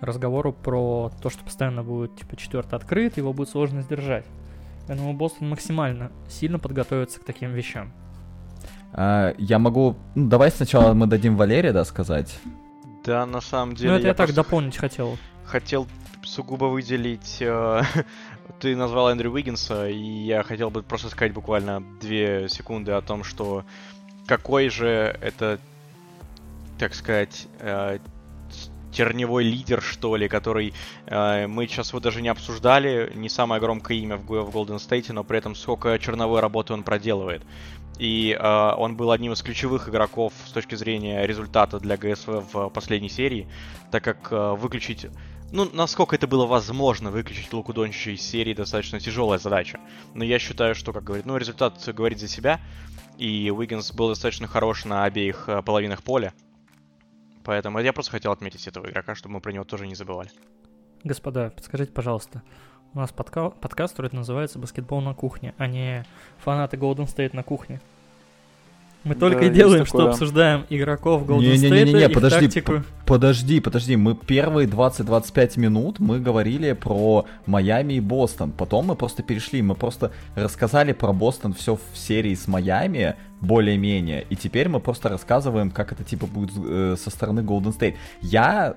разговору 0.00 0.52
про 0.52 1.10
то, 1.20 1.28
что 1.28 1.42
постоянно 1.44 1.82
будет 1.82 2.16
типа 2.16 2.36
четвертый 2.36 2.74
открыт, 2.74 3.16
его 3.16 3.32
будет 3.32 3.48
сложно 3.48 3.82
сдержать. 3.82 4.26
Я 4.88 4.94
думаю, 4.94 5.14
Бостон 5.14 5.48
максимально 5.48 6.12
сильно 6.28 6.58
подготовится 6.58 7.20
к 7.20 7.24
таким 7.24 7.52
вещам. 7.52 7.92
А, 8.92 9.34
я 9.38 9.58
могу... 9.58 9.96
Ну, 10.14 10.28
давай 10.28 10.50
сначала 10.50 10.92
мы 10.92 11.06
дадим 11.06 11.36
Валерия, 11.36 11.72
да, 11.72 11.84
сказать. 11.84 12.38
Да, 13.04 13.26
на 13.26 13.40
самом 13.40 13.74
деле. 13.74 13.90
Ну, 13.90 13.96
это 13.96 14.06
я, 14.08 14.14
так 14.14 14.26
просто 14.26 14.42
дополнить 14.42 14.76
хотел. 14.76 15.16
хотел 15.44 15.86
сугубо 16.32 16.64
выделить... 16.66 17.38
э, 17.40 17.82
ты 18.60 18.74
назвал 18.74 19.10
Эндрю 19.10 19.32
Уиггинса, 19.32 19.88
и 19.88 19.98
я 19.98 20.42
хотел 20.42 20.70
бы 20.70 20.82
просто 20.82 21.08
сказать 21.08 21.32
буквально 21.32 21.82
две 22.00 22.48
секунды 22.48 22.92
о 22.92 23.02
том, 23.02 23.22
что 23.22 23.64
какой 24.26 24.68
же 24.68 25.16
это, 25.20 25.58
так 26.78 26.94
сказать, 26.94 27.46
э, 27.60 27.98
терневой 28.92 29.44
лидер, 29.44 29.82
что 29.82 30.16
ли, 30.16 30.28
который 30.28 30.72
э, 31.06 31.46
мы 31.46 31.66
сейчас 31.66 31.90
его 31.90 32.00
даже 32.00 32.22
не 32.22 32.28
обсуждали, 32.28 33.12
не 33.14 33.28
самое 33.28 33.60
громкое 33.60 33.98
имя 33.98 34.16
в, 34.16 34.24
в 34.24 34.56
Golden 34.56 34.76
State, 34.76 35.12
но 35.12 35.24
при 35.24 35.38
этом 35.38 35.54
сколько 35.54 35.98
черновой 35.98 36.40
работы 36.40 36.72
он 36.72 36.82
проделывает. 36.82 37.42
И 37.98 38.36
э, 38.38 38.72
он 38.78 38.96
был 38.96 39.10
одним 39.10 39.32
из 39.32 39.42
ключевых 39.42 39.88
игроков 39.88 40.32
с 40.46 40.50
точки 40.52 40.76
зрения 40.76 41.26
результата 41.26 41.78
для 41.78 41.98
ГСВ 41.98 42.52
в 42.52 42.68
последней 42.70 43.10
серии, 43.10 43.48
так 43.90 44.02
как 44.02 44.28
э, 44.30 44.54
выключить 44.54 45.06
ну, 45.52 45.68
насколько 45.72 46.16
это 46.16 46.26
было 46.26 46.46
возможно 46.46 47.10
выключить 47.10 47.52
Луку 47.52 47.72
Дончича 47.72 48.10
из 48.10 48.22
серии, 48.22 48.54
достаточно 48.54 48.98
тяжелая 48.98 49.38
задача. 49.38 49.78
Но 50.14 50.24
я 50.24 50.38
считаю, 50.38 50.74
что, 50.74 50.92
как 50.92 51.04
говорит, 51.04 51.26
ну, 51.26 51.36
результат 51.36 51.78
говорит 51.94 52.18
за 52.18 52.28
себя. 52.28 52.60
И 53.18 53.50
Уиггинс 53.50 53.92
был 53.92 54.08
достаточно 54.08 54.46
хорош 54.48 54.84
на 54.84 55.04
обеих 55.04 55.48
э, 55.48 55.62
половинах 55.62 56.02
поля. 56.02 56.32
Поэтому 57.44 57.78
я 57.80 57.92
просто 57.92 58.12
хотел 58.12 58.32
отметить 58.32 58.66
этого 58.66 58.88
игрока, 58.88 59.14
чтобы 59.14 59.34
мы 59.34 59.40
про 59.40 59.52
него 59.52 59.64
тоже 59.64 59.86
не 59.86 59.94
забывали. 59.94 60.30
Господа, 61.04 61.50
подскажите, 61.50 61.92
пожалуйста, 61.92 62.42
у 62.94 62.98
нас 62.98 63.12
подка- 63.12 63.50
подкаст, 63.50 63.94
который 63.94 64.14
называется 64.14 64.58
«Баскетбол 64.58 65.00
на 65.00 65.14
кухне», 65.14 65.54
а 65.58 65.66
не 65.66 66.04
«Фанаты 66.38 66.76
Golden 66.76 67.06
State 67.06 67.34
на 67.34 67.42
кухне». 67.42 67.80
Мы 69.04 69.14
Да, 69.14 69.20
только 69.20 69.40
и 69.40 69.44
есть 69.46 69.54
делаем, 69.56 69.84
что 69.84 69.98
такое. 69.98 70.12
обсуждаем 70.12 70.64
игроков 70.70 71.24
Golden 71.26 71.40
Не-не-не-не, 71.40 71.92
State, 71.92 72.08
их 72.08 72.14
подожди, 72.14 72.46
тактику. 72.46 72.72
Подожди, 73.04 73.60
подожди, 73.60 73.96
мы 73.96 74.14
первые 74.14 74.68
20-25 74.68 75.58
минут 75.58 75.98
мы 75.98 76.20
говорили 76.20 76.72
про 76.72 77.26
Майами 77.46 77.94
и 77.94 78.00
Бостон. 78.00 78.52
Потом 78.52 78.86
мы 78.86 78.94
просто 78.96 79.22
перешли, 79.22 79.60
мы 79.62 79.74
просто 79.74 80.12
рассказали 80.36 80.92
про 80.92 81.12
Бостон 81.12 81.52
все 81.52 81.76
в 81.76 81.98
серии 81.98 82.34
с 82.34 82.46
Майами, 82.46 83.16
более-менее. 83.40 84.24
И 84.30 84.36
теперь 84.36 84.68
мы 84.68 84.78
просто 84.78 85.08
рассказываем, 85.08 85.70
как 85.70 85.92
это 85.92 86.04
типа 86.04 86.26
будет 86.26 86.52
э, 86.56 86.96
со 86.96 87.10
стороны 87.10 87.40
Golden 87.40 87.76
State. 87.76 87.96
Я 88.20 88.76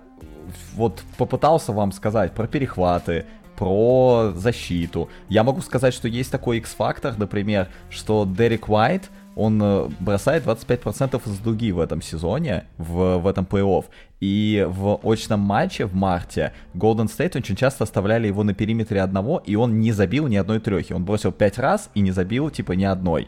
вот 0.75 1.03
попытался 1.17 1.71
вам 1.71 1.91
сказать 1.91 2.33
про 2.33 2.47
перехваты, 2.47 3.25
про 3.55 4.33
защиту. 4.35 5.09
Я 5.29 5.43
могу 5.43 5.61
сказать, 5.61 5.93
что 5.93 6.07
есть 6.07 6.31
такой 6.31 6.57
X-фактор, 6.57 7.17
например, 7.17 7.69
что 7.89 8.25
Дерек 8.25 8.69
Уайт, 8.69 9.09
он 9.35 9.61
э, 9.61 9.89
бросает 9.99 10.45
25% 10.45 11.21
из 11.29 11.39
дуги 11.39 11.71
в 11.71 11.79
этом 11.79 12.01
сезоне, 12.01 12.65
в, 12.77 13.17
в 13.17 13.27
этом 13.27 13.45
плей-офф. 13.45 13.85
И 14.21 14.65
в 14.67 14.99
очном 15.03 15.41
матче 15.41 15.85
в 15.85 15.93
марте 15.93 16.53
Golden 16.73 17.07
State 17.07 17.37
очень 17.37 17.55
часто 17.55 17.83
оставляли 17.83 18.27
его 18.27 18.43
на 18.43 18.53
периметре 18.53 19.01
одного, 19.01 19.41
и 19.45 19.55
он 19.55 19.79
не 19.79 19.91
забил 19.91 20.27
ни 20.27 20.37
одной 20.37 20.59
трехи. 20.59 20.93
Он 20.93 21.03
бросил 21.03 21.31
5 21.31 21.59
раз 21.59 21.89
и 21.93 21.99
не 21.99 22.11
забил, 22.11 22.49
типа, 22.49 22.71
ни 22.71 22.85
одной. 22.85 23.27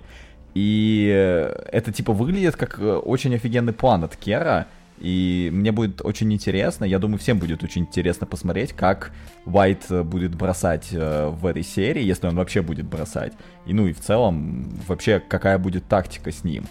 И 0.54 1.12
э, 1.14 1.68
это, 1.72 1.92
типа, 1.92 2.14
выглядит 2.14 2.56
как 2.56 2.80
э, 2.80 2.96
очень 2.96 3.36
офигенный 3.36 3.74
план 3.74 4.04
от 4.06 4.16
Кера. 4.16 4.68
И 5.00 5.50
мне 5.54 5.72
будет 5.72 6.02
очень 6.04 6.32
интересно, 6.34 6.84
я 6.84 6.98
думаю, 7.00 7.20
всем 7.20 7.38
будет 7.38 7.64
очень 7.64 7.84
интересно 7.84 8.26
посмотреть, 8.26 8.74
как 8.74 9.12
Уайт 9.46 9.86
э, 9.90 10.04
будет 10.04 10.36
бросать 10.36 10.90
э, 10.92 11.28
в 11.28 11.46
этой 11.46 11.64
серии, 11.64 12.04
если 12.04 12.28
он 12.28 12.36
вообще 12.36 12.62
будет 12.62 12.86
бросать. 12.86 13.34
И 13.66 13.74
ну 13.74 13.88
и 13.88 13.94
в 13.94 14.00
целом, 14.00 14.68
вообще, 14.88 15.20
какая 15.20 15.60
будет 15.60 15.88
тактика 15.88 16.32
с 16.32 16.44
ним. 16.44 16.66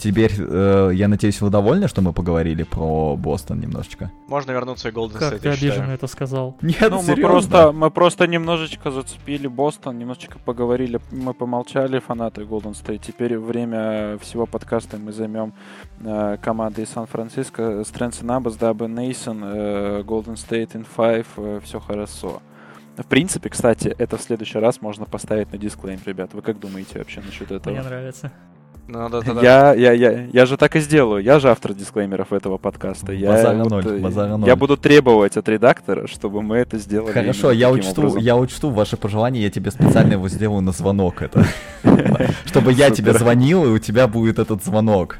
Теперь, 0.00 0.32
э, 0.38 0.92
я 0.94 1.08
надеюсь, 1.08 1.42
вы 1.42 1.50
довольны, 1.50 1.86
что 1.86 2.00
мы 2.00 2.14
поговорили 2.14 2.62
про 2.62 3.16
Бостон 3.16 3.60
немножечко? 3.60 4.10
Можно 4.28 4.52
вернуться 4.52 4.88
и 4.88 4.92
Golden 4.92 5.18
Как 5.18 5.38
ты 5.38 5.48
я 5.48 5.54
обиженно 5.54 5.90
это 5.92 6.06
сказал? 6.06 6.56
Нет, 6.62 6.90
Ну, 6.90 7.02
мы 7.02 7.16
просто, 7.16 7.72
мы 7.72 7.90
просто 7.90 8.26
немножечко 8.26 8.90
зацепили 8.90 9.46
Бостон, 9.46 9.98
немножечко 9.98 10.38
поговорили, 10.38 11.00
мы 11.10 11.34
помолчали, 11.34 11.98
фанаты 11.98 12.42
Golden 12.42 12.72
State. 12.72 13.02
Теперь 13.06 13.36
время 13.36 14.16
всего 14.22 14.46
подкаста 14.46 14.96
мы 14.96 15.12
займем 15.12 15.52
э, 16.02 16.38
командой 16.42 16.84
из 16.84 16.88
Сан-Франциско. 16.90 17.62
Strengths 17.82 18.22
and 18.22 18.42
Numbers, 18.42 18.58
дабы 18.58 18.88
Нейсон, 18.88 19.42
э, 19.44 20.02
Golden 20.02 20.36
State 20.36 20.72
in 20.72 20.86
5, 20.96 21.62
все 21.62 21.78
хорошо. 21.78 22.40
В 22.96 23.06
принципе, 23.06 23.48
кстати, 23.50 23.94
это 23.98 24.16
в 24.16 24.22
следующий 24.22 24.58
раз 24.58 24.80
можно 24.80 25.04
поставить 25.04 25.52
на 25.52 25.58
дисклейм, 25.58 26.00
ребят. 26.04 26.34
Вы 26.34 26.42
как 26.42 26.58
думаете 26.58 26.98
вообще 26.98 27.20
насчет 27.20 27.50
этого? 27.50 27.72
Мне 27.72 27.82
нравится. 27.82 28.32
Надо 28.90 29.22
тогда- 29.22 29.40
Я, 29.42 29.74
я, 29.74 29.92
я, 29.92 30.26
я 30.32 30.46
же 30.46 30.56
так 30.56 30.74
и 30.76 30.80
сделаю. 30.80 31.22
Я 31.22 31.38
же 31.38 31.48
автор 31.50 31.72
дисклеймеров 31.74 32.32
этого 32.32 32.58
подкаста. 32.58 33.12
Я, 33.12 33.52
вот, 33.54 33.70
ноль, 33.70 33.86
э, 33.86 33.98
базара 34.00 34.36
ноль. 34.36 34.48
я 34.48 34.56
буду 34.56 34.76
требовать 34.76 35.36
от 35.36 35.48
редактора, 35.48 36.06
чтобы 36.08 36.42
мы 36.42 36.56
это 36.58 36.78
сделали. 36.78 37.12
Хорошо, 37.12 37.52
я 37.52 37.70
учту, 37.70 38.00
образом. 38.02 38.20
я 38.20 38.36
учту 38.36 38.70
ваше 38.70 38.96
пожелание, 38.96 39.42
я 39.44 39.50
тебе 39.50 39.70
специально 39.70 40.12
его 40.14 40.28
сделаю 40.28 40.60
на 40.60 40.72
звонок 40.72 41.22
это. 41.22 41.44
Чтобы 42.46 42.72
я 42.72 42.90
тебе 42.90 43.12
звонил, 43.12 43.64
и 43.64 43.68
у 43.68 43.78
тебя 43.78 44.08
будет 44.08 44.38
этот 44.38 44.64
звонок. 44.64 45.18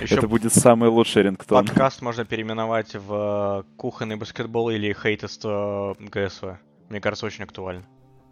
Еще 0.00 0.14
Это 0.16 0.26
будет 0.26 0.54
самый 0.54 0.88
лучший 0.88 1.22
рингтон. 1.24 1.66
подкаст 1.66 2.00
можно 2.00 2.24
переименовать 2.24 2.94
в 2.94 3.64
э, 3.66 3.76
кухонный 3.76 4.16
баскетбол 4.16 4.70
или 4.70 4.94
хейтест 4.94 5.44
ГСВ. 5.44 6.56
Мне 6.88 7.00
кажется, 7.00 7.26
очень 7.26 7.44
актуально. 7.44 7.82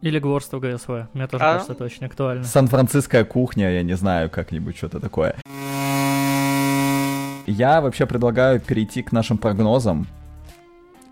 Или 0.00 0.18
Гворство 0.18 0.58
ГСВ. 0.60 1.08
Мне 1.14 1.26
тоже 1.26 1.44
А? 1.44 1.52
кажется, 1.54 1.72
это 1.72 1.84
очень 1.84 2.04
актуально. 2.06 2.44
Сан-Франциская 2.44 3.24
кухня, 3.24 3.70
я 3.70 3.82
не 3.82 3.94
знаю, 3.96 4.28
как-нибудь 4.30 4.76
что-то 4.76 5.00
такое. 5.00 5.36
Я 7.46 7.80
вообще 7.80 8.06
предлагаю 8.06 8.60
перейти 8.60 9.02
к 9.02 9.12
нашим 9.12 9.38
прогнозам. 9.38 10.06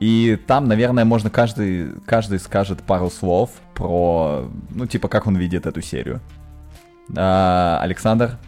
И 0.00 0.36
там, 0.46 0.66
наверное, 0.66 1.04
можно 1.04 1.30
каждый, 1.30 1.92
каждый 2.06 2.38
скажет 2.40 2.82
пару 2.82 3.08
слов 3.10 3.50
про, 3.74 4.48
ну, 4.70 4.86
типа, 4.86 5.08
как 5.08 5.26
он 5.26 5.36
видит 5.36 5.66
эту 5.66 5.80
серию. 5.80 6.20
А, 7.16 7.78
Александр, 7.82 8.38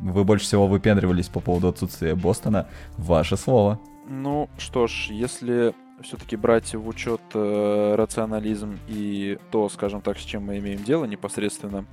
вы 0.00 0.24
больше 0.24 0.46
всего 0.46 0.66
выпендривались 0.66 1.28
по 1.28 1.40
поводу 1.40 1.68
отсутствия 1.68 2.14
Бостона. 2.14 2.66
Ваше 2.96 3.36
слово. 3.36 3.78
Ну 4.08 4.48
что 4.56 4.86
ж, 4.86 5.08
если 5.10 5.74
все-таки 6.02 6.36
брать 6.36 6.74
в 6.74 6.86
учет 6.86 7.20
э, 7.34 7.94
рационализм 7.96 8.78
и 8.88 9.38
то, 9.50 9.68
скажем 9.68 10.00
так, 10.00 10.18
с 10.18 10.22
чем 10.22 10.44
мы 10.44 10.58
имеем 10.58 10.82
дело 10.82 11.04
непосредственно, 11.04 11.86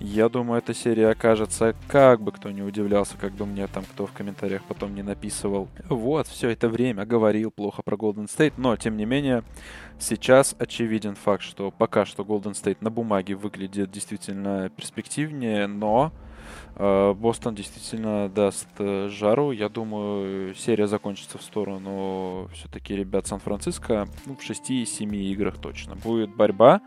я 0.00 0.28
думаю, 0.28 0.58
эта 0.58 0.74
серия 0.74 1.10
окажется, 1.10 1.74
как 1.88 2.20
бы 2.20 2.32
кто 2.32 2.50
ни 2.50 2.62
удивлялся, 2.62 3.16
как 3.16 3.32
бы 3.32 3.46
мне 3.46 3.66
там 3.66 3.84
кто 3.84 4.06
в 4.06 4.12
комментариях 4.12 4.62
потом 4.64 4.94
не 4.94 5.02
написывал. 5.02 5.68
Вот, 5.88 6.26
все 6.26 6.50
это 6.50 6.68
время 6.68 7.06
говорил 7.06 7.50
плохо 7.50 7.82
про 7.82 7.96
Golden 7.96 8.26
State, 8.26 8.54
но, 8.56 8.76
тем 8.76 8.96
не 8.96 9.04
менее, 9.04 9.44
сейчас 9.98 10.56
очевиден 10.58 11.14
факт, 11.14 11.42
что 11.42 11.70
пока 11.70 12.04
что 12.04 12.24
Golden 12.24 12.52
State 12.52 12.78
на 12.80 12.90
бумаге 12.90 13.34
выглядит 13.34 13.90
действительно 13.90 14.70
перспективнее, 14.76 15.66
но 15.66 16.12
Бостон 16.76 17.54
действительно 17.54 18.28
даст 18.28 18.68
э, 18.78 19.08
жару. 19.08 19.52
Я 19.52 19.68
думаю, 19.68 20.54
серия 20.54 20.88
закончится 20.88 21.38
в 21.38 21.42
сторону 21.42 22.48
все-таки 22.52 22.96
ребят 22.96 23.26
Сан-Франциско 23.26 24.08
ну, 24.26 24.36
в 24.36 24.40
6-7 24.40 25.16
играх 25.16 25.58
точно. 25.58 25.94
Будет 25.94 26.34
борьба, 26.34 26.80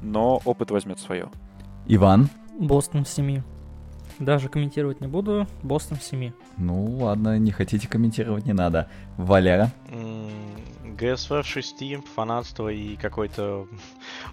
но 0.00 0.40
опыт 0.44 0.70
возьмет 0.70 0.98
свое. 0.98 1.30
Иван? 1.86 2.30
Бостон 2.58 3.04
в 3.04 3.08
7. 3.08 3.42
Даже 4.18 4.48
комментировать 4.48 5.00
не 5.00 5.06
буду. 5.06 5.46
Бостон 5.62 5.98
в 5.98 6.02
7. 6.02 6.32
Ну 6.56 6.96
ладно, 6.96 7.38
не 7.38 7.52
хотите 7.52 7.86
комментировать, 7.86 8.46
не 8.46 8.52
надо. 8.52 8.90
Валера? 9.16 9.70
ГСВ 10.98 11.44
6, 11.44 12.04
фанатство 12.14 12.68
и 12.68 12.96
какой-то 12.96 13.68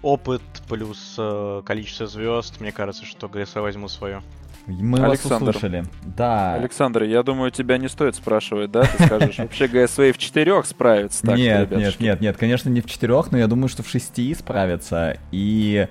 опыт 0.02 0.42
плюс 0.68 1.16
э, 1.20 1.62
количество 1.64 2.08
звезд. 2.08 2.60
Мне 2.60 2.72
кажется, 2.72 3.06
что 3.06 3.30
ГСВ 3.30 3.58
возьму 3.58 3.88
свое. 3.88 4.24
Мы 4.68 5.00
Александр. 5.00 5.46
вас 5.46 5.56
услышали. 5.56 5.86
Да. 6.18 6.58
Alexander, 6.60 7.06
я 7.08 7.24
думаю, 7.24 7.52
тебя 7.52 7.78
не 7.78 7.88
стоит 7.88 8.16
спрашивать, 8.16 8.72
да? 8.72 8.84
Ты 8.84 9.06
скажешь, 9.06 9.38
вообще 9.38 9.68
ГСВ 9.68 10.16
в 10.16 10.18
четырех 10.18 10.66
справится? 10.66 11.22
Так, 11.22 11.38
нет, 11.38 11.72
нет, 11.72 12.00
нет, 12.00 12.22
нет, 12.22 12.38
конечно, 12.38 12.70
не 12.70 12.82
в 12.82 12.86
четырех, 12.86 13.32
но 13.32 13.38
я 13.38 13.48
думаю, 13.48 13.70
что 13.70 13.84
в 13.84 13.88
шести 13.88 14.34
справится. 14.34 15.18
И 15.32 15.88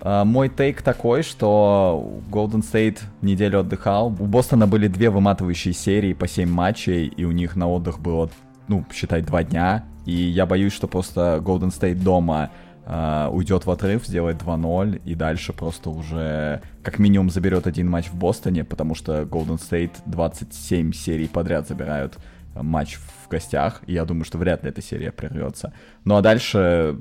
э, 0.00 0.24
мой 0.24 0.48
тейк 0.50 0.82
такой, 0.82 1.22
что 1.22 2.20
Golden 2.30 2.62
State 2.62 3.00
неделю 3.22 3.60
отдыхал. 3.60 4.08
У 4.08 4.26
Бостона 4.26 4.66
были 4.66 4.88
две 4.88 5.08
выматывающие 5.08 5.72
серии 5.72 6.12
по 6.12 6.28
7 6.28 6.48
матчей, 6.48 7.06
и 7.06 7.24
у 7.24 7.32
них 7.32 7.56
на 7.56 7.68
отдых 7.68 7.98
было, 7.98 8.30
ну, 8.68 8.84
считай, 8.92 9.22
два 9.22 9.42
дня. 9.42 9.84
И 10.04 10.12
я 10.12 10.46
боюсь, 10.46 10.72
что 10.72 10.86
просто 10.88 11.40
Golden 11.42 11.70
State 11.70 12.02
дома 12.02 12.50
Uh, 12.84 13.30
уйдет 13.30 13.64
в 13.64 13.70
отрыв, 13.70 14.04
сделает 14.04 14.42
2-0 14.42 15.00
и 15.04 15.14
дальше 15.14 15.52
просто 15.52 15.88
уже 15.88 16.62
как 16.82 16.98
минимум 16.98 17.30
заберет 17.30 17.68
один 17.68 17.88
матч 17.88 18.08
в 18.08 18.16
Бостоне, 18.16 18.64
потому 18.64 18.96
что 18.96 19.22
Golden 19.22 19.56
State 19.56 19.92
27 20.06 20.92
серий 20.92 21.28
подряд 21.28 21.68
забирают 21.68 22.18
матч 22.54 22.96
в 22.96 23.28
гостях, 23.28 23.82
и 23.86 23.92
я 23.92 24.04
думаю, 24.04 24.24
что 24.24 24.38
вряд 24.38 24.64
ли 24.64 24.70
эта 24.70 24.82
серия 24.82 25.12
прервется. 25.12 25.72
Ну 26.04 26.16
а 26.16 26.22
дальше 26.22 27.00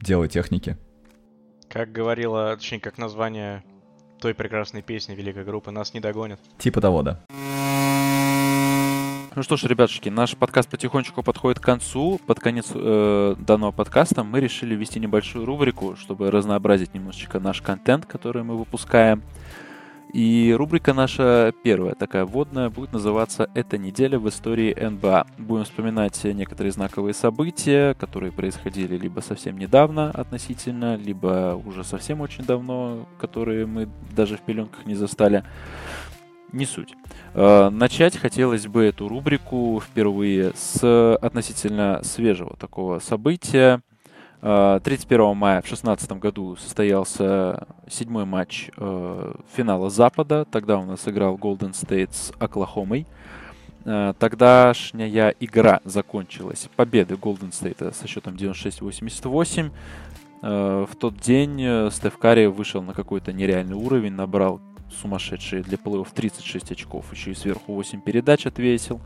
дело 0.00 0.28
техники. 0.28 0.76
Как 1.68 1.90
говорила, 1.90 2.54
точнее, 2.56 2.80
как 2.80 2.98
название 2.98 3.64
той 4.20 4.34
прекрасной 4.34 4.82
песни 4.82 5.14
великой 5.14 5.44
группы 5.44 5.70
«Нас 5.70 5.94
не 5.94 6.00
догонят». 6.00 6.40
Типа 6.58 6.80
того, 6.80 7.02
да. 7.02 7.20
Ну 9.36 9.42
что 9.42 9.56
ж, 9.56 9.64
ребятушки, 9.64 10.08
наш 10.10 10.36
подкаст 10.36 10.68
потихонечку 10.68 11.24
подходит 11.24 11.58
к 11.58 11.64
концу. 11.64 12.20
Под 12.24 12.38
конец 12.38 12.66
э, 12.72 13.34
данного 13.36 13.72
подкаста 13.72 14.22
мы 14.22 14.38
решили 14.38 14.76
ввести 14.76 15.00
небольшую 15.00 15.44
рубрику, 15.44 15.96
чтобы 15.96 16.30
разнообразить 16.30 16.94
немножечко 16.94 17.40
наш 17.40 17.60
контент, 17.60 18.06
который 18.06 18.44
мы 18.44 18.56
выпускаем. 18.56 19.24
И 20.12 20.54
рубрика 20.56 20.94
наша 20.94 21.52
первая, 21.64 21.96
такая 21.96 22.24
вводная, 22.24 22.70
будет 22.70 22.92
называться 22.92 23.50
«Эта 23.54 23.76
неделя 23.76 24.20
в 24.20 24.28
истории 24.28 24.72
НБА». 24.72 25.26
Будем 25.38 25.64
вспоминать 25.64 26.22
некоторые 26.22 26.70
знаковые 26.70 27.14
события, 27.14 27.94
которые 27.94 28.30
происходили 28.30 28.96
либо 28.96 29.18
совсем 29.18 29.58
недавно 29.58 30.12
относительно, 30.12 30.94
либо 30.94 31.60
уже 31.66 31.82
совсем 31.82 32.20
очень 32.20 32.44
давно, 32.44 33.08
которые 33.18 33.66
мы 33.66 33.88
даже 34.14 34.36
в 34.36 34.42
пеленках 34.42 34.86
не 34.86 34.94
застали 34.94 35.42
не 36.52 36.66
суть. 36.66 36.94
Э, 37.34 37.68
начать 37.70 38.16
хотелось 38.16 38.66
бы 38.66 38.84
эту 38.84 39.08
рубрику 39.08 39.82
впервые 39.84 40.52
с 40.54 41.16
относительно 41.16 42.00
свежего 42.02 42.56
такого 42.56 42.98
события. 43.00 43.82
31 44.40 45.20
э, 45.20 45.34
мая 45.34 45.60
в 45.60 45.64
2016 45.64 46.12
году 46.12 46.56
состоялся 46.56 47.66
седьмой 47.88 48.24
матч 48.24 48.70
э, 48.76 49.34
финала 49.54 49.90
Запада. 49.90 50.46
Тогда 50.50 50.78
у 50.78 50.84
нас 50.84 51.06
играл 51.08 51.36
Golden 51.36 51.72
State 51.72 52.12
с 52.12 52.32
Оклахомой. 52.38 53.06
Тогдашняя 53.84 55.34
игра 55.40 55.80
закончилась 55.84 56.70
победой 56.74 57.18
Golden 57.18 57.50
State 57.50 57.94
со 57.94 58.08
счетом 58.08 58.34
96-88. 58.34 59.70
В 60.40 60.88
тот 60.98 61.18
день 61.18 61.90
Стеф 61.90 62.16
Карри 62.16 62.46
вышел 62.46 62.80
на 62.80 62.94
какой-то 62.94 63.34
нереальный 63.34 63.74
уровень, 63.74 64.12
набрал 64.12 64.62
сумасшедшие 64.94 65.62
для 65.62 65.76
плей-офф 65.76 66.08
36 66.14 66.72
очков. 66.72 67.12
Еще 67.12 67.32
и 67.32 67.34
сверху 67.34 67.74
8 67.74 68.00
передач 68.00 68.46
отвесил. 68.46 69.00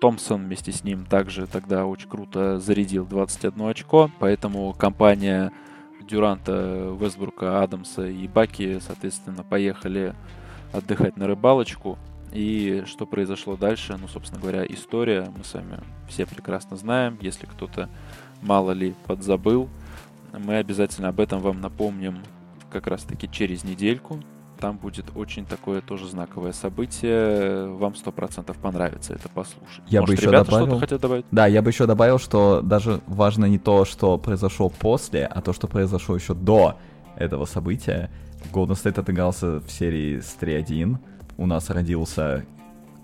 Томпсон 0.00 0.44
вместе 0.44 0.72
с 0.72 0.82
ним 0.82 1.06
также 1.06 1.46
тогда 1.46 1.86
очень 1.86 2.08
круто 2.08 2.58
зарядил 2.58 3.06
21 3.06 3.68
очко. 3.68 4.10
Поэтому 4.18 4.72
компания 4.72 5.52
Дюранта, 6.00 6.96
Вестбрука, 7.00 7.62
Адамса 7.62 8.06
и 8.08 8.26
Баки, 8.26 8.80
соответственно, 8.80 9.44
поехали 9.44 10.14
отдыхать 10.72 11.16
на 11.16 11.26
рыбалочку. 11.26 11.98
И 12.32 12.82
что 12.86 13.06
произошло 13.06 13.56
дальше, 13.56 13.96
ну, 14.00 14.08
собственно 14.08 14.40
говоря, 14.40 14.64
история 14.64 15.30
мы 15.36 15.44
с 15.44 15.52
вами 15.52 15.80
все 16.08 16.26
прекрасно 16.26 16.76
знаем. 16.76 17.18
Если 17.20 17.46
кто-то 17.46 17.90
мало 18.40 18.72
ли 18.72 18.94
подзабыл, 19.06 19.68
мы 20.32 20.56
обязательно 20.56 21.08
об 21.08 21.20
этом 21.20 21.40
вам 21.40 21.60
напомним 21.60 22.22
как 22.70 22.86
раз-таки 22.86 23.30
через 23.30 23.64
недельку. 23.64 24.18
Там 24.62 24.76
будет 24.76 25.06
очень 25.16 25.44
такое 25.44 25.80
тоже 25.80 26.06
знаковое 26.08 26.52
событие. 26.52 27.66
Вам 27.66 27.96
сто 27.96 28.12
процентов 28.12 28.56
понравится 28.58 29.12
это 29.12 29.28
послушать. 29.28 29.82
Я 29.88 30.02
Может, 30.02 30.14
бы 30.14 30.20
еще 30.20 30.30
ребята 30.30 30.44
добавил... 30.44 30.66
что-то 30.66 30.80
хотят 30.80 31.00
добавить? 31.00 31.26
Да, 31.32 31.46
я 31.48 31.62
бы 31.62 31.70
еще 31.70 31.86
добавил, 31.86 32.20
что 32.20 32.60
даже 32.62 33.00
важно 33.08 33.46
не 33.46 33.58
то, 33.58 33.84
что 33.84 34.18
произошло 34.18 34.68
после, 34.68 35.26
а 35.26 35.40
то, 35.40 35.52
что 35.52 35.66
произошло 35.66 36.14
еще 36.14 36.34
до 36.34 36.76
этого 37.16 37.44
события. 37.44 38.08
Golden 38.52 38.80
State 38.80 39.00
отыгрался 39.00 39.58
в 39.58 39.68
серии 39.68 40.20
с 40.20 40.36
3-1. 40.40 40.96
У 41.38 41.46
нас 41.46 41.68
родился 41.68 42.44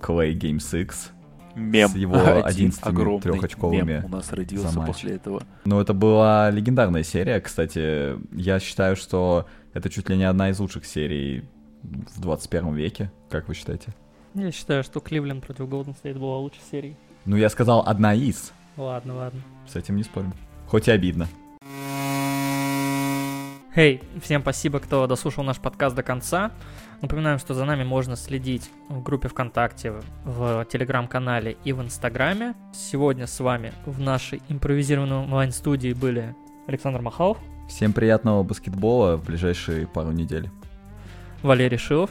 Clay 0.01 0.39
Game 0.39 0.61
6, 0.61 1.11
мем. 1.59 1.89
С 1.91 1.95
его 1.97 2.17
11 2.45 2.83
трехочковыми 3.23 3.83
мем 3.83 4.05
у 4.05 4.09
нас 4.09 4.33
родился 4.33 4.81
после 4.81 5.17
этого. 5.17 5.43
Ну, 5.65 5.81
это 5.81 5.95
была 5.95 6.51
легендарная 6.51 7.03
серия, 7.03 7.41
кстати. 7.41 8.17
Я 8.35 8.61
считаю, 8.61 8.97
что 8.97 9.47
это 9.75 9.91
чуть 9.91 10.09
ли 10.09 10.17
не 10.17 10.25
одна 10.25 10.51
из 10.51 10.59
лучших 10.59 10.87
серий 10.87 11.45
в 11.83 12.21
21 12.21 12.75
веке. 12.75 13.11
Как 13.31 13.49
вы 13.49 13.55
считаете? 13.55 13.95
Я 14.35 14.53
считаю, 14.53 14.85
что 14.85 15.01
Кливленд 15.01 15.45
против 15.45 15.69
Голден 15.69 15.95
Стейт 15.95 16.19
была 16.19 16.39
лучшей 16.39 16.63
серией. 16.71 16.97
Ну, 17.25 17.37
я 17.37 17.49
сказал 17.49 17.83
одна 17.87 18.15
из. 18.15 18.53
Ладно, 18.77 19.17
ладно. 19.17 19.41
С 19.67 19.77
этим 19.77 19.97
не 19.97 20.03
спорим. 20.03 20.33
Хоть 20.67 20.89
и 20.89 20.91
обидно. 20.91 21.29
Хей, 23.75 23.97
hey, 23.97 24.21
всем 24.23 24.41
спасибо, 24.41 24.81
кто 24.81 25.07
дослушал 25.07 25.45
наш 25.45 25.59
подкаст 25.59 25.95
до 25.95 26.03
конца. 26.03 26.53
Напоминаем, 27.03 27.39
что 27.39 27.53
за 27.53 27.67
нами 27.67 27.85
можно 27.85 28.17
следить 28.17 28.71
в 28.89 29.03
группе 29.03 29.29
ВКонтакте, 29.29 29.93
в 30.25 30.65
Телеграм-канале 30.65 31.59
и 31.65 31.75
в 31.75 31.83
Инстаграме. 31.83 32.55
Сегодня 32.73 33.27
с 33.27 33.39
вами 33.41 33.75
в 33.85 34.01
нашей 34.01 34.41
импровизированной 34.49 35.19
онлайн-студии 35.19 35.93
были 35.93 36.35
Александр 36.67 37.03
Махалов. 37.03 37.37
Всем 37.69 37.93
приятного 37.93 38.43
баскетбола 38.43 39.17
в 39.17 39.27
ближайшие 39.27 39.87
пару 39.87 40.13
недель. 40.13 40.51
Валерий 41.43 41.79
Шилов. 41.79 42.11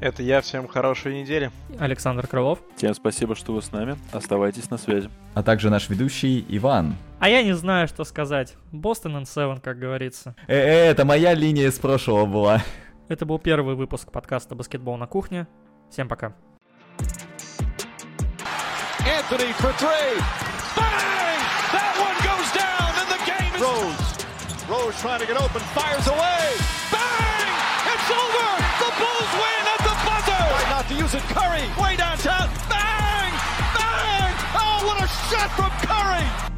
Это 0.00 0.22
я, 0.22 0.40
всем 0.40 0.68
хорошей 0.68 1.20
недели. 1.20 1.50
Александр 1.78 2.26
Крылов. 2.26 2.60
Всем 2.76 2.94
спасибо, 2.94 3.34
что 3.34 3.52
вы 3.52 3.62
с 3.62 3.72
нами. 3.72 3.96
Оставайтесь 4.12 4.70
на 4.70 4.78
связи. 4.78 5.10
А 5.34 5.42
также 5.42 5.70
наш 5.70 5.88
ведущий 5.88 6.44
Иван. 6.48 6.94
А 7.18 7.28
я 7.28 7.42
не 7.42 7.54
знаю, 7.54 7.88
что 7.88 8.04
сказать. 8.04 8.54
Бостон 8.70 9.16
and 9.16 9.24
Seven, 9.24 9.60
как 9.60 9.78
говорится. 9.78 10.36
Э, 10.46 10.54
-э 10.54 10.90
это 10.90 11.04
моя 11.04 11.34
линия 11.34 11.68
из 11.68 11.78
прошлого 11.78 12.26
была. 12.26 12.62
Это 13.08 13.26
был 13.26 13.38
первый 13.38 13.74
выпуск 13.74 14.12
подкаста 14.12 14.54
«Баскетбол 14.54 14.96
на 14.98 15.06
кухне». 15.06 15.48
Всем 15.90 16.08
пока. 16.08 16.34
Anthony 19.00 19.52
for 19.58 19.72
three. 19.78 20.14
Bang! 20.76 21.40
That 21.72 21.94
one 21.98 22.16
goes 22.22 22.48
down 22.52 22.90
and 23.00 23.08
the 23.08 23.20
game 23.26 23.54
is... 23.56 23.62
Rose. 23.62 24.06
Rose 24.68 25.00
trying 25.00 25.20
to 25.20 25.26
get 25.26 25.40
open, 25.40 25.60
fires 25.74 26.06
away. 26.06 26.54
Bang! 26.92 27.50
It's 27.92 28.10
over! 28.10 28.48
The 28.78 28.90
Bulls 29.00 29.32
win! 29.42 29.77
Cruz 31.08 31.22
and 31.22 31.30
Curry 31.34 31.82
way 31.82 31.96
downtown. 31.96 32.48
Bang! 32.68 33.32
Bang! 33.72 34.32
Oh, 34.54 34.84
what 34.84 35.02
a 35.02 35.08
shot 35.08 35.50
from 35.56 35.70
Curry! 35.88 36.57